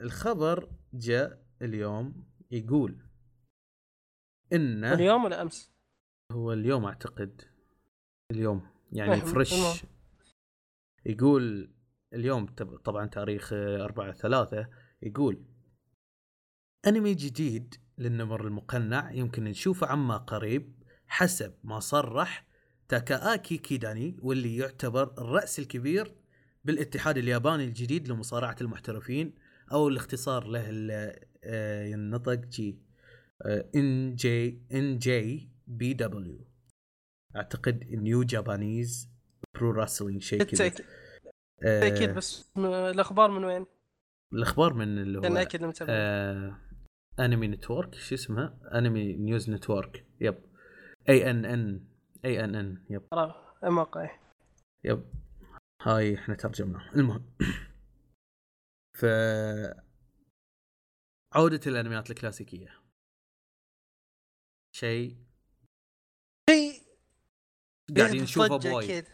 الخبر 0.00 0.70
جاء 0.94 1.44
اليوم 1.62 2.26
يقول 2.50 3.06
إنه 4.52 4.92
اليوم 4.92 5.24
ولا 5.24 5.42
أمس؟ 5.42 5.72
هو 6.32 6.52
اليوم 6.52 6.84
أعتقد. 6.84 7.49
اليوم. 8.30 8.62
يعني 8.92 9.20
فريش. 9.20 9.54
يقول 11.06 11.70
اليوم 12.14 12.46
طبعا 12.84 13.06
تاريخ 13.06 13.52
آه، 13.52 13.84
4 13.84 14.12
3 14.12 14.68
يقول 15.02 15.44
أنمي 16.86 17.14
جديد 17.14 17.74
للنمر 17.98 18.46
المقنع 18.46 19.12
يمكن 19.12 19.44
نشوفه 19.44 19.86
عما 19.86 20.16
قريب 20.16 20.74
حسب 21.06 21.54
ما 21.64 21.80
صرح 21.80 22.46
تاكاآكي 22.88 23.58
كيداني 23.58 24.16
واللي 24.22 24.56
يعتبر 24.56 25.12
الرأس 25.18 25.58
الكبير 25.58 26.14
بالاتحاد 26.64 27.18
الياباني 27.18 27.64
الجديد 27.64 28.08
لمصارعة 28.08 28.56
المحترفين 28.60 29.34
أو 29.72 29.88
الاختصار 29.88 30.46
له 30.46 30.68
اللي 30.68 31.20
آه، 31.44 31.84
ينطق 31.84 32.34
J 32.34 32.78
N 33.76 34.14
J 34.14 34.62
N 34.72 34.98
J 34.98 35.50
P 35.66 35.94
W. 35.94 36.49
أعتقد 37.36 37.84
New 37.84 38.22
Japanese 38.22 39.10
Pro 39.54 39.70
Wrestling 39.70 40.22
شيء 40.22 40.42
كذا 40.42 40.64
بالتاكيد 40.68 40.86
بالتاكيد 41.62 42.08
آه 42.08 42.12
بس 42.12 42.50
الأخبار 42.58 43.30
من 43.30 43.44
وين؟ 43.44 43.66
الأخبار 44.32 44.74
من 44.74 44.98
اللي 44.98 45.18
هو 45.18 45.36
أكيد 45.36 45.64
متابع 45.64 45.92
آه 45.92 46.58
Anime 47.20 47.48
Network 47.48 47.94
شو 47.94 48.14
اسمها؟ 48.14 48.58
Anime 48.74 49.16
News 49.16 49.50
Network 49.50 50.06
yep. 50.20 50.38
ANN 51.08 51.86
اي 52.24 52.44
ان 52.44 52.54
ان 52.54 52.84
يب. 52.90 53.02
الموقع 53.64 54.18
يب. 54.84 55.04
هاي 55.82 56.14
إحنا 56.14 56.34
ترجمناه 56.34 56.92
المهم. 56.94 57.36
ف 59.00 59.04
عودة 61.34 61.60
الأنميات 61.66 62.10
الكلاسيكية. 62.10 62.80
شيء 64.76 65.16
قاعدين 67.98 68.22
نشوفه 68.22 68.56
ضجة 68.56 68.68
بوايد. 68.68 69.04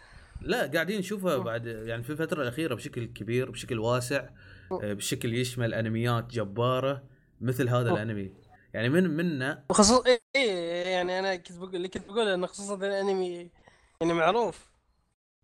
لا 0.40 0.66
قاعدين 0.66 0.98
نشوفها. 0.98 1.36
بعد 1.36 1.66
يعني 1.66 2.02
في 2.02 2.10
الفترة 2.10 2.42
الأخيرة 2.42 2.74
بشكل 2.74 3.04
كبير 3.04 3.50
بشكل 3.50 3.78
واسع 3.78 4.28
آه، 4.72 4.92
بشكل 4.92 5.34
يشمل 5.34 5.74
أنميات 5.74 6.30
جبارة 6.30 7.04
مثل 7.40 7.68
هذا 7.68 7.90
مم. 7.90 7.96
الأنمي. 7.96 8.32
يعني 8.74 8.88
من 8.88 9.16
منا 9.16 9.64
وخصوصا 9.70 10.06
إيه 10.06 10.20
إيه، 10.36 10.86
يعني 10.86 11.18
أنا 11.18 11.36
كنت 11.36 11.58
بقول 11.58 11.76
اللي 11.76 11.88
كنت 11.88 12.06
بقول 12.06 12.28
إنه 12.28 12.46
خصوصا 12.46 12.74
الأنمي 12.74 13.50
يعني 14.00 14.12
معروف. 14.12 14.70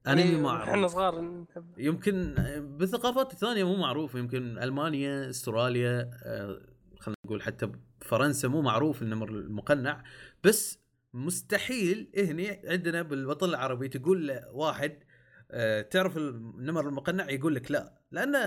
أنمي 0.07 0.21
يعني 0.23 0.37
ما 0.37 0.63
إحنا 0.65 0.89
صغار 0.89 1.21
نحب 1.21 1.79
يمكن 1.79 2.35
بالثقافات 2.79 3.33
الثانية 3.33 3.65
مو 3.65 3.77
معروف. 3.77 4.15
يمكن 4.15 4.59
ألمانيا 4.59 5.31
أستراليا 5.31 6.11
آه، 6.25 6.61
خلينا 7.01 7.17
نقول 7.27 7.43
حتى 7.43 7.73
فرنسا 8.01 8.49
مو 8.49 8.63
معروف 8.63 9.03
النمر 9.03 9.29
المقنع 9.29 10.05
بس 10.45 10.79
مستحيل 11.15 12.13
هنا 12.17 12.61
عندنا 12.65 13.03
بالوطن 13.03 13.49
العربي 13.49 13.89
تقول 13.89 14.27
لواحد 14.27 15.05
آه، 15.51 15.83
تعرف 15.83 16.17
النمر 16.17 16.89
المقنع 16.89 17.31
يقول 17.31 17.55
لك 17.55 17.71
لا. 17.71 18.03
لأنه 18.11 18.39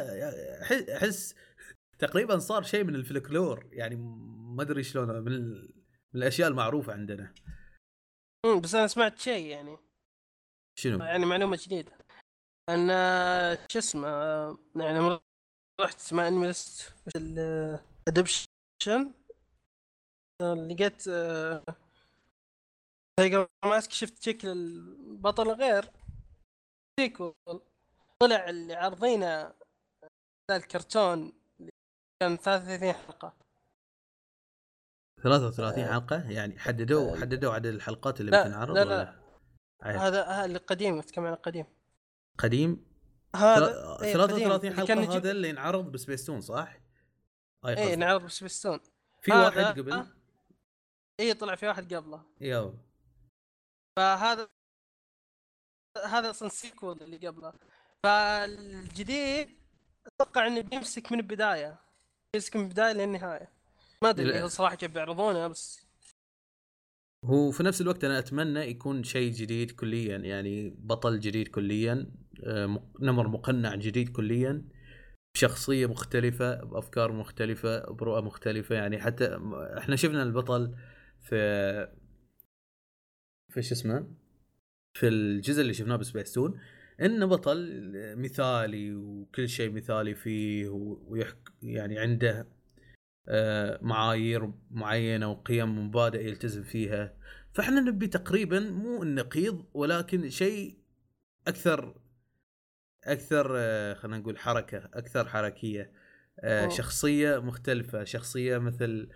أحس 0.98 1.36
تقريبا 2.00 2.40
صار 2.40 2.64
شيء 2.64 2.84
من 2.84 2.96
الفلكلور 2.96 3.70
يعني 3.72 3.96
ما 4.56 4.64
أدري 4.64 4.84
شلون 4.84 5.20
من, 5.20 5.52
من 6.14 6.22
الأشياء 6.22 6.50
المعروفة 6.50 6.94
عندنا. 6.94 7.34
مم، 8.46 8.62
بس 8.62 8.76
أنا 8.76 8.88
سمعت 8.88 9.20
شيء 9.20 9.46
يعني. 9.46 9.78
شنو؟ 10.80 11.04
يعني 11.04 11.26
معلومة 11.26 11.60
جديدة. 11.62 11.92
أن 12.70 12.90
آه، 12.90 13.58
شو 13.72 13.80
اسمه 13.80 14.08
آه، 14.08 14.58
يعني 14.76 15.20
رحت 15.82 16.14
MyAnimeList 16.14 16.94
ال 17.16 17.28
adaptation 17.28 18.46
لقيت 20.42 21.04
Tiger 23.20 23.48
Mask 23.66 23.92
شفت 23.92 24.24
شكل 24.24 24.48
البطل 24.48 25.50
غير 25.52 25.92
sequel 27.00 27.34
طلع 28.20 28.50
اللي 28.50 28.74
عارضينه 28.74 29.54
ذا 30.52 30.56
الكرتون 30.56 31.34
اللي 31.60 31.72
كان 32.22 32.38
33 32.38 32.94
حلقة 32.94 33.34
33 35.24 35.84
آه. 35.84 35.94
حلقة 35.94 36.30
يعني 36.32 36.60
حددوا 36.60 37.16
آه. 37.16 37.20
حددوا 37.20 37.54
عدد 37.54 37.66
الحلقات 37.66 38.20
اللي 38.22 38.32
لا، 38.32 38.44
بتنعرض 38.44 38.78
لا، 38.78 38.84
لا. 38.84 39.16
عادي؟ 39.82 39.98
هذا 39.98 40.46
اللي 40.46 40.58
قديم 40.60 41.00
أتكلم 41.00 41.26
عن 41.26 41.34
القديم 41.34 41.66
قديم 42.38 42.86
هذا 43.36 43.56
ثلا- 43.66 44.04
إيه، 44.04 44.14
33 44.14 44.52
قديم. 44.52 44.72
اللي 44.72 44.86
كان 44.88 44.98
حلقه 44.98 45.10
يجيب- 45.12 45.22
هذا 45.22 45.32
اللي 45.32 45.50
ينعرض 45.50 45.92
بسبيستون 45.92 46.42
صح؟ 46.42 46.78
اي 47.66 47.70
إيه 47.78 47.84
قصدي. 47.84 47.96
نعرض 47.96 48.24
بسبيستون 48.26 48.80
في 49.22 49.32
واحد 49.32 49.80
قبل 49.80 50.06
إيه 51.20 51.34
طلع 51.34 51.56
في 51.56 51.68
واحد 51.68 51.94
قبله 51.94 52.24
يو 52.42 52.76
فهذا 53.96 54.50
هذا 56.06 56.30
أصلا 56.30 56.50
سيكول 56.50 57.02
اللي 57.02 57.28
قبله 57.28 57.54
فالجديد 58.04 59.50
أتوقع 60.06 60.48
إنه 60.48 60.62
بيمسك 60.62 61.12
من 61.12 61.20
البداية 61.20 61.80
بيمسك 62.34 62.56
من 62.56 62.64
البداية 62.64 62.94
للنهاية 62.94 63.50
ما 64.02 64.10
أدري. 64.10 64.50
صراحة 64.50 64.76
كيف 64.76 64.92
بيعرضونه 64.92 65.48
بس 65.48 65.86
هو 67.26 67.52
في 67.52 67.64
نفس 67.64 67.82
الوقت 67.82 68.04
أنا 68.04 68.20
أتمنى 68.20 68.60
يكون 68.60 69.04
شيء 69.04 69.32
جديد 69.32 69.72
كليا 69.72 70.18
يعني 70.18 70.70
بطل 70.78 71.20
جديد 71.20 71.48
كليا 71.48 72.12
آه، 72.44 72.92
نمر 73.00 73.28
مقنع 73.28 73.76
جديد 73.76 74.10
كليا 74.10 74.66
بشخصية 75.36 75.86
مختلفة 75.86 76.56
بأفكار 76.56 77.12
مختلفة 77.12 77.86
برؤى 77.92 78.22
مختلفة 78.22 78.76
يعني 78.76 79.02
حتى 79.02 79.40
إحنا 79.78 79.96
شفنا 79.96 80.24
البطل 80.24 80.76
في 81.22 81.36
في 83.56 83.62
شو 83.62 83.76
اسمه 83.76 84.08
في 84.94 85.08
الجزء 85.08 85.62
اللي 85.62 85.74
شفناه 85.74 85.96
بسبيس 85.96 86.34
تون 86.34 86.60
انه 87.02 87.26
بطل 87.26 87.92
مثالي 88.18 88.96
وكل 88.96 89.50
شيء 89.50 89.72
مثالي 89.72 90.16
فيه 90.16 90.70
ويحك 91.08 91.38
يعني 91.64 92.00
عنده 92.00 92.48
آه، 93.28 93.80
معايير 93.82 94.52
معينة 94.72 95.32
وقيم 95.32 95.78
ومبادئ 95.80 96.28
يلتزم 96.28 96.64
فيها 96.64 97.18
فإحنا 97.54 97.82
نبي 97.82 98.08
تقريبا 98.08 98.60
مو 98.60 99.04
النقيض 99.04 99.66
ولكن 99.74 100.30
شيء 100.30 100.78
أكثر 101.48 101.96
أكثر 103.04 103.54
آه، 103.56 103.94
خلينا 103.94 104.18
نقول 104.18 104.40
حركة 104.40 104.90
أكثر 104.94 105.30
حركية 105.30 105.92
آه، 106.40 106.62
أوه. 106.62 106.70
شخصية 106.70 107.40
مختلفة 107.40 108.04
شخصية 108.04 108.58
مثل 108.58 109.10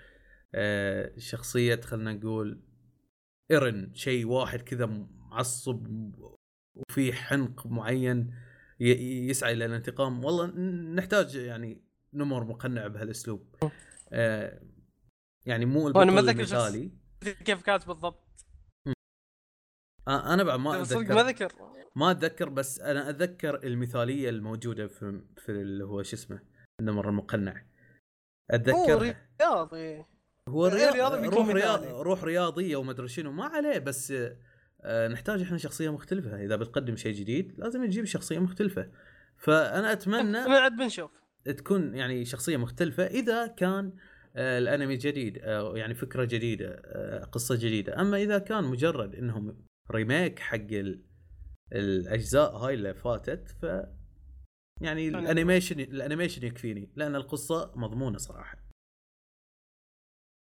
شخصية 1.18 1.82
خلينا 1.82 2.14
نقول 2.14 2.69
إيرن 3.52 3.94
شيء 3.94 4.28
واحد 4.28 4.62
كذا 4.62 4.86
معصب 4.86 5.88
وفي 6.76 7.14
حنق 7.14 7.68
معين 7.68 8.34
يسعى 8.80 9.54
إلى 9.54 9.66
الانتقام. 9.66 10.24
والله 10.26 10.46
نحتاج 10.96 11.36
يعني 11.36 11.82
نمر 12.14 12.44
مقنع 12.44 12.88
بهالاسلوب 12.88 13.56
آه 14.12 14.62
يعني 15.46 15.66
مو 15.66 15.88
البطل 15.88 16.30
المثالي. 16.30 16.92
كيف 17.22 17.62
كانت 17.62 17.88
بالضبط. 17.88 18.46
آه 20.08 20.34
أنا 20.34 20.44
بعد 20.44 20.60
ما 20.60 20.82
أتذكر 20.82 21.16
ما 21.16 21.24
ذكر 21.24 21.54
ما 21.96 22.12
أتذكر 22.12 22.50
بس 22.50 22.80
أنا 22.80 23.10
أتذكر 23.10 23.64
المثالية 23.64 24.30
الموجودة 24.30 24.88
في 24.88 25.22
في 25.38 25.52
اللي 25.52 25.84
هو 25.84 26.04
شو 26.04 26.16
اسمه 26.16 26.42
النمر 26.80 27.10
المقنع. 27.10 27.66
اتذكر 28.52 29.16
رياضي. 29.42 30.06
هو 30.50 30.66
رياضي 30.66 31.28
روح 31.28 31.48
رياضي 31.48 31.88
روح 31.90 32.24
رياضيه 32.24 32.76
وما 32.76 32.92
أدري 32.92 33.08
شنو 33.08 33.32
ما 33.32 33.46
عليه 33.46 33.80
بس 33.80 34.14
آه 34.82 35.08
نحتاج 35.08 35.42
إحنا 35.42 35.58
شخصية 35.58 35.90
مختلفة. 35.90 36.44
إذا 36.44 36.56
بتقدم 36.56 36.96
شيء 36.96 37.14
جديد 37.14 37.54
لازم 37.58 37.86
تجيب 37.86 38.06
شخصية 38.06 38.40
مختلفة. 38.40 38.90
فأنا 39.38 39.92
أتمنى 39.92 40.38
عاد 40.38 40.76
بنشوف. 40.76 41.12
تكون 41.46 41.96
يعني 41.96 42.26
شخصية 42.26 42.58
مختلفة 42.58 43.06
إذا 43.06 43.48
كان 43.48 43.94
آه، 44.36 44.58
الأنمي 44.58 44.98
جديد 44.98 45.40
آه، 45.42 45.78
يعني 45.78 45.94
فكرة 45.94 46.24
جديدة 46.24 46.82
قصة 47.32 47.56
جديدة. 47.56 48.02
أما 48.02 48.18
إذا 48.18 48.38
كان 48.38 48.64
مجرد 48.64 49.16
إنهم 49.16 49.66
ريميك 49.92 50.40
حق 50.40 50.68
الأجزاء 51.74 52.56
هاي 52.56 52.74
اللي 52.74 52.94
فاتت 52.94 53.50
ف 53.62 53.66
يعني 54.82 55.08
ال 55.08 55.15
animation 55.15 55.80
ال 55.80 55.86
animation 55.86 56.48
يكفيني 56.48 56.92
لأن 56.96 57.16
القصة 57.16 57.72
مضمونة 57.76 58.18
صراحة. 58.18 58.58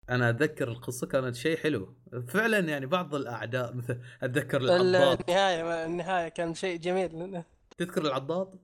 أنا 0.09 0.29
أتذكر 0.29 0.67
القصة 0.67 1.07
كانت 1.07 1.35
شيء 1.35 1.57
حلو. 1.57 1.95
فعلا 2.27 2.59
يعني 2.59 2.85
بعض 2.85 3.15
الأعداء 3.15 3.73
مثل 3.73 3.99
أتذكر 4.23 4.61
العضاض 4.61 5.19
النهاية 5.21 5.85
النهاية 5.85 6.29
كان 6.29 6.53
شيء 6.53 6.79
جميل. 6.79 7.43
تذكر 7.77 8.01
العضاض؟ 8.01 8.55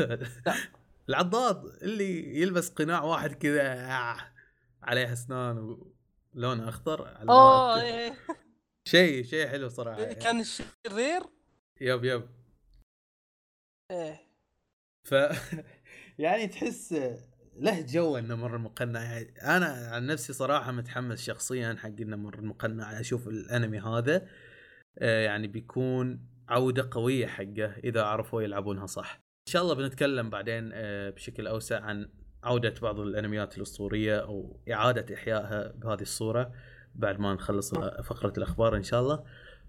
لا. 0.00 0.28
العضاض 1.08 1.66
اللي 1.66 2.40
يلبس 2.40 2.68
قناع 2.68 3.02
واحد 3.02 3.32
كذا 3.32 3.86
عليه 4.82 5.12
أسنان 5.12 5.78
ولونه 6.34 6.68
أخضر 6.68 7.28
أوه 7.28 7.82
إيه. 7.82 8.14
شيء 8.88 9.24
شيء 9.24 9.48
حلو 9.48 9.68
صراحة 9.68 10.00
يعني. 10.00 10.14
كان 10.14 10.44
شرير 10.44 11.22
يب 11.80 12.04
يب. 12.04 12.28
إيه. 13.90 14.20
ف 15.04 15.14
يعني 16.18 16.46
تحس 16.46 16.92
له 17.60 17.80
جو 17.80 18.18
النمر 18.18 18.56
المقنع. 18.56 19.02
يعني 19.02 19.34
أنا 19.42 19.66
عن 19.66 20.06
نفسي 20.06 20.32
صراحة 20.32 20.72
متحمس 20.72 21.22
شخصيا 21.22 21.76
حق 21.78 22.00
النمر 22.00 22.34
المقنع. 22.34 23.00
أشوف 23.00 23.28
الأنمي 23.28 23.80
هذا 23.80 24.26
آه، 24.98 25.24
يعني 25.24 25.48
بيكون 25.48 26.26
عودة 26.48 26.88
قوية 26.90 27.26
حقه 27.26 27.72
إذا 27.84 28.02
عرفوا 28.02 28.42
يلعبونها 28.42 28.86
صح. 28.86 29.14
إن 29.48 29.52
شاء 29.52 29.62
الله 29.62 29.74
بنتكلم 29.74 30.30
بعدين 30.30 30.70
آه، 30.74 31.10
بشكل 31.10 31.46
أوسع 31.46 31.80
عن 31.80 32.08
عودة 32.44 32.74
بعض 32.82 33.00
الأنميات 33.00 33.56
الأسطورية 33.56 34.18
أو 34.18 34.60
إعادة 34.72 35.14
إحيائها 35.14 35.72
بهذه 35.72 36.02
الصورة 36.02 36.52
بعد 36.94 37.20
ما 37.20 37.34
نخلص 37.34 37.74
فقرة 38.04 38.32
الأخبار 38.38 38.76
إن 38.76 38.82
شاء 38.82 39.00
الله. 39.00 39.24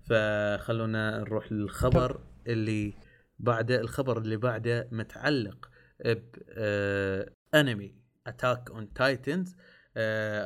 فخلونا 0.09 1.19
نروح 1.19 1.51
للخبر 1.51 2.19
اللي 2.47 2.93
بعده 3.39 3.79
الخبر 3.79 4.17
اللي 4.17 4.37
بعده 4.37 4.87
متعلق 4.91 5.69
بانمي 7.53 7.95
Attack 8.27 8.71
on 8.71 8.93
Titans 8.93 9.55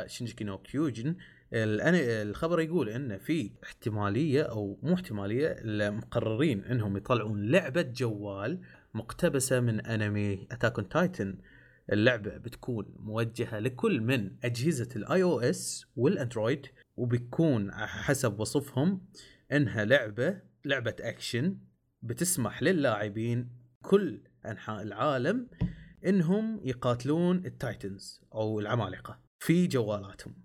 Shingeki 0.06 0.44
no 0.44 0.58
Kyojin. 0.58 1.16
الخبر 1.54 2.60
يقول 2.60 2.90
إن 2.90 3.18
في 3.18 3.52
احتمالية 3.64 4.42
أو 4.42 4.80
مو 4.84 4.94
احتمالية 4.94 5.56
مقررين 5.90 6.64
إنهم 6.64 6.98
يطلعون 6.98 7.52
لعبة 7.52 7.82
جوال 7.82 8.62
مقتبسة 8.94 9.60
من 9.60 9.86
انمي 9.86 10.48
Attack 10.52 10.80
on 10.80 10.90
Titan 10.90 11.38
اللعبة 11.92 12.38
بتكون 12.38 12.96
موجهة 13.00 13.60
لكل 13.60 14.02
من 14.02 14.32
أجهزة 14.44 14.90
ال 14.96 15.24
iOS 15.24 15.40
وال 15.40 15.86
Android 15.96 16.68
وبيكون 16.98 17.72
حسب 17.74 18.40
وصفهم 18.40 19.02
إنها 19.52 19.86
لعبة 19.86 20.42
لعبة 20.66 20.96
أكشن 21.00 21.58
بتسمح 22.02 22.64
للاعبين 22.64 23.50
كل 23.82 24.22
أنحاء 24.46 24.82
العالم 24.82 25.48
إنهم 26.06 26.60
يقاتلون 26.64 27.46
ال 27.46 27.57
Titans 27.57 28.22
أو 28.34 28.60
العمالقة 28.60 29.20
في 29.40 29.68
جوالاتهم. 29.68 30.36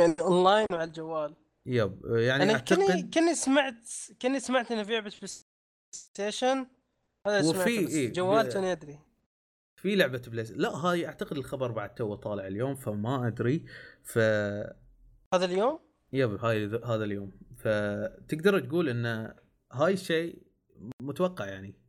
يعني 0.00 0.16
اونلاين 0.20 0.66
على 0.72 0.84
الجوال. 0.84 1.34
yep 1.66 2.04
يعني 2.04 2.42
أنا 2.42 2.52
أعتقد 2.52 2.78
كني 2.78 3.02
كني 3.02 3.34
سمعت 3.34 3.88
كني 4.22 4.40
سمعت 4.40 4.72
إنه 4.72 4.82
في 4.82 4.92
لعبه 4.92 5.12
Play 5.20 5.28
Station 5.94 6.66
هذا 7.26 7.48
وفي 7.48 7.70
إيه 7.70 8.12
جوال 8.12 8.48
توني 8.48 8.72
ادري 8.72 8.98
في 9.76 9.96
لعبة 9.96 10.22
Play 10.26 10.44
لا 10.44 10.68
هاي 10.68 11.06
أعتقد 11.06 11.36
الخبر 11.36 11.72
بعد 11.72 11.94
تو 11.94 12.14
طالع 12.14 12.46
اليوم 12.46 12.74
فما 12.74 13.26
أدري. 13.26 13.64
ف 14.02 14.18
هذا 15.34 15.44
اليوم؟ 15.44 15.80
yep 16.12 16.44
هاي 16.44 16.66
هذا 16.66 17.04
اليوم. 17.04 17.32
فتقدر 17.56 18.60
تقول 18.60 18.88
إن 18.88 19.34
هاي 19.72 19.92
الشيء 19.92 20.42
متوقع 21.02 21.46
يعني. 21.46 21.83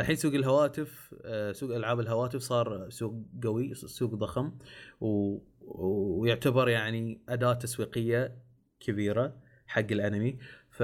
الحين 0.00 0.16
سوق 0.16 0.34
الهواتف 0.34 1.14
آه، 1.24 1.52
سوق 1.52 1.76
ألعاب 1.76 2.00
الهواتف 2.00 2.40
صار 2.40 2.90
سوق 2.90 3.14
قوي 3.44 3.74
سوق 3.74 4.14
ضخم 4.14 4.52
و... 5.00 5.38
ويعتبر 5.60 6.68
يعني 6.68 7.20
أداة 7.28 7.52
تسويقية 7.52 8.38
كبيرة 8.80 9.36
حق 9.66 9.86
الأنمي. 9.90 10.38
ف 10.70 10.82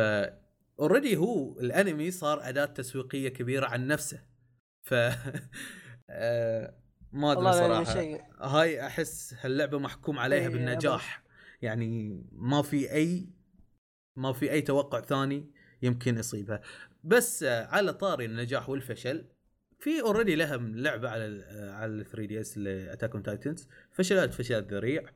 already 0.81 1.17
هو 1.17 1.61
الأنمي 1.61 2.11
صار 2.11 2.49
أداة 2.49 2.65
تسويقية 2.65 3.29
كبيرة 3.29 3.67
عن 3.67 3.87
نفسه. 3.87 4.23
ف 4.83 4.95
آه، 6.11 6.75
ما 7.13 7.33
أدري 7.33 7.53
صراحة. 7.53 8.19
هاي 8.41 8.87
أحس 8.87 9.35
هاللعبة 9.41 9.79
محكوم 9.79 10.19
عليها 10.19 10.41
إيه، 10.41 10.49
بالنجاح. 10.49 11.23
يعني 11.63 12.23
ما 12.33 12.63
في 12.63 12.93
اي 12.93 13.29
ما 14.17 14.33
في 14.33 14.53
أي 14.53 14.63
توقع 14.63 15.01
ثاني 15.01 15.51
يمكن 15.83 16.19
يصيبها. 16.19 16.61
بس 17.05 17.43
على 17.45 17.93
طاري 17.93 18.25
النجاح 18.25 18.69
والفشل 18.69 19.25
في 19.81 20.01
already 20.01 20.35
لهم 20.35 20.77
لعبة 20.77 21.09
على 21.09 21.45
آه، 21.45 21.73
على 21.73 21.93
ال 21.93 22.05
3DS 22.05 22.59
ل 22.59 22.66
Attack 22.66 23.13
on 23.13 23.23
Titans 23.23 23.69
فشلت 23.93 24.35
فشل 24.35 24.63
ذريع 24.63 25.11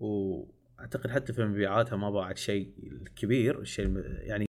وأعتقد 0.00 1.10
حتى 1.10 1.32
في 1.32 1.44
مبيعاتها 1.44 1.96
ما 1.96 2.10
باعت 2.10 2.38
شيء 2.38 2.72
كبير 3.16 3.60
الشيء 3.60 3.96
يعني 4.20 4.46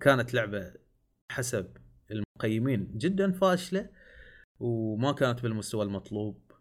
كانت 0.00 0.34
لعبة 0.34 0.72
حسب 1.32 1.76
المقيمين 2.10 2.98
جدا 2.98 3.32
فاشلة 3.32 3.88
وما 4.60 5.12
كانت 5.12 5.42
بالمستوى 5.42 5.84
المطلوب 5.84 6.52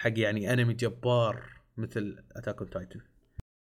حق 0.00 0.18
يعني 0.18 0.52
انمي 0.52 0.74
جبار 0.74 1.50
مثل 1.76 2.24
Attack 2.32 2.58
on 2.60 2.70
Titan 2.70 3.00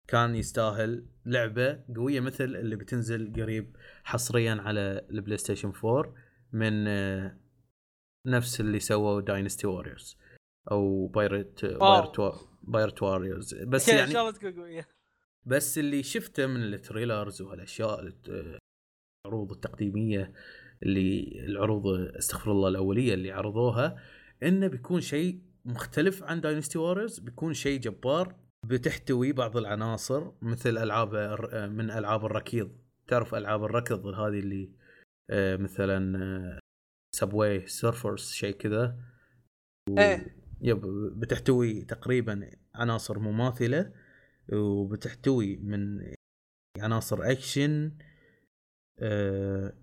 كان 0.07 0.35
يستاهل 0.35 1.05
لعبة 1.25 1.83
قوية 1.95 2.19
مثل 2.19 2.43
اللي 2.43 2.75
بتنزل 2.75 3.33
قريب 3.41 3.75
حصريا 4.03 4.55
على 4.65 5.07
ال 5.09 5.37
PlayStation 5.37 5.73
4 5.85 6.13
من 6.53 6.87
آه، 6.87 7.37
نفس 8.27 8.59
اللي 8.59 8.79
سووا 8.79 9.21
Dynasty 9.21 9.67
Warriors 9.67 10.17
أو 10.71 11.07
Pirate 11.07 11.65
Pirate 11.65 12.21
Pirate 12.61 13.03
Warriors 13.03 13.55
بس 13.55 13.87
يعني 13.89 14.03
ان 14.03 14.11
شاء 14.11 14.21
الله 14.21 14.33
تكون 14.33 14.53
قوية. 14.53 14.87
بس 15.45 15.77
اللي 15.77 16.03
شفته 16.03 16.47
من 16.47 16.63
ال 16.63 16.72
trailers 16.72 17.41
وهالاشياء 17.41 18.13
العروض 19.25 19.51
التقديمية 19.51 20.33
اللي 20.83 21.39
العروض 21.45 21.87
استغفر 22.17 22.51
الله 22.51 22.69
الأولية 22.69 23.13
اللي 23.13 23.31
عرضوها 23.31 24.03
إنه 24.43 24.67
بيكون 24.67 25.01
شيء 25.01 25.41
مختلف 25.65 26.23
عن 26.23 26.41
Dynasty 26.41 26.77
Warriors 26.77 27.19
بيكون 27.19 27.53
شيء 27.53 27.79
جبار 27.79 28.35
بتحتوي 28.67 29.31
بعض 29.31 29.57
العناصر 29.57 30.31
مثل 30.41 30.77
ألعاب 30.77 31.15
من 31.71 31.91
ألعاب 31.91 32.25
الركيض. 32.25 32.77
تعرف 33.07 33.35
ألعاب 33.35 33.63
الركض 33.63 34.05
هذه 34.05 34.39
اللي 34.39 34.71
آه، 35.29 35.55
مثلا 35.55 36.59
Subway 37.15 37.67
Surfers 37.67 38.31
شيء 38.31 38.55
كذا؟ 38.55 38.99
و... 39.89 39.99
إيه. 39.99 40.37
yep 40.61 40.81
بتحتوي 41.19 41.81
تقريبا 41.81 42.49
عناصر 42.75 43.19
مماثلة 43.19 43.93
وبتحتوي 44.53 45.57
من 45.57 46.13
عناصر 46.79 47.31
أكشن 47.31 47.97
آه 48.99 49.73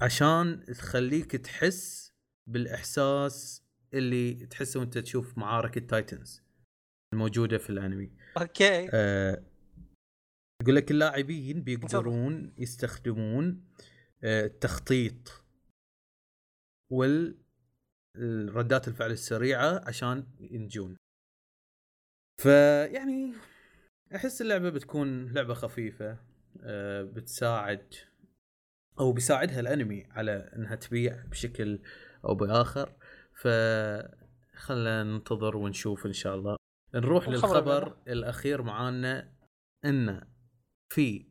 عشان 0.00 0.64
تخليك 0.64 1.36
تحس 1.36 2.12
بالإحساس 2.46 3.64
اللي 3.94 4.46
تحسه 4.46 4.80
وأنت 4.80 4.98
تشوف 4.98 5.38
معارك 5.38 5.76
ال 5.76 5.84
Titans. 5.84 6.42
الموجودة 7.12 7.58
في 7.58 7.70
الأنمي. 7.70 8.10
okay. 8.40 8.88
آه 8.92 9.42
يقول 10.62 10.76
لك 10.76 10.90
اللاعبين 10.90 11.62
بيقدرون 11.62 12.54
يستخدمون 12.58 13.64
آه 14.24 14.46
التخطيط 14.46 15.44
وال 16.92 17.38
ردات 18.48 18.88
الفعل 18.88 19.10
السريعة 19.10 19.88
عشان 19.88 20.26
ينجون. 20.40 20.96
فيعني 22.42 23.32
أحس 24.14 24.42
اللعبة 24.42 24.70
بتكون 24.70 25.32
لعبة 25.32 25.54
خفيفة 25.54 26.18
آه، 26.62 27.02
بتساعد 27.02 27.94
أو 29.00 29.12
بيساعدها 29.12 29.60
الأنمي 29.60 30.06
على 30.10 30.52
إنها 30.56 30.74
تبيع 30.74 31.24
بشكل 31.24 31.82
أو 32.24 32.34
بآخر. 32.34 32.96
ف 33.34 33.48
خلينا 34.56 35.04
ننتظر 35.04 35.56
ونشوف 35.56 36.06
إن 36.06 36.12
شاء 36.12 36.34
الله 36.34 36.56
نروح 36.94 37.28
للخبر 37.28 37.60
بعده. 37.60 37.96
الأخير 38.08 38.62
معانا 38.62 39.32
إن 39.84 40.26
في 40.88 41.26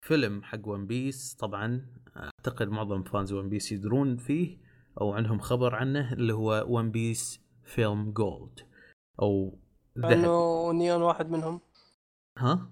فيلم 0.00 0.42
حق 0.42 0.68
One 0.68 0.86
Piece 0.86 1.34
طبعا 1.34 1.94
أعتقد 2.16 2.68
معظم 2.68 3.02
fans 3.02 3.32
One 3.32 3.48
Piece 3.48 3.72
يدرون 3.72 4.16
فيه 4.16 4.58
أو 5.00 5.12
عندهم 5.12 5.38
خبر 5.38 5.74
عنه 5.74 6.12
اللي 6.12 6.32
هو 6.32 6.64
One 6.68 6.90
Piece 6.90 7.40
Film 7.64 8.12
Gold 8.12 8.60
أو 9.22 9.58
ذهب. 9.98 10.74
نيون 10.74 11.02
واحد 11.02 11.30
منهم. 11.30 11.60
ها؟ 12.38 12.70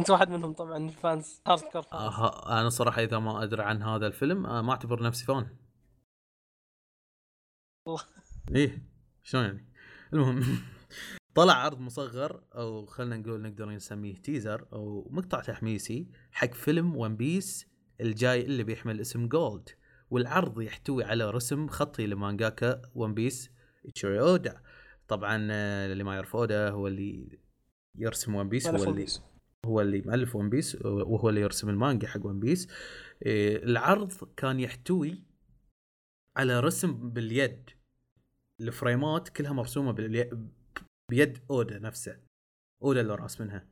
أنت 0.00 0.10
واحد 0.10 0.30
منهم 0.30 0.52
طبعا 0.52 0.76
ال 0.76 0.87
fans. 0.87 1.42
hardcore 1.46 1.82
fans. 1.82 2.02
آه 2.02 2.60
أنا 2.60 2.68
صراحة 2.68 3.02
إذا 3.02 3.18
ما 3.18 3.42
أدري 3.42 3.62
عن 3.62 3.82
هذا 3.82 4.06
الفيلم 4.06 4.46
آه 4.46 4.62
ما 4.62 4.70
أعتبر 4.72 5.02
نفسي 5.02 5.24
fan 5.24 5.56
والله. 7.86 8.04
إيه 8.54 8.82
شلون 9.22 9.44
يعني؟ 9.44 9.72
المهم. 10.12 10.42
طلع 11.34 11.54
عرض 11.54 11.80
مصغر 11.80 12.42
أو 12.54 12.86
خلينا 12.86 13.16
نقول 13.16 13.42
نقدر 13.42 13.70
نسميه 13.70 14.14
teaser 14.14 14.66
أو 14.72 15.08
مقطع 15.10 15.40
تحميسي 15.40 16.08
حق 16.32 16.54
فيلم 16.54 16.96
One 16.96 17.16
Piece 17.16 17.66
الجاي 18.00 18.40
اللي 18.40 18.64
بيحمل 18.64 19.00
اسم 19.00 19.28
Gold 19.28 19.68
والعرض 20.10 20.60
يحتوي 20.60 21.04
على 21.04 21.30
رسم 21.30 21.68
خطي 21.68 22.06
لمانجاكا 22.06 22.82
One 22.94 23.14
Piece 23.14 23.50
إيتشيرو 23.84 24.20
اودا 24.20 24.62
طبعا 25.08 25.48
آه، 25.50 25.92
اللي 25.92 26.04
ما 26.04 26.14
يعرف 26.14 26.36
اودا 26.36 26.70
هو 26.70 26.86
اللي 26.86 27.38
يرسم 27.98 28.34
One 28.34 28.48
Piece 28.48 28.66
هو 28.66 28.74
اللي. 28.90 29.06
هو 29.66 29.80
اللي 29.80 30.00
مؤلف 30.00 30.36
One 30.36 30.50
Piece 30.50 30.78
وهو 30.84 31.28
اللي 31.28 31.40
يرسم 31.40 31.68
المانجا 31.68 32.08
حق 32.08 32.26
One 32.26 32.40
Piece 32.40 32.68
إيه، 33.26 33.64
العرض 33.64 34.12
كان 34.36 34.60
يحتوي 34.60 35.22
على 36.36 36.60
رسم 36.60 37.10
باليد 37.10 37.70
الفريمات 38.60 39.28
كلها 39.28 39.52
مرسومة. 39.52 39.92
بيد 41.10 41.38
أودا 41.50 41.78
نفسه. 41.78 42.20
أودا 42.82 43.00
اللي 43.00 43.14
راسمنها 43.14 43.66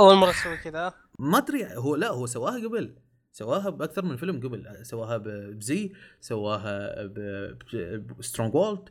أول 0.00 0.14
مرة 0.14 0.30
تسوي 0.30 0.56
كذا؟ 0.56 0.94
ما 1.18 1.38
أدري 1.38 1.76
هو 1.76 1.96
لا 1.96 2.08
هو 2.08 2.26
سواها 2.26 2.68
قبل. 2.68 2.98
سواها 3.32 3.70
بأكثر 3.70 4.04
من 4.04 4.16
فيلم 4.16 4.40
قبل. 4.40 4.86
سواها 4.86 5.16
ب 5.16 5.54
Z 5.54 5.92
سواها 6.20 7.06
ب 8.18 8.23
Strong 8.23 8.54
World 8.54 8.88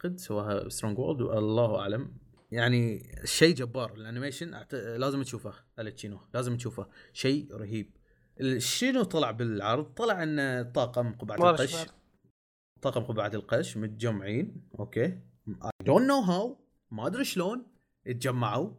قد 0.00 0.18
سواها 0.18 0.68
Strong 0.68 0.98
World 0.98 1.20
الله 1.20 1.80
أعلم. 1.80 2.16
يعني 2.50 3.12
شيء 3.24 3.54
جبار. 3.54 3.94
ال 3.94 4.00
animation 4.00 4.54
أعت... 4.54 4.74
لازم 4.74 5.22
تشوفه 5.22 5.54
التشينو 5.78 6.20
لازم 6.34 6.56
تشوفه. 6.56 6.88
شيء 7.12 7.54
رهيب. 7.54 7.96
الشينو 8.40 9.02
طلع 9.02 9.30
بالعرض؟ 9.30 9.84
طلع 9.84 10.22
ان 10.22 10.70
طاقم 10.72 11.12
قبعة 11.12 11.50
القش. 11.50 11.86
طاقم 12.82 13.04
قبعة 13.04 13.30
القش 13.34 13.76
متجمعين. 13.76 14.68
okay. 14.78 15.31
I 15.48 15.70
don't 15.86 16.06
know 16.08 16.20
how 16.20 16.58
ما 16.90 17.06
أدري 17.06 17.24
شلون. 17.24 17.66
اتجمعوا. 18.06 18.70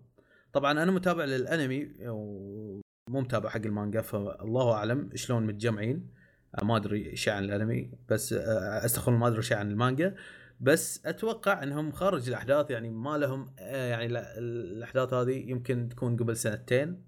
طبعا 0.54 0.72
أنا 0.84 0.92
متابع 0.92 1.24
للأنمي 1.26 1.92
ومو 2.08 2.82
متابع 3.10 3.50
حق 3.50 3.62
المانجا 3.66 4.02
فالله 4.02 4.74
أعلم 4.74 5.10
شلون 5.16 5.46
متجمعين. 5.46 6.10
أنا 6.58 6.68
ما 6.68 6.78
أدري 6.78 7.16
شيء 7.16 7.34
عن 7.34 7.44
الأنمي 7.44 7.92
بس 8.10 8.34
آه، 8.34 8.86
استغفر 8.86 9.12
ما 9.12 9.28
أدري 9.28 9.42
شيء 9.42 9.58
عن 9.58 9.72
المانجا. 9.72 10.16
بس 10.60 11.06
أتوقع 11.06 11.64
إنهم 11.64 11.92
خارج 11.92 12.28
الأحداث 12.30 12.72
يعني 12.72 12.90
ما 12.90 13.18
لهم 13.18 13.54
آه، 13.60 13.90
يعني 13.90 14.08
لا- 14.08 14.38
الأحداث 14.38 15.14
هذه 15.14 15.50
يمكن 15.50 15.90
تكون 15.90 16.18
قبل 16.18 16.38
سنتين 16.38 17.04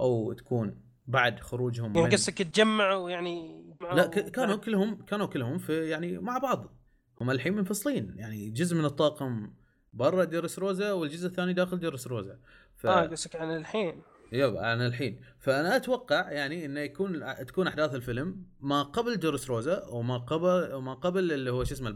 أو 0.00 0.32
تكون 0.32 0.80
بعد 1.06 1.40
خروجهم 1.40 1.96
يعني 1.96 2.12
قصدك 2.14 2.40
يتجمعوا 2.40 3.10
يعني 3.10 3.64
لا 3.92 4.06
كانوا 4.06 4.56
كلهم 4.56 5.04
كانوا 5.04 5.26
كلهم 5.26 5.58
في 5.58 5.88
يعني 5.88 6.18
مع 6.18 6.38
بعض. 6.38 6.83
هم 7.20 7.30
الحين 7.30 7.54
منفصلين. 7.54 8.14
يعني 8.16 8.50
جزء 8.50 8.76
من 8.76 8.84
الطاقم 8.84 9.52
برا 9.92 10.24
ديرس 10.24 10.58
روزا 10.58 10.92
والجزء 10.92 11.26
الثاني 11.26 11.52
داخل 11.52 11.78
ديرس 11.78 12.06
روزا. 12.06 12.38
ف... 12.76 12.86
آه 12.86 13.06
قصدك 13.06 13.36
عن 13.36 13.56
الحين. 13.56 14.02
يب 14.32 14.56
أنا 14.56 14.86
الحين. 14.86 15.20
فأنا 15.38 15.76
أتوقع 15.76 16.32
يعني 16.32 16.64
إنه 16.64 16.80
يكون 16.80 17.36
تكون 17.46 17.66
أحداث 17.66 17.94
الفيلم 17.94 18.46
ما 18.60 18.82
قبل 18.82 19.16
دورس 19.16 19.50
روزا 19.50 19.84
وما 19.86 20.18
قبل 20.18 20.72
وما 20.74 20.94
قبل 20.94 21.32
اللي 21.32 21.50
هو 21.50 21.64
شو 21.64 21.74
اسمه 21.74 21.94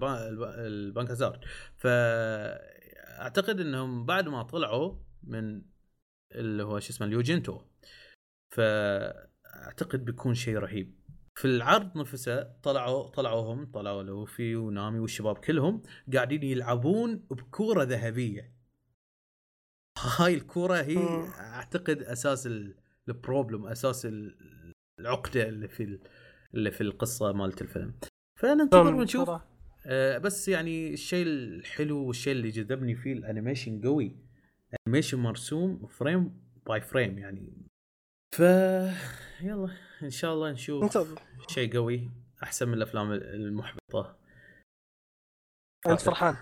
البنك 0.58 1.10
هازارد. 1.10 1.40
فاعتقد 1.76 3.60
إنهم 3.60 4.06
بعد 4.06 4.28
ما 4.28 4.42
طلعوا 4.42 4.94
من 5.22 5.62
اللي 6.32 6.62
هو 6.62 6.80
شو 6.80 6.90
اسمه 6.90 7.06
اليوجنتو. 7.06 7.60
فاعتقد 8.50 10.04
بيكون 10.04 10.34
شيء 10.34 10.58
رهيب. 10.58 10.97
في 11.38 11.44
العرض 11.44 11.98
نفسه 11.98 12.42
طلعوا 12.62 13.08
طلعوا 13.08 13.54
هم 13.54 13.64
طلعوا 13.64 14.02
لوفي 14.02 14.56
ونامي 14.56 14.98
والشباب 14.98 15.38
كلهم 15.38 15.82
قاعدين 16.14 16.42
يلعبون 16.42 17.16
بكورة 17.30 17.82
ذهبية. 17.82 18.52
هاي 20.18 20.34
الكورة 20.34 20.74
هي. 20.76 20.98
أعتقد 21.38 22.02
أساس 22.02 22.46
ال- 22.46 22.74
ال 23.08 23.15
problem 23.16 23.66
أساس 23.66 24.06
ال- 24.06 24.72
العقدة 25.00 25.48
اللي 25.48 25.68
في 25.68 25.82
ال- 25.82 26.00
اللي 26.54 26.70
في 26.70 26.80
القصة 26.80 27.32
مالت 27.32 27.62
الفيلم. 27.62 27.94
فننتظر 28.40 28.94
ونشوف. 28.94 29.30
آه، 29.86 30.18
بس 30.18 30.48
يعني 30.48 30.92
الشيء 30.92 31.26
الحلو 31.26 32.04
والشيء 32.06 32.32
اللي 32.32 32.48
جذبني 32.50 32.94
فيه 32.94 33.12
ال 33.12 33.19
animation 33.19 33.80
قوي. 33.82 34.16
animation 34.86 35.18
مرسوم 35.18 35.86
frame 35.86 36.40
by 36.66 36.80
frame 36.80 37.18
يعني. 37.18 37.52
ف 38.34 38.40
يلا 39.40 39.68
إن 40.02 40.10
شاء 40.10 40.34
الله 40.34 40.50
نشوف. 40.50 40.84
شيء 41.48 41.74
قوي 41.74 42.10
أحسن 42.42 42.68
من 42.68 42.74
الأفلام 42.74 43.12
المحبطة. 43.12 44.18
انت 45.86 46.00
فرحان. 46.00 46.36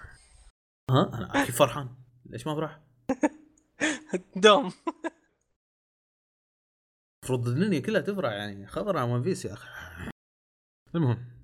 ها؟ 0.91 1.19
أنا 1.19 1.43
أكيد 1.43 1.55
فرحان. 1.55 1.89
ليش 2.27 2.47
ما 2.47 2.53
افرح؟ 2.53 2.81
دوم. 4.37 4.73
المفروض 7.23 7.49
الدنيا 7.49 7.81
كلها 7.81 8.01
تفرح 8.01 8.33
يعني. 8.33 8.67
خبر 8.67 8.97
عن 8.97 9.09
One 9.09 9.23
Piece 9.23 9.45
يا 9.45 9.53
أخي. 9.53 9.69
المهم. 10.95 11.37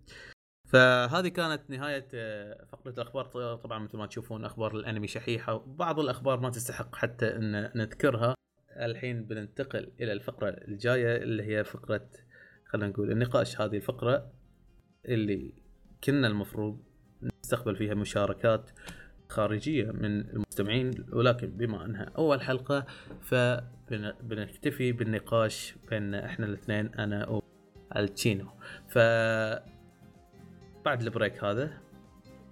فهذه 0.69 1.29
كانت 1.29 1.71
نهاية 1.71 2.09
آه، 2.15 2.65
فقرة 2.65 2.91
الأخبار. 2.91 3.57
طبعا 3.57 3.79
مثل 3.79 3.99
ما 3.99 4.07
تشوفون 4.07 4.45
أخبار 4.45 4.77
الأنمي 4.77 5.07
شحيحة. 5.07 5.55
وبعض 5.55 6.01
الأخبار 6.01 6.41
ما 6.41 6.51
تستحق 6.51 6.95
حتى 6.95 7.37
أن 7.37 7.73
نذكرها. 7.75 8.35
الحين 8.77 9.25
بننتقل 9.25 9.93
إلى 10.01 10.13
الفقرة 10.13 10.49
الجاية 10.49 11.17
اللي 11.17 11.43
هي 11.43 11.65
فقرة 11.65 12.11
خلينا 12.73 12.89
نقول 12.89 13.11
النقاش 13.11 13.61
هذه 13.61 13.77
الفقرة 13.77 14.33
اللي 15.09 15.55
كنا 16.05 16.27
المفروض 16.27 16.79
نستقبل 17.23 17.77
فيها 17.77 17.95
مشاركات 17.95 18.71
خارجية 19.29 19.91
من 19.91 20.21
المستمعين 20.21 21.07
ولكن 21.13 21.47
بما 21.51 21.85
أنها 21.85 22.11
أول 22.19 22.43
حلقة 22.43 22.87
فبنكتفي 23.21 24.93
بالنقاش 24.93 25.75
بين 25.91 26.15
إحنا 26.15 26.47
الاثنين 26.47 26.87
أنا 26.87 27.43
وألتشينو. 27.93 28.47
ف 28.89 28.99
بعد 30.85 31.03
البريك 31.03 31.45
هذا 31.45 31.65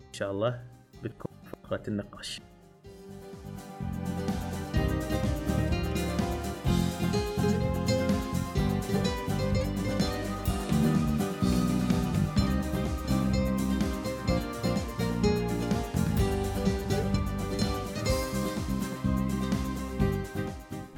إن 0.07 0.13
شاء 0.13 0.31
الله 0.31 0.65
بتكون 1.05 1.33
فقرة 1.53 1.83
النقاش. 1.89 2.41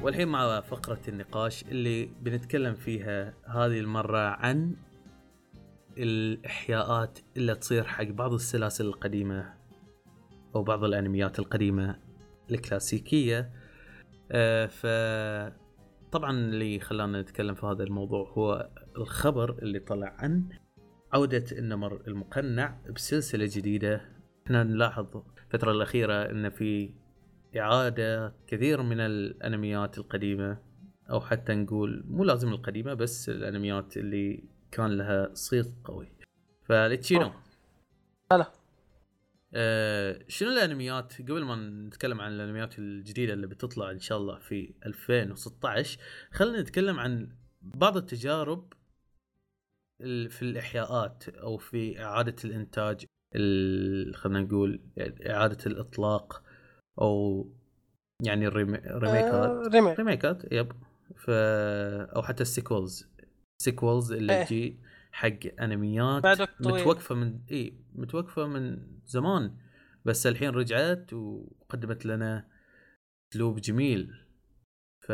والحين 0.03 0.27
مع 0.27 0.61
فقرة 0.61 0.99
النقاش 1.07 1.63
اللي 1.63 2.05
بنتكلم 2.05 2.73
فيها 2.73 3.33
هذه 3.45 3.79
المرة 3.79 4.17
عن 4.17 4.75
الإحياءات 5.97 7.19
اللي 7.37 7.55
تصير 7.55 7.83
حق 7.83 8.03
بعض 8.03 8.33
السلاسل 8.33 8.85
القديمة 8.85 9.53
أو 10.55 10.63
بعض 10.63 10.83
الأنميات 10.83 11.39
القديمة 11.39 11.99
الكلاسيكية. 12.51 13.51
آه 14.31 14.65
ف 14.65 14.85
طبعا 16.11 16.31
اللي 16.31 16.79
خلانا 16.79 17.21
نتكلم 17.21 17.55
في 17.55 17.65
هذا 17.65 17.83
الموضوع 17.83 18.29
هو 18.29 18.69
الخبر 18.97 19.59
اللي 19.61 19.79
طلع 19.79 20.15
عن 20.19 20.49
عودة 21.13 21.45
النمر 21.51 22.01
المقنع 22.07 22.77
بسلسلة 22.95 23.49
جديدة. 23.51 24.01
إحنا 24.45 24.63
نلاحظ 24.63 25.07
الفترة 25.37 25.71
الأخيرة 25.71 26.13
أن 26.13 26.49
في 26.49 27.02
إعادة 27.57 28.35
كثير 28.47 28.81
من 28.81 28.99
الأنميات 28.99 29.97
القديمة 29.97 30.57
أو 31.09 31.21
حتى 31.21 31.53
نقول 31.53 32.03
مو 32.07 32.23
لازم 32.23 32.49
القديمة 32.53 32.93
بس 32.93 33.29
الأنميات 33.29 33.97
اللي 33.97 34.43
كان 34.71 34.97
لها 34.97 35.33
صيت 35.33 35.73
قوي. 35.83 36.07
فلتشينو 36.63 37.31
هلا 38.31 38.51
آه 39.53 40.19
شنو 40.27 40.49
الأنميات؟ 40.51 41.21
قبل 41.21 41.43
ما 41.43 41.55
نتكلم 41.55 42.21
عن 42.21 42.31
الأنميات 42.31 42.79
الجديدة 42.79 43.33
اللي 43.33 43.47
بتطلع 43.47 43.91
إن 43.91 43.99
شاء 43.99 44.17
الله 44.17 44.39
في 44.39 44.73
2016 44.85 45.99
خلينا 46.31 46.61
نتكلم 46.61 46.99
عن 46.99 47.29
بعض 47.61 47.97
التجارب 47.97 48.73
في 50.29 50.41
الإحياءات 50.41 51.29
أو 51.29 51.57
في 51.57 52.03
إعادة 52.03 52.35
الإنتاج 52.45 53.05
خلينا 54.15 54.41
نقول 54.41 54.81
إعادة 55.27 55.57
الإطلاق. 55.65 56.43
أو 57.01 57.45
يعني 58.23 58.47
الريميكات 58.47 59.33
آه 59.33 59.69
remake. 59.73 59.99
ريميكات 59.99 60.51
yep 60.51 60.71
ف 61.15 61.29
أو 62.15 62.21
حتى 62.23 62.41
ال 62.41 62.49
sequels 62.49 63.07
sequels 63.61 64.11
اللي 64.11 64.37
إيه. 64.37 64.43
تجي 64.45 64.79
حق 65.11 65.61
أنميات. 65.61 66.25
متوقفة 66.59 67.15
من 67.15 67.39
إي 67.51 67.73
متوقفة 67.95 68.47
من 68.47 68.87
زمان 69.05 69.57
بس 70.05 70.27
الحين 70.27 70.49
رجعت 70.49 71.13
وقدمت 71.13 72.05
لنا 72.05 72.47
أسلوب 73.33 73.59
جميل 73.59 74.25
ف 75.07 75.11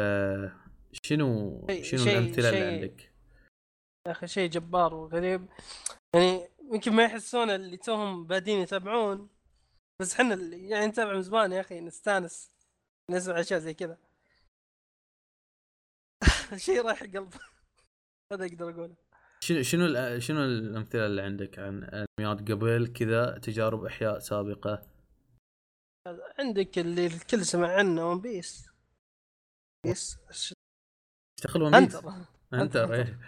شنو 0.91 1.67
شنو 1.81 2.03
الأمثلة 2.03 2.49
اللي 2.49 2.63
عندك؟ 2.63 3.13
يا 4.07 4.11
أخي 4.11 4.27
شيء 4.27 4.49
جبار 4.49 4.93
وغريب 4.95 5.47
يعني 6.15 6.49
يمكن 6.73 6.93
ما 6.93 7.03
يحسون 7.03 7.49
اللي 7.49 7.77
توهم 7.77 8.27
بادين 8.27 8.59
يتابعون 8.59 9.29
بس 10.01 10.13
إحنا 10.13 10.35
يعني 10.55 10.87
نتابع 10.87 11.13
من 11.13 11.21
زمان 11.21 11.51
يا 11.51 11.61
أخي 11.61 11.79
نستانس 11.79 12.51
نسمع 13.11 13.39
أشياء 13.39 13.59
زي 13.59 13.73
كذا. 13.73 13.97
شيء 16.65 16.81
رايح 16.81 17.01
القلب 17.01 17.33
هذا 18.33 18.45
أقدر 18.45 18.69
أقوله. 18.69 18.95
شنو 19.43 19.61
شنو 19.61 20.19
شنو 20.19 20.43
الأمثلة 20.43 21.05
اللي 21.05 21.21
عندك 21.21 21.59
عن 21.59 21.83
انميات 21.83 22.51
قبل 22.51 22.87
كذا 22.87 23.37
تجارب 23.37 23.85
أحياء 23.85 24.19
سابقة؟ 24.19 24.87
عندك 26.39 26.79
اللي 26.79 27.05
الكل 27.05 27.45
سمع 27.45 27.73
عنه 27.73 28.09
ون 28.09 28.21
بيس 28.21 28.69
Piece 29.85 30.17
اشتغل 30.29 31.61
One 31.61 31.85
Piece 31.85 31.95
Hunter 31.95 32.13
Hunter 32.53 32.93
إيه. 32.93 33.19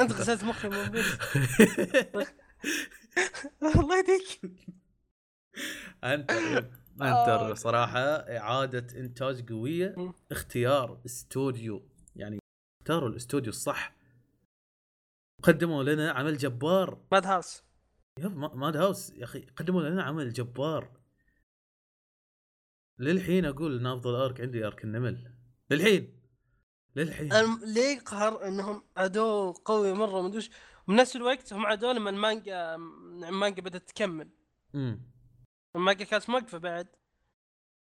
انت 0.00 0.12
غسلت 0.12 0.44
مخي 0.44 0.68
One 0.68 0.90
Piece 0.90 1.06
الله 3.62 3.98
يهديك 3.98 4.40
Hunter 6.04 6.34
آه. 7.02 7.02
انتر 7.02 7.54
صراحة 7.54 7.98
إعادة 8.38 9.00
إنتاج 9.00 9.52
قوية. 9.52 10.12
اختيار 10.30 11.00
استوديو 11.06 11.88
يعني 12.16 12.38
اختاروا 12.82 13.08
الاستوديو 13.08 13.48
الصح. 13.50 13.94
قدموا 15.42 15.82
لنا 15.82 16.10
عمل 16.12 16.36
جبار. 16.36 17.06
Madhouse. 17.12 17.62
yep 18.18 18.36
ما- 18.36 18.54
Madhouse 18.54 19.10
يا 19.10 19.24
أخي 19.24 19.40
قدموا 19.40 19.82
لنا 19.82 20.02
عمل 20.02 20.32
جبار. 20.32 21.00
للحين 22.98 23.44
أقول 23.44 23.78
إن 23.78 23.86
أفضل 23.86 24.14
arc 24.14 24.40
عندي 24.40 24.66
arc 24.66 24.84
النمل. 24.84 25.34
للحين 25.70 26.20
للحين. 26.96 27.28
ليه 27.64 27.96
يقهر 27.96 28.48
إنهم 28.48 28.82
عدو 28.96 29.52
قوي 29.52 29.92
مرة؟ 29.92 30.20
ما 30.22 30.28
أدري 30.28 30.48
ومن 30.88 30.96
نفس 30.96 31.16
الوقت 31.16 31.52
هم 31.52 31.66
عدو 31.66 31.90
لما 31.90 32.10
المانجا 32.10 32.74
المانجا 32.74 33.62
بدأت 33.62 33.88
تكمل. 33.88 34.30
امم 34.74 35.13
المانجا 35.76 36.04
كانت 36.04 36.30
موقفة 36.30 36.58
بعد. 36.58 36.86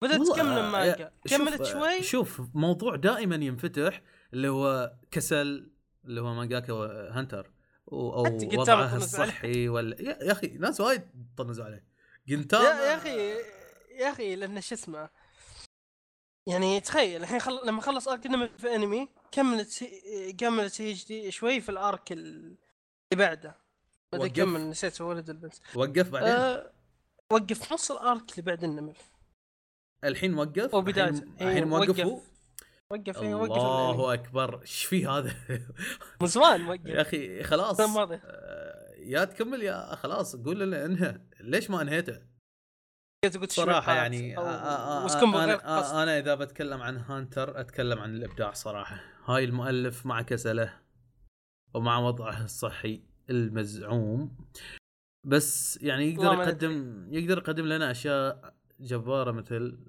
بدأت 0.02 0.20
والله، 0.20 0.36
تكمل 0.36 0.48
آه، 0.50 0.68
المانجا. 0.68 1.12
كملت 1.30 1.64
شوي؟ 1.66 2.04
شوف 2.04 2.42
موضوع 2.54 2.96
دائما 2.96 3.36
ينفتح 3.36 4.02
اللي 4.34 4.48
هو 4.50 4.94
كسل 5.12 5.72
اللي 6.06 6.22
هو 6.22 6.34
مانجاكا 6.34 6.74
Hunter. 7.12 7.52
و- 7.88 8.14
أو 8.14 8.26
عليه. 8.26 8.96
الصحي 8.96 9.70
ولا 9.70 10.02
يا 10.02 10.32
أخي 10.32 10.48
ناس 10.48 10.82
وايد 10.82 11.02
طنزوا 11.38 11.66
عليه. 11.66 11.86
جنتاما 12.28 12.64
يا, 12.66 12.86
يا 12.92 12.96
أخي 12.96 13.32
يا 14.00 14.10
أخي 14.12 14.36
لأن 14.36 14.62
شو 14.62 14.76
اسمه 14.76 15.10
يعني 16.48 16.80
تخيل 16.80 17.22
الحين 17.22 17.40
خل... 17.40 17.60
لما 17.68 17.82
خلص 17.82 18.08
ارك 18.08 18.26
انمي 18.26 18.50
في 18.58 18.76
انمي 18.76 19.10
كملت 19.32 19.84
كملت 20.38 20.82
هي 20.82 20.94
جدي 20.94 21.32
شوي 21.32 21.62
في 21.62 21.70
الارك 21.70 22.12
ال- 22.12 22.58
اللي 23.14 23.26
بعده. 23.26 23.56
وقف. 24.14 24.26
يكمل 24.26 24.70
نسيت 24.70 25.02
ولد 25.02 25.30
البنت 25.30 25.54
وقف 25.76 26.10
بعدين؟ 26.10 26.30
أه 26.30 26.72
وقف 27.34 27.74
نص 27.74 27.92
الارك 27.92 28.32
اللي 28.32 28.42
بعد 28.42 28.64
النمل. 28.64 28.94
الحين 30.04 30.34
وقف 30.34 30.74
أو 30.76 30.82
بداية. 30.82 31.10
الحين, 31.10 31.48
إيه، 31.48 31.64
موقف 31.66 32.00
هو 32.00 32.12
وقف. 32.14 32.24
وقف 32.92 33.22
إيه، 33.22 33.36
وقف. 33.36 33.52
الله 33.52 34.14
أكبر. 34.14 34.62
إيش 34.62 34.86
في 34.86 35.06
هذا؟ 35.08 35.36
من 36.22 36.28
زمان 36.28 36.68
وقف. 36.68 36.86
يا 36.86 37.02
أخي 37.02 37.44
خلاص. 37.44 37.80
آه، 37.80 38.94
يا 38.98 39.26
تكمل 39.26 39.62
يا 39.64 39.96
خلاص. 39.96 40.36
قول 40.36 40.60
لنا 40.60 40.86
انهى 40.86 41.22
ليش 41.40 41.70
ما 41.70 41.82
انهيته؟ 41.82 42.22
صراحة 43.48 43.96
يعني 43.96 44.38
آه، 44.38 44.42
آه، 44.42 44.44
آه، 44.44 45.06
آه، 45.06 45.20
غير 45.26 45.44
أنا, 45.44 45.66
آه، 45.66 46.04
أنا 46.04 46.20
إذا 46.20 46.36
بتكلم 46.36 46.82
عن 46.82 46.98
هانتر 46.98 47.60
أتكلم 47.60 48.00
عن 48.00 48.16
الإبداع 48.16 48.52
صراحة. 48.52 49.00
هاي 49.26 49.44
المؤلف 49.44 50.06
مع 50.06 50.22
كسله 50.22 50.82
ومع 51.74 52.00
وضعه 52.00 52.44
الصحي 52.44 53.04
المزعوم. 53.30 54.38
بس 55.28 55.78
يعني 55.82 56.06
يقدر 56.12 56.28
والله 56.28 56.44
يقدم 56.44 57.08
يقدر 57.14 57.38
يقدم 57.38 57.66
لنا 57.66 57.92
أشياء 57.92 58.56
جبارة 58.80 59.32
مثل 59.32 59.80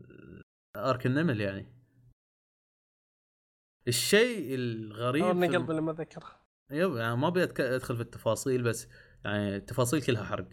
آرك 0.76 1.06
النمل 1.06 1.40
يعني. 1.40 1.72
الشيء 3.88 4.54
الغريب 4.54 5.24
في 5.24 5.56
قلبي 5.56 5.72
لما 5.72 5.92
ذكره 5.92 6.40
يب 6.70 6.96
يعني 6.96 7.16
ما 7.16 7.28
أبي 7.28 7.42
أدخل 7.44 7.96
في 7.96 8.02
التفاصيل 8.02 8.62
بس 8.62 8.88
يعني 9.24 9.56
التفاصيل 9.56 10.02
كلها 10.02 10.24
حرق. 10.24 10.48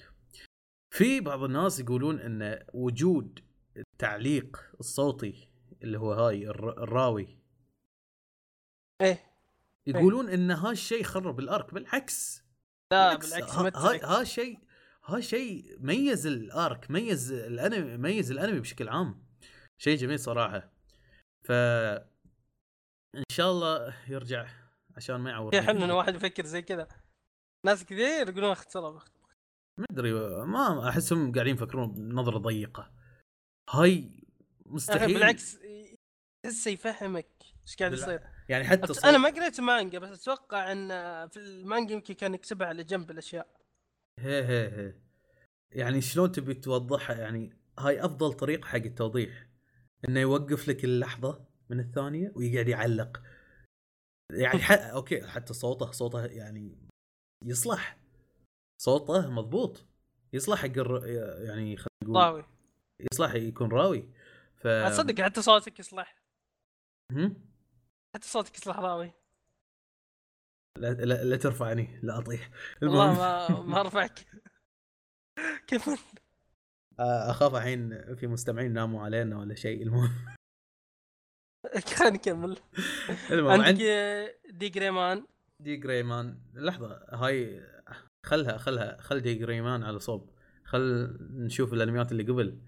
في 0.94 1.20
بعض 1.22 1.44
الناس 1.44 1.80
يقولون 1.80 2.20
إن 2.20 2.66
وجود 2.74 3.40
التعليق 3.78 4.58
الصوتي 4.80 5.50
اللي 5.84 6.00
هو 6.00 6.14
هاي 6.14 6.48
الر- 6.48 6.84
الراوي. 6.84 7.38
إيه. 9.02 9.20
يقولون 9.88 10.30
إن 10.30 10.52
هالشيء 10.52 11.04
خرب 11.04 11.40
الأرك 11.40 11.74
بالعكس. 11.74 12.44
لا 12.92 13.16
بالعكس 13.16 13.34
ها- 13.56 13.64
متعك. 13.64 14.04
هاي 15.06 15.18
ها 15.18 15.22
شيء 15.22 15.78
ميز 15.80 16.28
الارك 16.28 16.91
ميز 16.91 17.32
الانمي 17.32 17.97
ميز 17.97 18.32
الانمي 18.32 18.60
بشكل 18.60 18.89
عام. 18.89 19.26
شيء 19.82 19.97
جميل 19.97 20.20
صراحة. 20.20 20.72
ف 21.47 21.51
إن 23.16 23.24
شاء 23.32 23.51
الله 23.51 23.97
يرجع 24.08 24.47
عشان 24.97 25.16
ما 25.16 25.30
يعور 25.30 25.62
حلو 25.62 25.86
إن 25.86 25.91
واحد 25.91 26.16
يفكر 26.16 26.45
زي 26.45 26.62
كذا. 26.62 26.88
ناس 27.66 27.84
كثير 27.84 28.30
يقولون 28.30 28.51
اخترب 28.51 29.01
ما 29.80 29.86
أدري 29.91 30.14
ما 30.45 30.89
أحسهم 30.89 31.32
قاعدين 31.32 31.56
يفكرون 31.56 31.91
بنظرة 31.91 32.38
ضيقة. 32.38 32.91
هاي 33.70 34.24
مستحيل. 34.66 35.14
بالعكس 35.14 35.58
تحسه 36.43 36.72
يفهمك 36.72 37.28
إيش 37.68 37.76
قاعد 37.76 37.93
يصير. 37.93 38.22
يعني 38.49 38.64
حتى 38.64 38.93
صوت 38.93 39.06
أنا 39.06 39.18
ما 39.18 39.30
قريت 39.30 39.62
مانجا 39.62 39.99
بس 39.99 40.22
أتوقع 40.22 40.72
إن 40.72 40.88
في 41.30 41.38
المانجا 41.38 41.93
يمكن 41.93 42.14
كان 42.14 42.34
يكتبها 42.34 42.68
على 42.68 42.84
جنب 42.84 43.12
الأشياء. 43.12 43.64
هي 44.20 44.43
هي 44.43 44.68
هي. 44.68 44.95
يعني 45.72 46.01
شلون 46.01 46.32
تبي 46.32 46.53
توضحها؟ 46.53 47.16
يعني 47.16 47.57
هاي 47.80 48.05
أفضل 48.05 48.34
طريقة 48.34 48.68
حق 48.68 48.76
التوضيح 48.76 49.47
إنه 50.07 50.20
يوقف 50.20 50.68
لك 50.68 50.84
اللحظة 50.86 51.45
من 51.70 51.80
الثانية 51.80 52.32
ويقعد 52.36 52.68
يعلق. 52.68 53.24
يعني 54.32 54.59
ح... 54.59 54.72
أوكي 54.72 55.28
حتى 55.28 55.53
صوته 55.53 55.91
صوته 55.91 56.26
يعني 56.26 56.89
يصلح. 57.45 57.97
صوته 58.82 59.30
مضبوط. 59.30 59.86
يصلح 60.34 60.59
حق 60.59 60.78
الر... 60.78 61.07
يعني 61.45 61.78
خلينا 61.78 62.03
نقول 62.03 62.16
طاوي 62.16 62.45
يصلح 63.11 63.34
يكون 63.34 63.72
راوي. 63.72 64.09
ف 64.55 64.68
اصدق 64.68 65.22
حتى 65.22 65.41
صوتك 65.41 65.80
يصلح. 65.80 66.22
هم؟ 67.11 67.45
حتى 68.16 68.28
صوتك 68.28 68.55
يصلح 68.57 68.80
راوي. 68.80 69.13
لا, 70.78 70.93
لا, 70.93 71.23
لا 71.23 71.36
ترفعني 71.38 71.99
لا 72.03 72.17
أطيح. 72.19 72.49
والله 72.82 73.11
المهم 73.11 73.17
ما 73.17 73.61
ما 73.61 73.80
ارفعك 73.82 74.19
كيف؟ 75.67 75.89
آه، 76.99 77.32
أخاف 77.32 77.55
الحين 77.55 78.15
في 78.15 78.28
مستمعين 78.28 78.73
ناموا 78.73 79.03
علينا 79.03 79.39
ولا 79.39 79.55
شيء 79.55 79.84
المهم. 79.84 80.11
خلينا 81.97 82.15
نكمل 82.15 82.57
المهم 83.32 83.51
عندك 83.51 83.67
عند 83.67 83.80
D.Gray-man؟ 84.49 85.26
D.Gray-man. 85.62 86.41
لحظة 86.53 87.05
هاي 87.09 87.61
خلها 88.26 88.57
خلها 88.57 88.97
خل 89.01 89.19
D.Gray-man 89.20 89.84
على 89.84 89.99
صوب. 89.99 90.36
خل 90.65 91.17
نشوف 91.19 91.73
الأنميات 91.73 92.11
اللي 92.11 92.23
قبل. 92.23 92.61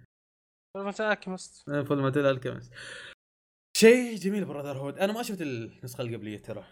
مثلا 0.78 1.12
Alchemist 1.12 1.70
Fullmetal 1.70 2.26
Alchemist 2.26 2.74
شيء 3.78 4.16
جميل 4.16 4.46
Brotherhood 4.46 4.98
أنا 4.98 5.14
ما 5.14 5.24
شفت 5.24 5.42
النسخة 5.42 6.02
القبلية 6.02 6.38
ترى. 6.38 6.64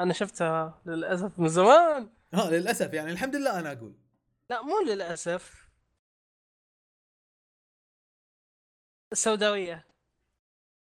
أنا 0.00 0.12
شفتها 0.12 0.82
للأسف 0.86 1.38
من 1.38 1.48
زمان. 1.48 2.10
ها 2.34 2.50
للأسف 2.50 2.92
يعني 2.92 3.10
الحمد 3.10 3.36
لله 3.36 3.60
أنا 3.60 3.72
أقول. 3.72 3.94
لا 4.50 4.62
مو 4.62 4.80
للأسف. 4.86 5.68
السوداوية. 9.12 9.86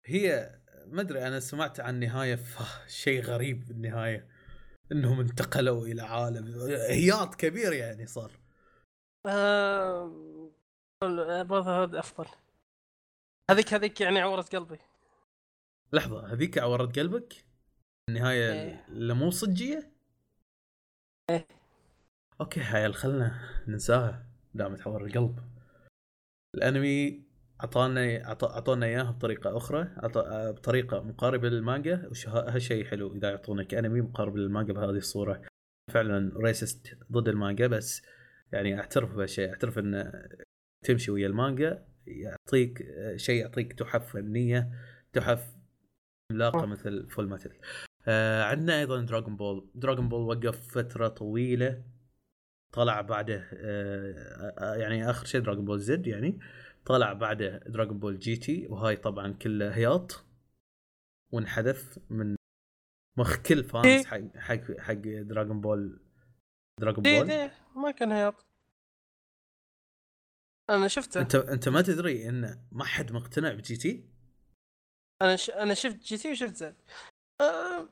هي 0.05 0.55
ما 0.87 1.01
أدري 1.01 1.27
أنا 1.27 1.41
سمعت 1.41 1.81
عن 1.81 2.01
نهايه 2.01 2.39
شيء 3.03 3.23
غريب 3.23 3.71
النهاية. 3.71 4.29
إنهم 4.93 5.21
انتقلوا 5.21 5.87
إلى 5.87 6.03
عالم 6.03 6.61
هياط 6.91 7.35
كبير 7.35 7.73
يعني 7.73 8.07
صار. 8.07 8.33
آه... 9.27 10.51
براذر 11.43 11.99
أفضل. 11.99 12.27
هذيك 13.51 13.75
هذيك 13.75 14.01
يعني 14.01 14.21
عورت 14.21 14.57
قلبي. 14.57 14.79
لحظة 15.93 16.33
هذيك 16.33 16.59
عورت 16.59 16.99
قلبك؟ 16.99 17.46
النهاية 18.11 18.53
إيه. 18.53 18.85
اللي 18.89 19.15
مو 19.15 19.31
صجية 19.31 19.91
إيه. 21.31 21.47
okay 22.41 22.61
هاي 22.61 22.93
خلنا 22.93 23.41
ننساها 23.69 24.27
دام 24.55 24.75
تعور 24.75 25.05
القلب 25.05 25.39
الأنمي 26.55 27.23
اعطانا 27.61 28.25
أعطونا 28.31 28.87
اياه 28.87 29.11
بطريقة 29.11 29.57
أخرى 29.57 29.89
بطريقة 30.53 31.03
مقاربة 31.03 31.49
للمانجا 31.49 32.09
وش 32.11 32.29
ه- 32.29 32.55
هالشيء 32.55 32.85
حلو 32.85 33.15
إذا 33.17 33.31
يعطونك 33.31 33.75
أنمي 33.75 34.01
مقارب 34.01 34.37
للمانجا 34.37 34.73
بهذه 34.73 34.91
الصورة 34.97 35.43
فعلا 35.93 36.33
racist 36.39 36.99
ضد 37.13 37.29
المانجا 37.29 37.67
بس 37.67 38.03
يعني 38.53 38.81
أعترف 38.81 39.15
بهالشيء 39.15 39.49
أعترف 39.49 39.79
إن 39.79 40.13
تمشي 40.85 41.11
ويا 41.11 41.27
المانجا 41.27 41.87
يعطيك 42.07 42.87
شيء 43.17 43.41
يعطيك 43.41 43.73
تحف 43.73 44.13
فنية 44.13 44.71
تحف 45.13 45.57
عملاقة. 46.33 46.67
مثل 46.67 47.09
Fullmetal 47.11 47.53
آه 48.09 48.43
عندنا 48.45 48.79
أيضا 48.81 49.01
Dragon 49.01 49.37
Ball 49.37 49.71
Dragon 49.75 50.09
Ball 50.09 50.21
وقف 50.21 50.69
فترة 50.79 51.09
طويلة. 51.09 51.83
طلع 52.73 53.01
بعده 53.01 53.49
آه 53.55 54.55
آه، 54.59 54.75
يعني 54.75 55.11
آخر 55.11 55.27
شيء 55.27 55.41
Dragon 55.41 55.65
Ball 55.65 55.81
Z 55.81 56.07
يعني. 56.07 56.39
طلع 56.85 57.13
بعده 57.13 57.59
Dragon 57.59 57.99
Ball 57.99 58.19
GT 58.19 58.67
وهاي 58.67 58.97
طبعا 58.97 59.33
كله 59.33 59.75
هياط. 59.77 60.25
وانحذف 61.33 61.99
من 62.11 62.37
مخ 63.19 63.37
كل 63.37 63.59
إيه. 63.59 63.63
fans 63.63 64.07
حق 64.07 64.37
حق 64.37 64.79
حق 64.79 64.95
Dragon 65.21 65.61
Ball 65.61 66.01
Dragon 66.81 67.03
دي 67.03 67.19
Ball 67.19 67.27
دي 67.27 67.51
ما 67.77 67.91
كان 67.91 68.13
هياط. 68.13 68.47
أنا 70.71 70.89
شفته. 70.89 71.21
أنت 71.21 71.35
أنت 71.35 71.69
ما 71.69 71.83
تدري 71.83 72.29
إن 72.29 72.67
ما 72.73 72.85
حد 72.85 73.13
مقتنع 73.13 73.53
ب 73.53 73.77
GT 73.77 74.05
أنا 75.23 75.37
ش... 75.37 75.51
أنا 75.51 75.75
شفت 75.75 75.97
GT 76.05 76.31
وشفت 76.31 76.57
Z 76.57 76.77
أه... 77.41 77.89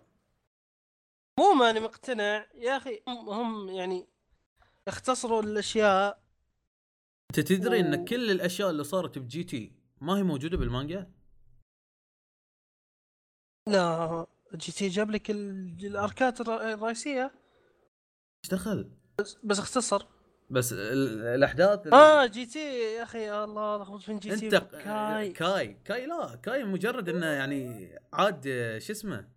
مو 1.39 1.53
ماني 1.55 1.81
مقتنع. 1.81 2.47
يا 2.55 2.77
أخي 2.77 3.03
هم- 3.09 3.69
يعني 3.69 4.07
اختصروا 4.89 5.43
الأشياء. 5.43 6.23
أنت 7.31 7.41
تدري 7.41 7.81
إن 7.81 7.95
أوه. 7.95 8.05
كل 8.05 8.31
الأشياء 8.31 8.71
اللي 8.71 8.85
صارت 8.85 9.19
ب 9.19 9.45
GT 9.45 9.73
ما 10.01 10.19
هي 10.19 10.23
موجودة 10.23 10.57
بالمانجا؟ 10.57 11.11
لا 13.69 14.27
GT 14.55 14.89
جاب 14.89 15.11
لك 15.11 15.31
ال... 15.31 15.77
ال 15.87 15.98
arcات 15.98 16.41
الر- 16.41 16.73
الرئيسية. 16.73 17.25
إيش 18.45 18.51
دخل؟ 18.51 18.91
بس, 19.19 19.39
بس 19.45 19.59
اختصر. 19.59 20.07
بس 20.51 20.73
ال- 20.73 21.23
الأحداث 21.23 21.87
آه 21.87 22.27
GT 22.27 22.59
يا 22.95 23.03
أخي 23.03 23.19
يا 23.23 23.45
الله 23.45 23.83
لخبط 23.83 24.01
في 24.03 24.15
GT 24.19 24.47
أنت 24.47 24.55
Kai 24.73 25.33
Kai. 25.33 25.75
Kai 25.85 26.07
لا 26.07 26.35
Kai 26.43 26.65
مجرد 26.65 27.09
إنه 27.09 27.27
يعني 27.27 27.91
عاد 28.13 28.43
شو 28.79 28.93
اسمه؟ 28.93 29.34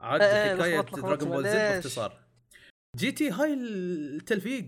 عاد 0.00 0.20
إيه، 0.22 0.54
حكاية 0.54 0.80
Dragon 0.80 1.16
Ball 1.30 1.42
Z. 1.44 1.52
باختصار. 1.56 2.24
GT 2.96 3.30
هاي 3.30 3.54
التلفيق. 3.54 4.66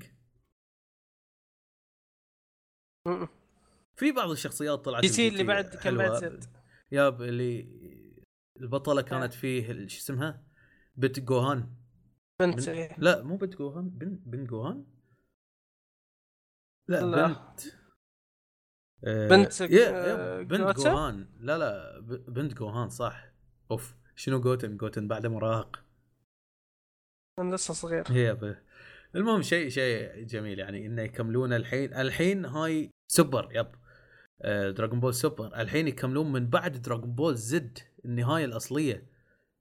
في 3.97 4.13
بعض 4.13 4.31
الشخصيات 4.31 4.79
طلعت 4.79 5.03
GT 5.03 5.29
اللي 5.29 5.45
بعد 5.45 5.65
كان 5.65 5.97
بعد. 5.97 6.15
Z 6.15 6.45
yep 6.93 7.23
اللي 7.23 7.67
البطلة 8.61 9.03
كانت 9.03 9.35
فيه 9.35 9.87
شو 9.89 9.99
اسمها؟ 9.99 10.45
بنت 10.97 11.21
جوهان. 11.21 11.77
بنت 12.41 12.69
إيه. 12.69 12.97
لا 12.99 13.23
مو 13.23 13.37
بنت 13.37 13.55
جوهان. 13.55 13.89
بنت 13.89 14.29
بنت 14.29 14.49
جوهان؟ 14.49 14.87
لا, 16.89 17.01
لا. 17.01 17.27
بنت 17.27 17.61
آه، 19.05 19.29
بنت، 19.29 19.61
يا- 19.61 19.91
آه، 19.91 20.39
يا 20.39 20.43
بنت؟ 20.43 20.77
جوهان. 20.77 21.29
لا 21.41 21.59
لا 21.59 22.01
بنت 22.29 22.55
جوهان 22.55 22.89
صح. 22.89 23.33
أوف. 23.71 23.95
شنو 24.17 24.41
جوتن؟ 24.41 24.77
جوتن 24.77 25.09
بعده 25.09 25.29
مراهق. 25.29 25.85
أنا 27.39 27.55
لسه 27.55 27.75
صغير. 27.75 28.05
هي 28.09 28.35
ب... 28.35 28.57
المهم 29.15 29.43
شيء 29.43 29.69
شيء 29.69 30.23
جميل 30.25 30.59
يعني 30.59 30.87
إنه 30.87 31.03
يكملون 31.03 31.53
الحين 31.53 31.95
الحين 31.95 32.45
هاي 32.45 32.91
Super 33.13 33.49
yep. 33.53 33.73
آه 34.43 34.71
Dragon 34.71 35.01
Ball 35.01 35.15
Super. 35.15 35.61
الحين 35.61 35.89
يكملون 35.89 36.33
من 36.33 36.51
بعد 36.51 36.83
Dragon 36.83 37.15
Ball 37.15 37.35
Z 37.35 37.79
النهاية 38.05 38.45
الأصلية. 38.45 39.07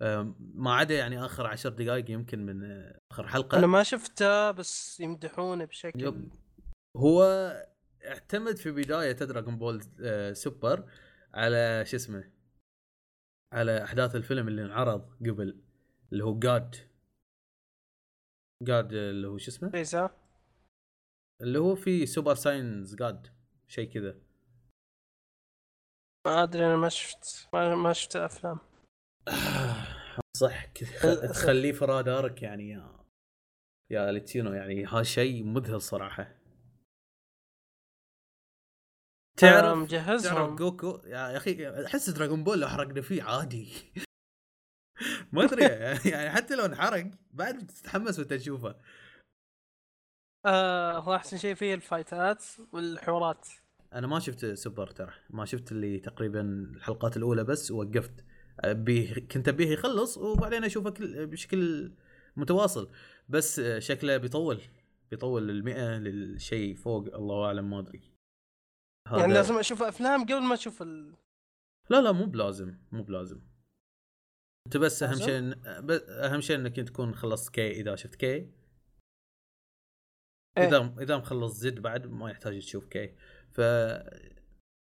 آه 0.02 0.36
ما 0.40 0.76
عدا 0.76 0.96
يعني 0.96 1.26
آخر 1.26 1.48
عشر 1.48 1.70
دقائق 1.70 2.12
يمكن 2.12 2.46
من 2.46 2.64
آه 2.64 3.00
آخر 3.12 3.28
حلقة. 3.28 3.58
أنا 3.58 3.68
ما 3.68 3.84
شفته 3.84 4.52
بس 4.52 5.00
يمدحونه 5.00 5.66
بشكل 5.66 6.04
yep. 6.04 6.34
هو 6.98 7.24
اعتمد 8.06 8.58
في 8.58 8.72
بداية 8.72 9.12
Dragon 9.12 9.58
Ball 9.58 9.82
Super 10.36 10.90
على 11.34 11.84
شو 11.86 11.96
اسمه؟ 11.96 12.35
على 13.54 13.84
أحداث 13.84 14.16
الفيلم 14.16 14.48
اللي 14.48 14.66
انعرض 14.66 15.10
قبل 15.20 15.62
اللي 16.12 16.24
هو 16.24 16.40
God 16.40 16.76
God 18.64 18.94
اللي 18.94 19.28
هو 19.28 19.38
شو 19.38 19.52
اسمه؟ 19.52 19.70
فريزا 19.70 20.10
اللي 21.42 21.60
هو 21.60 21.76
في 21.76 22.06
Super 22.06 22.36
Saiyan 22.36 22.96
God 22.96 23.28
شيء 23.68 23.90
كذا. 23.94 24.22
ما 26.28 26.44
أدري 26.44 26.66
أنا 26.66 26.76
ما 26.78 26.90
شفت 26.90 27.50
ما, 27.54 27.76
ما 27.76 27.94
شفت 27.94 28.16
الافلام 28.16 28.60
صح 30.42 30.66
كذا. 30.66 30.90
خ- 31.00 31.32
تخليه 31.32 31.72
في 31.72 31.86
رادارك 31.86 32.42
يعني 32.42 32.70
يا 32.70 32.96
يا 33.92 34.12
لتينو 34.12 34.54
يعني 34.54 34.86
هذا 34.86 35.04
شيء 35.04 35.44
مذهل 35.44 35.82
صراحة. 35.82 36.36
آه، 39.36 39.42
تعرف 39.42 39.62
تعرف 39.62 39.78
مجهزهم 39.78 40.56
جوكو؟ 40.56 41.02
يا 41.06 41.38
أخي 41.38 41.86
أحس 41.86 42.10
دراغون 42.10 42.44
بول 42.44 42.62
لو 42.62 42.68
حرقنا 42.68 43.02
فيه 43.02 43.24
عادي. 43.24 43.74
ما 45.34 45.44
أدري 45.44 45.64
يعني 46.12 46.30
حتى 46.30 46.56
لو 46.56 46.66
انحرق 46.66 47.12
بعد 47.32 47.64
بتتحمس 47.64 48.20
وأنت 48.20 48.34
تشوفه. 48.34 48.76
آه 50.46 51.00
هو 51.00 51.16
أحسن 51.16 51.38
شيء 51.38 51.56
فيه 51.56 51.74
الفايتات 51.74 52.44
والحوارات. 52.72 53.48
أنا 53.94 54.08
ما 54.08 54.20
شفت 54.20 54.46
سوبر 54.46 54.88
ترى 54.88 55.14
ما 55.30 55.46
شفت 55.46 55.72
اللي 55.72 56.00
تقريبا 56.00 56.42
الحلقات 56.42 57.18
الأولى 57.18 57.44
بس 57.44 57.72
ووقفت. 57.72 58.26
أبيه 58.60 59.28
كنت 59.28 59.48
ابيه 59.48 59.70
يخلص 59.72 60.18
وبعدين 60.18 60.64
أشوفه 60.64 60.90
كل 60.90 61.28
بشكل 61.28 61.92
متواصل. 62.36 62.92
بس 63.30 63.62
شكله 63.78 64.18
بيطول 64.18 64.62
بيطول 65.12 65.48
للمئة 65.48 65.98
للشيء 65.98 66.76
فوق 66.76 67.16
الله 67.16 67.46
أعلم 67.46 67.70
ما 67.70 67.80
أدري. 67.80 68.15
يعني 69.12 69.34
لازم 69.34 69.58
أشوف 69.58 69.84
أفلام 69.84 70.24
قبل 70.24 70.42
ما 70.44 70.54
أشوف 70.54 70.82
ال... 70.82 71.14
لا 71.90 72.02
لا 72.02 72.12
مو 72.12 72.26
بلازم 72.26 72.78
مو 72.92 73.04
بلازم. 73.04 73.42
أنت 74.68 74.78
بس 74.78 75.04
أهم؟ 75.04 75.16
شيء 75.16 75.54
إن- 75.54 75.58
أهم 76.10 76.42
شيء 76.42 76.56
إنك 76.56 76.76
تكون 76.76 77.16
خلصت 77.16 77.54
كي 77.54 77.72
إذا 77.72 77.96
شفت 77.96 78.16
Kai 78.16 78.28
إيه. 78.28 78.52
إذا 80.58 80.96
إذا 81.00 81.18
مخلص 81.18 81.54
Z 81.54 81.80
بعد 81.80 82.08
ما 82.08 82.32
يحتاج 82.32 82.60
تشوف 82.60 82.86
Kai 82.88 83.16
ف 83.52 83.58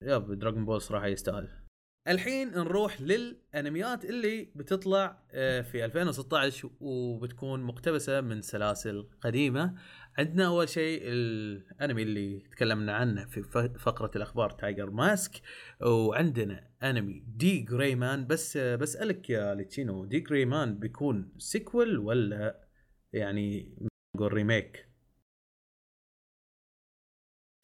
yep 0.02 0.32
Dragon 0.32 0.64
Ball 0.64 0.80
صراحة 0.80 1.06
يستاهل. 1.06 1.64
الحين 2.08 2.48
نروح 2.48 3.00
للأنميات 3.00 4.04
اللي 4.04 4.44
بتطلع 4.44 5.22
آه، 5.30 5.60
في 5.60 5.84
2016 5.84 6.70
وبتكون 6.80 7.62
مقتبسة 7.62 8.20
من 8.20 8.42
سلاسل 8.42 9.08
قديمة. 9.20 9.74
عندنا 10.18 10.46
أول 10.46 10.68
شيء 10.68 11.00
الأنمي 11.04 12.02
اللي 12.02 12.40
تكلمنا 12.40 12.96
عنه 12.96 13.26
في 13.26 13.42
فقرة 13.78 14.10
الأخبار 14.16 14.50
Tiger 14.50 14.90
Mask 14.90 15.42
وعندنا 15.82 16.70
أنمي 16.82 17.24
D.Gray-man 17.26 18.26
بس 18.26 18.56
بسالك 18.56 19.30
يا 19.30 19.54
ليتشينو 19.54 20.04
D.Gray-man 20.04 20.78
بيكون 20.78 21.32
sequel 21.38 21.98
ولا 21.98 22.68
يعني 23.12 23.76
نقول 24.16 24.32
remake؟ 24.32 24.88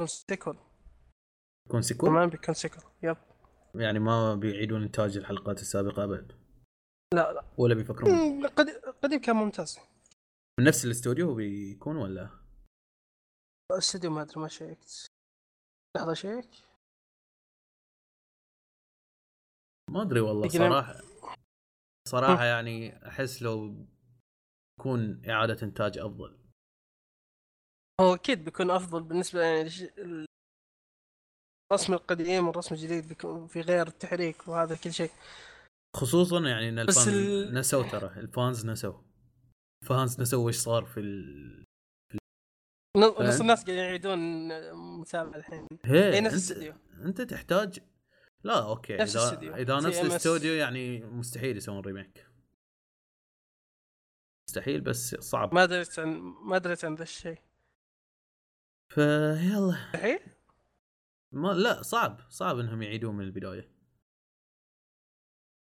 sequel 0.04 0.56
بيكون 1.66 1.82
sequel 1.82 2.08
كمان 2.08 2.28
بيكون 2.28 2.54
sequel 2.54 2.82
yep. 3.02 3.16
يعني 3.74 3.98
ما 3.98 4.34
بيعيدون 4.34 4.82
إنتاج 4.82 5.16
الحلقات 5.16 5.60
السابقة 5.60 6.04
أبد؟ 6.04 6.32
لا 7.14 7.32
لا. 7.32 7.44
ولا 7.58 7.74
بيفكرون؟ 7.74 8.46
قديم 9.02 9.20
كان 9.20 9.36
ممتاز. 9.36 9.78
من 10.60 10.66
نفس 10.66 10.84
الاستوديو 10.84 11.34
بيكون 11.34 11.96
ولا؟ 11.96 12.30
الاستوديو 13.72 14.10
ما 14.10 14.22
أدري 14.22 14.40
ما 14.40 14.48
شيكت. 14.48 15.06
لحظة 15.96 16.14
شيك؟ 16.14 16.50
ما 19.90 20.02
أدري 20.02 20.20
والله 20.20 20.48
صراحة. 20.48 20.94
صراحة 22.08 22.44
يعني 22.44 23.08
أحس 23.08 23.42
لو 23.42 23.86
يكون 24.80 25.30
إعادة 25.30 25.62
إنتاج 25.62 25.98
أفضل. 25.98 26.38
هو 28.00 28.14
أكيد 28.14 28.44
بيكون 28.44 28.70
أفضل 28.70 29.02
بالنسبة 29.02 29.40
يعني 29.42 29.70
الرسم 31.72 31.92
القديم 31.92 32.48
والرسم 32.48 32.74
الجديد 32.74 33.08
بيكون 33.08 33.46
في 33.46 33.60
غير 33.60 33.86
التحريك 33.86 34.48
وهذا 34.48 34.76
كل 34.76 34.92
شيء. 34.92 35.10
خصوصا 35.96 36.40
يعني 36.40 36.68
إن 36.68 36.78
ال 36.78 36.84
fans 36.84 37.08
ال- 37.08 37.54
نسوا 37.54 37.90
ترى 37.90 38.20
ال 38.20 38.29
fans 38.29 38.66
نسوا. 38.66 39.09
ال 39.82 39.90
fans 39.90 40.20
نسوا 40.20 40.48
إيش 40.48 40.56
صار 40.56 40.84
في 40.84 41.00
ال... 41.00 41.64
نص؟ 42.96 43.40
الناس 43.40 43.64
قاعدين 43.64 43.84
يعيدون 43.84 44.18
متابعه 45.00 45.36
الحين. 45.36 45.68
هي 45.84 46.14
إي 46.14 46.20
نفس 46.20 46.34
الاستوديو 46.34 46.74
أنت 47.04 47.20
تحتاج 47.20 47.80
لا 48.44 48.68
okay 48.68 48.96
نفس 48.96 49.16
اذا. 49.16 49.56
إذا 49.56 49.76
نفس. 49.76 49.98
الاستوديو 49.98 50.52
يعني 50.52 51.04
مستحيل 51.04 51.56
يسوون 51.56 51.80
remake 51.80 52.26
مستحيل 54.48 54.80
بس 54.80 55.14
صعب. 55.14 55.54
ما 55.54 55.64
دريت 55.64 55.98
عن 55.98 56.08
ما 56.20 56.58
دريت 56.58 56.84
عن 56.84 56.94
ذا 56.94 57.02
الشيء. 57.02 57.38
فيلا. 58.88 59.90
الحين 59.94 60.18
ما 61.32 61.48
لا 61.48 61.82
صعب 61.82 62.20
صعب 62.28 62.58
إنهم 62.58 62.82
يعيدون 62.82 63.16
من 63.16 63.24
البداية. 63.24 63.70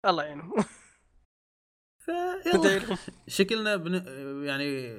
الله 0.05 0.25
يعينهم. 0.25 0.55
فيلا. 2.43 2.97
شكلنا 3.29 3.77
بن... 3.77 3.95
يعني 4.45 4.95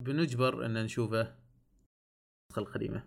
بنجبر 0.00 0.66
أن 0.66 0.84
نشوفه 0.84 1.20
النسخه 1.20 2.58
القديمة. 2.58 3.04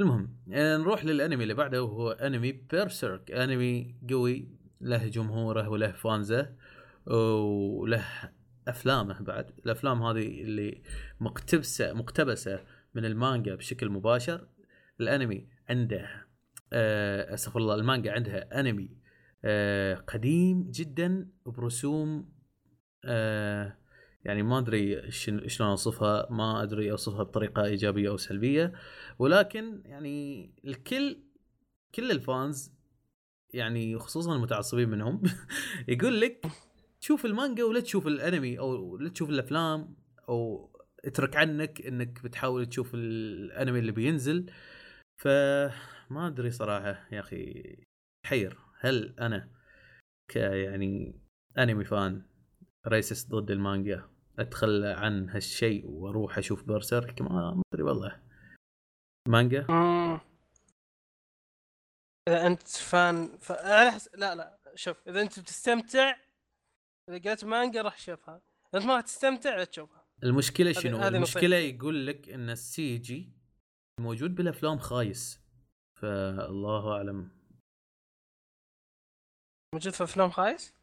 المهم 0.00 0.36
آه، 0.52 0.76
نروح 0.76 1.04
للأنمي 1.04 1.42
اللي 1.42 1.54
بعده 1.54 1.82
وهو 1.82 2.10
أنمي 2.10 2.52
بيرسيرك 2.52 3.30
أنمي 3.30 3.96
قوي 4.10 4.48
له 4.80 5.08
جمهوره 5.08 5.68
وله 5.68 5.92
فانزة 5.92 6.56
وله 7.06 8.04
أفلامه 8.68 9.20
بعد. 9.20 9.50
الأفلام 9.66 10.02
هذه 10.02 10.42
اللي 10.42 10.82
مقتبسة 11.20 11.92
مقتبسة 11.92 12.64
من 12.94 13.04
المانجا 13.04 13.54
بشكل 13.54 13.88
مباشر. 13.88 14.48
الأنمي 15.00 15.48
عنده 15.68 16.26
آه، 16.72 17.34
أستغفر 17.34 17.60
الله 17.60 17.74
المانجا 17.74 18.12
عندها 18.12 18.60
أنمي 18.60 19.02
آه، 19.44 19.94
قديم 19.94 20.70
جدا 20.70 21.28
برسوم 21.46 22.31
آه، 23.04 23.76
يعني 24.24 24.42
ما 24.42 24.58
أدري 24.58 25.10
شلون 25.10 25.70
أوصفها 25.70 26.26
ما 26.30 26.62
أدري 26.62 26.90
أوصفها 26.90 27.22
بطريقة 27.22 27.64
إيجابية 27.64 28.08
أو 28.08 28.16
سلبية 28.16 28.72
ولكن 29.18 29.82
يعني 29.84 30.50
الكل 30.64 31.18
كل 31.94 32.10
ال 32.10 32.22
fans 32.22 32.72
يعني 33.54 33.98
خصوصا 33.98 34.36
المتعصبين 34.36 34.88
منهم 34.88 35.22
يقول 35.88 36.20
لك 36.20 36.46
تشوف 37.00 37.24
المانجا 37.24 37.64
ولا 37.64 37.80
تشوف 37.80 38.06
الأنمي 38.06 38.58
أو 38.58 38.98
لا 38.98 39.08
تشوف 39.08 39.30
الأفلام 39.30 39.96
أو 40.28 40.70
اترك 41.04 41.36
عنك 41.36 41.86
إنك 41.86 42.22
بتحاول 42.24 42.66
تشوف 42.66 42.94
الأنمي 42.94 43.78
اللي 43.78 43.92
بينزل. 43.92 44.50
فما 45.16 46.26
أدري 46.26 46.50
صراحة 46.50 47.08
يا 47.12 47.20
أخي 47.20 47.76
حير 48.26 48.58
هل 48.80 49.14
أنا 49.20 49.48
ك 50.28 50.36
يعني 50.36 51.20
أنمي 51.58 51.84
fan 51.84 52.22
racist 52.86 53.26
ضد 53.28 53.50
المانجا. 53.50 54.08
أتخلى 54.38 54.92
عن 54.92 55.28
هالشيء 55.28 55.86
وأروح 55.86 56.38
أشوف 56.38 56.64
Berserk 56.64 57.22
ما 57.22 57.62
أدري 57.72 57.82
والله. 57.82 58.22
مانجا؟ 59.28 59.66
مم. 59.68 60.20
إذا 62.28 62.46
أنت 62.46 62.68
fan 62.68 63.38
ف... 63.38 63.52
حس... 63.52 64.14
لا 64.14 64.34
لا 64.34 64.58
شوف 64.74 65.08
إذا 65.08 65.22
أنت 65.22 65.40
بتستمتع 65.40 66.16
إذا 67.08 67.18
قريت 67.18 67.44
مانجا 67.44 67.82
راح 67.82 67.96
تشوفها. 67.96 68.42
إذا 68.74 68.82
أنت 68.82 68.86
ما 68.86 69.00
تستمتع 69.00 69.56
لا 69.56 69.64
تشوفها. 69.64 70.04
المشكلة 70.22 70.72
شنو؟ 70.72 70.96
هذه 70.96 71.16
المشكلة 71.16 71.56
يقول 71.56 72.06
لك 72.06 72.28
إن 72.28 72.50
ال 72.50 72.98
CG 72.98 73.32
موجود 74.00 74.34
بالأفلام 74.34 74.78
خايس. 74.78 75.40
فالله 76.00 76.92
أعلم. 76.92 77.30
موجود 79.74 79.92
في 79.92 80.04
أفلام 80.04 80.30
خايس؟ 80.30 80.74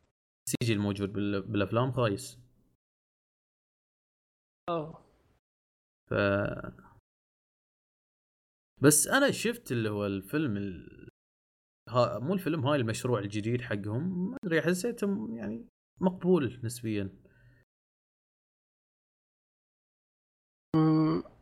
السي 0.49 0.57
جي 0.63 0.73
الموجود 0.73 1.13
بال- 1.13 1.41
بالأفلام 1.41 1.91
خايس. 1.91 2.39
أوه. 4.69 5.05
ف 6.09 6.13
بس 8.81 9.07
أنا 9.07 9.31
شفت 9.31 9.71
اللي 9.71 9.89
هو 9.89 10.05
الفيلم 10.05 10.57
ال... 10.57 11.09
ها 11.89 12.19
مو 12.19 12.33
الفيلم 12.33 12.65
هاي 12.65 12.79
المشروع 12.79 13.19
الجديد 13.19 13.61
حقهم 13.61 14.31
ما 14.31 14.37
أدري 14.45 14.61
حسيته 14.61 15.27
يعني 15.37 15.67
مقبول 16.01 16.59
نسبيا. 16.63 17.09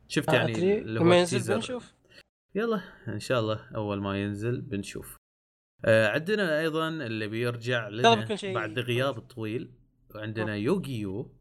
شفت 0.08 0.34
يعني 0.34 0.80
اللي 0.80 1.00
هو 1.00 1.14
ينزل. 1.14 1.56
بنشوف؟ 1.56 1.94
يلا 2.56 2.82
إن 3.08 3.20
شاء 3.20 3.40
الله 3.40 3.76
أول 3.76 4.02
ما 4.02 4.22
ينزل 4.22 4.62
بنشوف. 4.62 5.18
عندنا 5.86 6.60
أيضا 6.60 6.90
اللي 6.90 7.28
بيرجع 7.28 7.88
لنا 7.88 8.28
بعد 8.44 8.80
غياب 8.80 9.20
طويل 9.20 9.72
عندنا 10.16 10.56
Yu-Gi-Oh. 10.56 11.32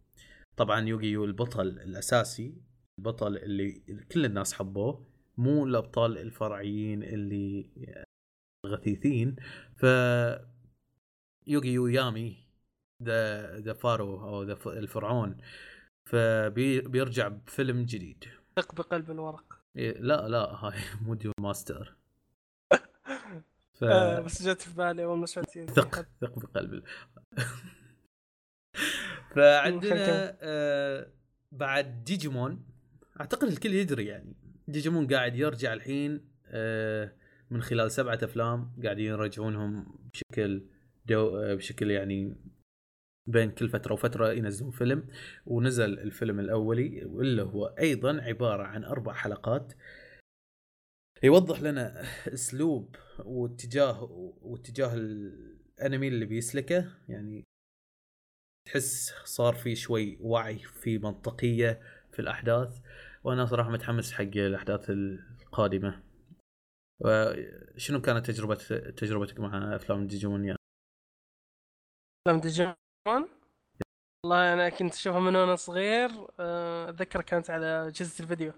طبعا 0.56 0.80
Yu-Gi-Oh 0.80 1.24
البطل 1.24 1.68
الأساسي 1.68 2.54
البطل 2.98 3.36
اللي 3.36 3.72
كل 4.12 4.24
الناس 4.24 4.52
حبوه 4.54 5.06
مو 5.38 5.66
الأبطال 5.66 6.18
الفرعيين 6.18 7.02
اللي 7.02 7.70
غثيثين. 8.66 9.36
ف 9.76 9.86
Yu-Gi-Oh 11.46 11.86
Yami 11.86 12.36
the 13.02 13.56
the 13.58 13.72
Pharaoh 13.72 14.20
أو 14.20 14.42
ذا 14.42 14.58
الفرعون. 14.66 15.36
فبيرجع 16.10 17.28
بفيلم 17.28 17.84
جديد. 17.84 18.24
ثق 18.56 18.74
بقلب 18.74 19.10
الورق. 19.10 19.60
إيه، 19.76 20.00
لا 20.00 20.28
لا 20.28 20.38
هاي 20.38 20.78
مو 21.06 21.14
Duel 21.14 21.34
Master. 21.40 21.96
ف... 23.80 23.84
آه 23.84 24.20
بس 24.20 24.42
جت 24.42 24.60
في 24.60 24.74
بالي 24.74 25.04
أول 25.04 25.18
ما 25.18 25.26
سمعت 25.26 25.58
ثق 25.58 26.06
ثق 26.20 26.38
بقلبي 26.38 26.82
فعندنا 29.36 30.36
آه 30.40 31.06
بعد 31.52 32.04
ديجيمون 32.04 32.66
أعتقد 33.20 33.48
الكل 33.48 33.74
يدري 33.74 34.06
يعني. 34.06 34.36
ديجيمون 34.68 35.06
قاعد 35.06 35.36
يرجع 35.36 35.72
الحين 35.72 36.28
آه 36.46 37.12
من 37.50 37.62
خلال 37.62 37.90
سبعة 37.90 38.18
أفلام 38.22 38.72
قاعدين 38.84 39.06
يرجعونهم 39.06 39.98
بشكل 40.12 40.66
دو 41.06 41.36
آه 41.36 41.54
بشكل 41.54 41.90
يعني 41.90 42.36
بين 43.26 43.50
كل 43.50 43.68
فترة 43.68 43.92
وفترة 43.92 44.32
ينزلون 44.32 44.70
فيلم. 44.70 45.04
ونزل 45.46 45.98
الفيلم 45.98 46.40
الأولي 46.40 47.04
واللي 47.04 47.42
هو 47.42 47.66
أيضا 47.66 48.20
عبارة 48.22 48.62
عن 48.62 48.84
أربع 48.84 49.12
حلقات. 49.12 49.72
يوضح 51.22 51.60
لنا 51.60 52.02
أسلوب 52.34 52.96
واتجاه 53.18 54.02
واتجاه 54.42 54.94
الأنمي 54.94 56.08
اللي 56.08 56.26
بيسلكه؟ 56.26 56.92
يعني 57.08 57.44
تحس 58.66 59.12
صار 59.24 59.54
في 59.54 59.76
شوي 59.76 60.18
وعي 60.20 60.58
في 60.58 60.98
منطقية 60.98 61.80
في 62.12 62.18
الأحداث. 62.18 62.80
وأنا 63.24 63.46
صراحة 63.46 63.70
متحمس 63.70 64.12
حق 64.12 64.22
الأحداث 64.22 64.90
القادمة. 64.90 66.02
وشنو 67.00 68.00
كانت 68.00 68.26
تجربة 68.30 68.54
تجربتك 68.96 69.40
مع 69.40 69.76
أفلام 69.76 70.06
ديجيمون 70.06 70.44
يعني؟ 70.44 70.58
أفلام 72.26 72.40
ديجيمون؟ 72.40 72.76
والله 74.24 74.52
أنا 74.52 74.68
كنت 74.68 74.94
أشوفها 74.94 75.20
من 75.20 75.36
وأنا 75.36 75.56
صغير. 75.56 76.10
آه، 76.40 76.90
أتذكر 76.90 77.22
كانت 77.22 77.50
على 77.50 77.88
اجهزه 77.88 78.22
الفيديو. 78.22 78.52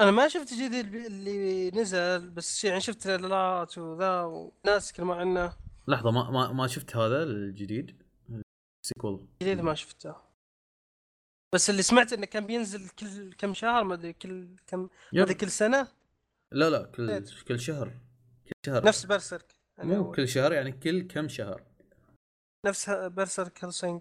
أنا 0.00 0.10
ما 0.10 0.28
شفت 0.28 0.52
الجديد 0.52 0.94
اللي 0.94 1.70
نزل 1.70 2.30
بس 2.30 2.64
يعني 2.64 2.80
شفت 2.80 3.02
تريلرات 3.02 3.78
وذا 3.78 4.22
وناس 4.22 4.90
يتكلموا 4.90 5.14
عنه. 5.14 5.56
لحظة 5.88 6.10
ما 6.10 6.30
ما 6.30 6.52
ما 6.52 6.66
شفت 6.66 6.96
هذا 6.96 7.22
الجديد؟ 7.22 8.02
ال 8.84 8.90
sequel. 8.90 9.28
الجديد 9.42 9.60
ما 9.60 9.74
شفته. 9.74 10.14
بس 11.54 11.70
اللي 11.70 11.82
سمعت 11.82 12.12
إنه 12.12 12.26
كان 12.26 12.46
بينزل 12.46 12.88
كل 12.88 13.32
كم 13.32 13.54
شهر 13.54 13.84
ما 13.84 13.94
أدري 13.94 14.12
كل 14.12 14.56
كم 14.66 14.88
ما. 15.12 15.22
أدري 15.22 15.34
كل 15.34 15.50
سنة؟ 15.50 15.88
لا 16.52 16.70
لا 16.70 16.82
كل. 16.82 17.24
كل 17.48 17.60
شهر. 17.60 17.88
كل 18.44 18.52
شهر. 18.66 18.84
نفس 18.84 19.06
برسرك 19.06 19.54
يعني 19.78 19.90
مو 19.90 19.96
هو. 19.96 20.12
كل 20.12 20.28
شهر 20.28 20.52
يعني 20.52 20.72
كل 20.72 21.06
كم 21.06 21.28
شهر. 21.28 21.64
نفس 22.66 22.90
برسرك 22.90 23.64
هلسنج 23.64 24.00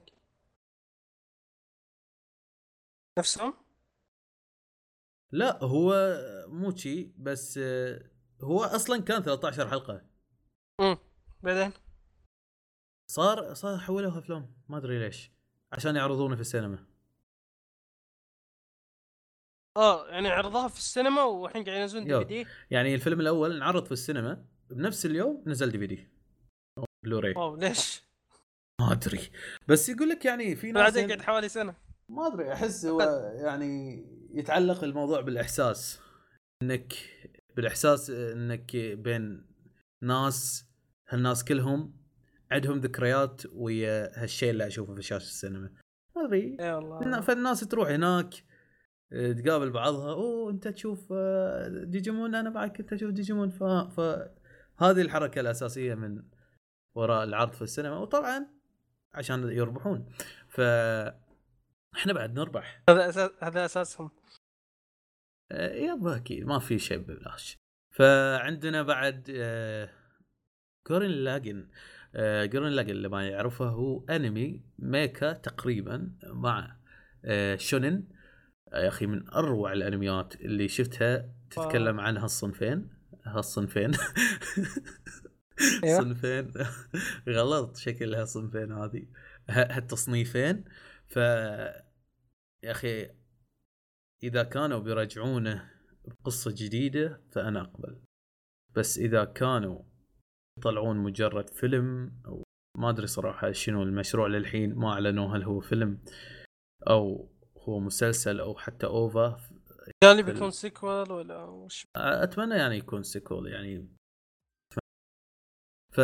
نفسهم؟ 3.20 3.65
لا 5.32 5.64
هو 5.64 6.18
مو 6.48 6.76
شي 6.76 7.14
بس 7.18 7.60
هو 8.42 8.64
أصلا 8.64 9.02
كان 9.02 9.24
13 9.24 9.70
حلقة. 9.70 10.02
امم 10.82 10.98
بعدين؟ 11.44 11.74
صار 13.12 13.54
صار 13.54 13.78
حولوها 13.78 14.20
أفلام. 14.20 14.54
ما 14.70 14.78
أدري 14.78 15.00
ليش. 15.00 15.32
عشان 15.74 15.96
يعرضونه 15.96 16.36
في 16.36 16.42
السينما. 16.42 16.86
آه 19.78 20.08
يعني 20.08 20.28
عرضوها 20.30 20.68
في 20.68 20.78
السينما 20.78 21.24
والحين 21.24 21.64
قاعد 21.64 21.78
ينزلون 21.80 22.06
DVD؟ 22.06 22.50
يعني 22.72 22.96
الفيلم 22.96 23.20
الأول 23.20 23.56
انعرض 23.56 23.86
في 23.86 23.92
السينما 23.92 24.46
بنفس 24.70 25.06
اليوم 25.06 25.44
نزل 25.48 25.72
DVD. 25.72 26.10
Blu-ray. 27.06 27.34
wow 27.38 27.56
ليش؟ 27.56 28.04
ما 28.82 28.92
أدري. 28.92 29.32
بس 29.68 29.90
يقول 29.90 30.10
لك 30.10 30.26
يعني 30.26 30.56
في 30.56 30.72
ناس 30.72 30.84
بعدين 30.84 31.10
قعد 31.10 31.22
حوالي 31.22 31.50
سنة. 31.50 31.76
ما 32.10 32.28
أدري 32.28 32.54
أحس 32.54 32.86
هو 32.86 33.02
يعني 33.36 34.04
يتعلق 34.36 34.84
الموضوع 34.84 35.22
بالإحساس. 35.22 36.00
إنك 36.62 36.94
بالإحساس 37.56 38.10
إنك 38.10 38.76
بين 38.76 39.46
ناس 40.02 40.66
هالناس 41.10 41.44
كلهم 41.44 41.94
عندهم 42.52 42.78
ذكريات 42.78 43.42
ويا 43.52 44.24
هالشيء 44.24 44.50
اللي 44.50 44.68
أشوفه 44.68 44.96
في 44.96 45.02
شاشة 45.02 45.26
السينما. 45.26 45.70
ما 46.16 46.26
أدري. 46.26 46.58
إي 46.60 46.74
والله. 46.74 47.22
فالناس 47.22 47.60
تروح 47.60 47.90
هناك 47.90 48.34
آه، 49.14 49.32
تقابل 49.32 49.72
بعضها 49.72 50.14
أوه 50.14 50.52
أنت 50.52 50.68
تشوف 50.68 51.08
آه، 51.12 51.68
ديجيمون 51.68 52.36
أنا 52.36 52.50
معك 52.50 52.80
انت 52.80 52.94
تشوف 52.94 53.12
ديجيمون. 53.12 53.50
ف... 53.50 53.64
فهذه 53.64 55.02
الحركة 55.02 55.40
الأساسية 55.42 55.96
من 55.96 56.24
وراء 56.96 57.24
العرض 57.24 57.54
في 57.54 57.62
السينما. 57.62 57.98
وطبعا 57.98 58.48
عشان 59.14 59.50
يربحون. 59.50 60.10
ف 60.50 60.62
إحنا 61.96 62.14
بعد 62.14 62.40
نربح. 62.40 62.84
هذا 62.90 63.10
أساس 63.10 63.32
هذا 63.42 63.66
أساسهم. 63.66 64.12
يبا 65.52 66.16
أكيد 66.16 66.46
ما 66.46 66.60
في 66.60 66.80
شيء 66.80 66.98
ببلاش. 66.98 67.58
فعندنا 67.92 68.84
بعد 68.84 69.32
آه، 69.36 69.90
جورن 70.90 71.10
لاجن 71.10 71.68
آه، 72.16 72.46
جورن 72.46 72.72
لاجن 72.72 72.90
اللي 72.90 73.10
ما 73.10 73.28
يعرفه 73.28 73.66
هو 73.66 74.06
أنمي 74.06 74.64
ميكا 74.80 75.34
تقريبا 75.34 76.12
مع 76.24 76.78
آه، 77.26 77.56
شونن. 77.56 78.04
آه، 78.74 78.84
يا 78.84 78.88
أخي 78.88 79.06
من 79.06 79.30
أروع 79.30 79.74
الأنميات 79.74 80.36
اللي 80.36 80.68
شفتها 80.68 81.34
تتكلم 81.50 82.00
عن 82.00 82.18
هالصنفين 82.18 82.90
هالصنفين. 83.26 83.92
أيوه. 85.84 86.02
صنفين. 86.02 86.52
غلط 87.30 87.78
شكل 87.78 88.16
هالصنفين 88.16 88.72
هذه. 88.72 89.08
هالتصنيفين. 89.50 90.64
ف 91.08 91.18
يا 92.64 92.72
أخي 92.72 93.10
إذا 94.24 94.44
كانوا 94.44 94.80
بيرجعونه 94.80 95.72
بقصة 96.06 96.52
جديدة 96.52 97.22
فأنا 97.32 97.62
أقبل. 97.62 98.02
بس 98.76 98.98
إذا 98.98 99.26
كانوا 99.26 99.84
يطلعون 100.60 100.98
مجرد 100.98 101.50
فيلم 101.50 102.12
أو 102.26 102.44
ما 102.78 102.90
أدري 102.90 103.08
صراحة 103.08 103.52
شنو 103.52 103.84
المشروع 103.84 104.28
للحين 104.28 104.76
ما 104.76 104.94
أعلنوا 104.94 105.38
هل 105.38 105.44
هو 105.44 105.60
فيلم 105.60 106.04
أو 106.90 107.30
هو 107.58 107.80
مسلسل 107.80 108.40
أو 108.40 108.56
حتى 108.56 108.86
OVA 108.86 109.40
قال 110.04 110.18
لي 110.18 110.24
بيكون 110.24 110.52
sequel 110.52 111.12
ولا 111.12 111.44
وش؟ 111.44 111.86
أتمنى 111.96 112.56
يعني 112.56 112.78
يكون 112.78 113.04
sequel 113.04 113.52
يعني. 113.52 113.96
ف 115.94 115.98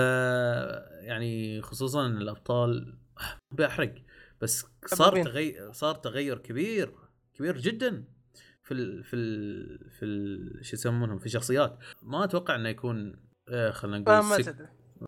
يعني 1.01 1.61
خصوصا 1.61 2.05
إن 2.05 2.17
الابطال 2.17 2.97
بحرق 3.57 3.95
بس 4.41 4.65
صار. 4.85 5.23
تغير 5.23 5.71
صار 5.71 5.95
تغير 5.95 6.37
كبير. 6.37 6.95
كبير 7.41 7.57
جدا 7.57 8.03
في 8.63 8.73
ال 8.73 9.03
في 9.03 9.15
ال 9.15 9.89
في 9.89 10.05
ال 10.05 10.65
شو 10.65 10.75
يسمونهم 10.75 11.17
في 11.17 11.25
الشخصيات. 11.25 11.79
ما 12.03 12.23
أتوقع 12.23 12.55
إنه 12.55 12.69
يكون 12.69 13.15
آه، 13.49 13.71
خلينا 13.71 13.97
آه 13.97 13.99
نقول 13.99 14.29
ما 14.29 14.35
seq 14.35 14.55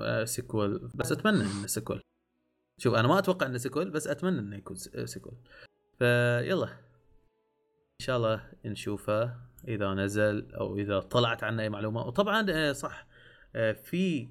آه، 0.01 0.25
sequel. 0.25 0.91
بس 0.95 1.11
أتمنى 1.11 1.41
إنه 1.41 1.67
sequel. 1.67 2.01
شوف 2.79 2.93
أنا 2.95 3.07
ما 3.07 3.19
أتوقع 3.19 3.45
إنه 3.45 3.57
sequel 3.57 3.89
بس 3.89 4.07
أتمنى 4.07 4.39
إنه 4.39 4.55
يكون 4.57 4.77
آه، 4.95 5.05
sequel. 5.05 5.37
ف 5.99 6.17
يلا. 6.17 6.69
إن 8.01 8.05
شاء 8.05 8.17
الله 8.17 8.51
نشوفه 8.65 9.35
إذا 9.67 9.93
نزل 9.93 10.51
أو 10.53 10.77
إذا 10.77 10.99
طلعت 10.99 11.43
عنه 11.43 11.63
أي 11.63 11.69
معلومة. 11.69 12.01
وطبعا 12.01 12.45
آه، 12.49 12.71
صح 12.71 13.07
آه، 13.55 13.71
في 13.71 14.29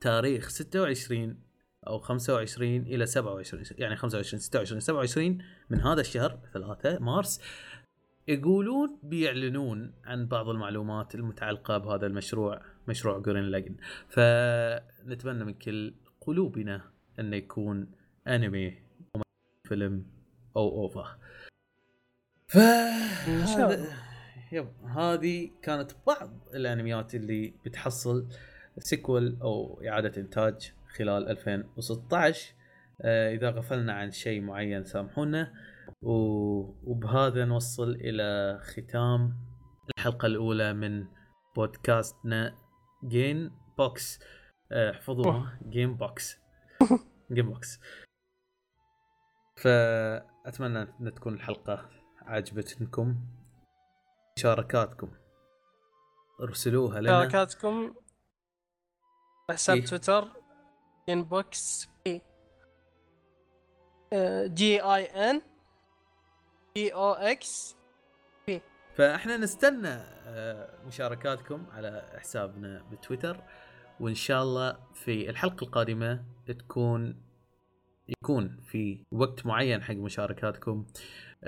تاريخ 0.00 0.48
26 0.48 1.42
أو 1.86 1.98
25 1.98 2.76
إلى 2.76 3.06
27 3.06 3.64
يعني 3.78 3.96
25 3.96 4.40
26 4.40 4.80
27 4.80 5.38
من 5.70 5.80
هذا 5.80 6.00
الشهر 6.00 6.38
3 6.52 6.98
مارس 6.98 7.40
يقولون 8.28 8.98
بيعلنون 9.02 9.92
عن 10.04 10.26
بعض 10.26 10.48
المعلومات 10.48 11.14
المتعلقة 11.14 11.78
بهذا 11.78 12.06
المشروع 12.06 12.62
مشروع 12.88 13.18
جورن 13.18 13.44
لاجن 13.44 13.76
فنتمنى 14.08 15.44
من 15.44 15.54
كل 15.54 15.94
قلوبنا 16.20 16.90
انه 17.18 17.36
يكون 17.36 17.90
أنمي 18.28 18.78
فيلم 19.68 20.06
أو 20.56 20.68
OVA. 20.68 21.18
ف 22.46 22.56
yep 24.52 24.68
هذه 24.96 25.50
كانت 25.62 25.92
بعض 26.06 26.30
الأنميات 26.54 27.14
اللي 27.14 27.54
بتحصل 27.64 28.26
sequel 28.78 29.36
أو 29.42 29.82
إعادة 29.88 30.20
إنتاج. 30.20 30.72
خلال 30.98 31.28
2016 31.28 32.54
آه، 33.04 33.34
إذا 33.34 33.50
غفلنا 33.50 33.92
عن 33.92 34.10
شيء 34.10 34.40
معين 34.40 34.84
سامحونا. 34.84 35.52
وبهذا 36.02 37.44
نوصل 37.44 37.90
إلى 37.90 38.58
ختام 38.62 39.36
الحلقة 39.98 40.26
الأولى 40.26 40.72
من 40.72 41.06
بودكاستنا 41.56 42.58
جين 43.04 43.50
بوكس 43.78 44.20
آه، 44.72 44.90
احفظوها. 44.90 45.58
جين 45.68 45.96
بوكس 45.96 46.38
جين 47.32 47.50
بوكس 47.50 47.80
فأتمنى 49.56 50.82
أن 50.82 51.14
تكون 51.14 51.34
الحلقة 51.34 51.90
عجبتكم 52.22 53.16
مشاركاتكم. 54.38 55.10
ارسلوها 56.42 57.00
لنا. 57.00 57.08
شاركاتكم 57.10 57.94
حساب 59.50 59.76
إيه. 59.76 59.84
تويتر. 59.84 60.41
انبوكس 61.08 61.88
جي 64.46 64.80
اي 64.80 65.04
ان 65.04 65.42
جي 66.76 66.94
أو 66.94 67.12
إكس 67.12 67.76
فاحنا 68.94 69.36
نستنى 69.36 69.88
آه، 70.26 70.86
مشاركاتكم 70.86 71.66
على 71.70 72.08
حسابنا 72.18 72.82
بتويتر 72.92 73.44
وإن 74.00 74.14
شاء 74.14 74.42
الله 74.42 74.78
في 74.94 75.30
الحلقة 75.30 75.64
القادمة 75.64 76.24
تكون 76.46 77.22
يكون 78.08 78.60
في 78.60 79.04
وقت 79.12 79.46
معين 79.46 79.82
حق 79.82 79.94
مشاركاتكم 79.94 80.86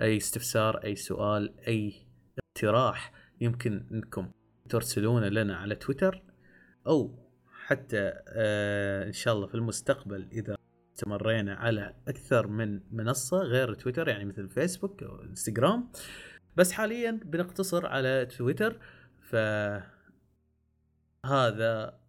أي 0.02 0.16
استفسار 0.16 0.76
أي 0.85 0.97
سؤال 0.97 1.55
أي 1.68 2.06
اقتراح 2.39 3.12
يمكن 3.40 3.86
إنكم 3.93 4.31
ترسلونه 4.68 5.28
لنا 5.28 5.56
على 5.56 5.74
تويتر 5.74 6.22
أو 6.86 7.23
حتى 7.66 8.12
آه 8.28 9.07
إن 9.07 9.12
شاء 9.12 9.35
الله 9.35 9.47
في 9.47 9.55
المستقبل 9.55 10.28
إذا 10.32 10.57
استمرينا 10.95 11.55
على 11.55 11.95
أكثر 12.09 12.47
من 12.47 12.81
منصة 12.93 13.39
غير 13.39 13.74
تويتر 13.74 14.09
يعني 14.09 14.24
مثل 14.24 14.49
فيسبوك 14.49 15.03
أو 15.03 15.23
إنستغرام. 15.23 15.93
بس 16.57 16.73
حاليا 16.73 17.20
بنقتصر 17.24 17.86
على 17.86 18.27
تويتر 18.27 18.81
ف 19.20 19.36
هذا 21.27 22.01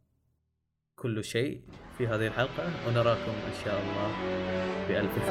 كل 0.96 1.24
شيء 1.24 1.62
في 1.98 2.08
هذه 2.08 2.28
الحلقة 2.28 2.88
ونراكم 2.88 3.32
إن 3.32 3.54
شاء 3.66 3.82
الله 3.82 4.12
بألف 4.88 5.14
خير. 5.14 5.30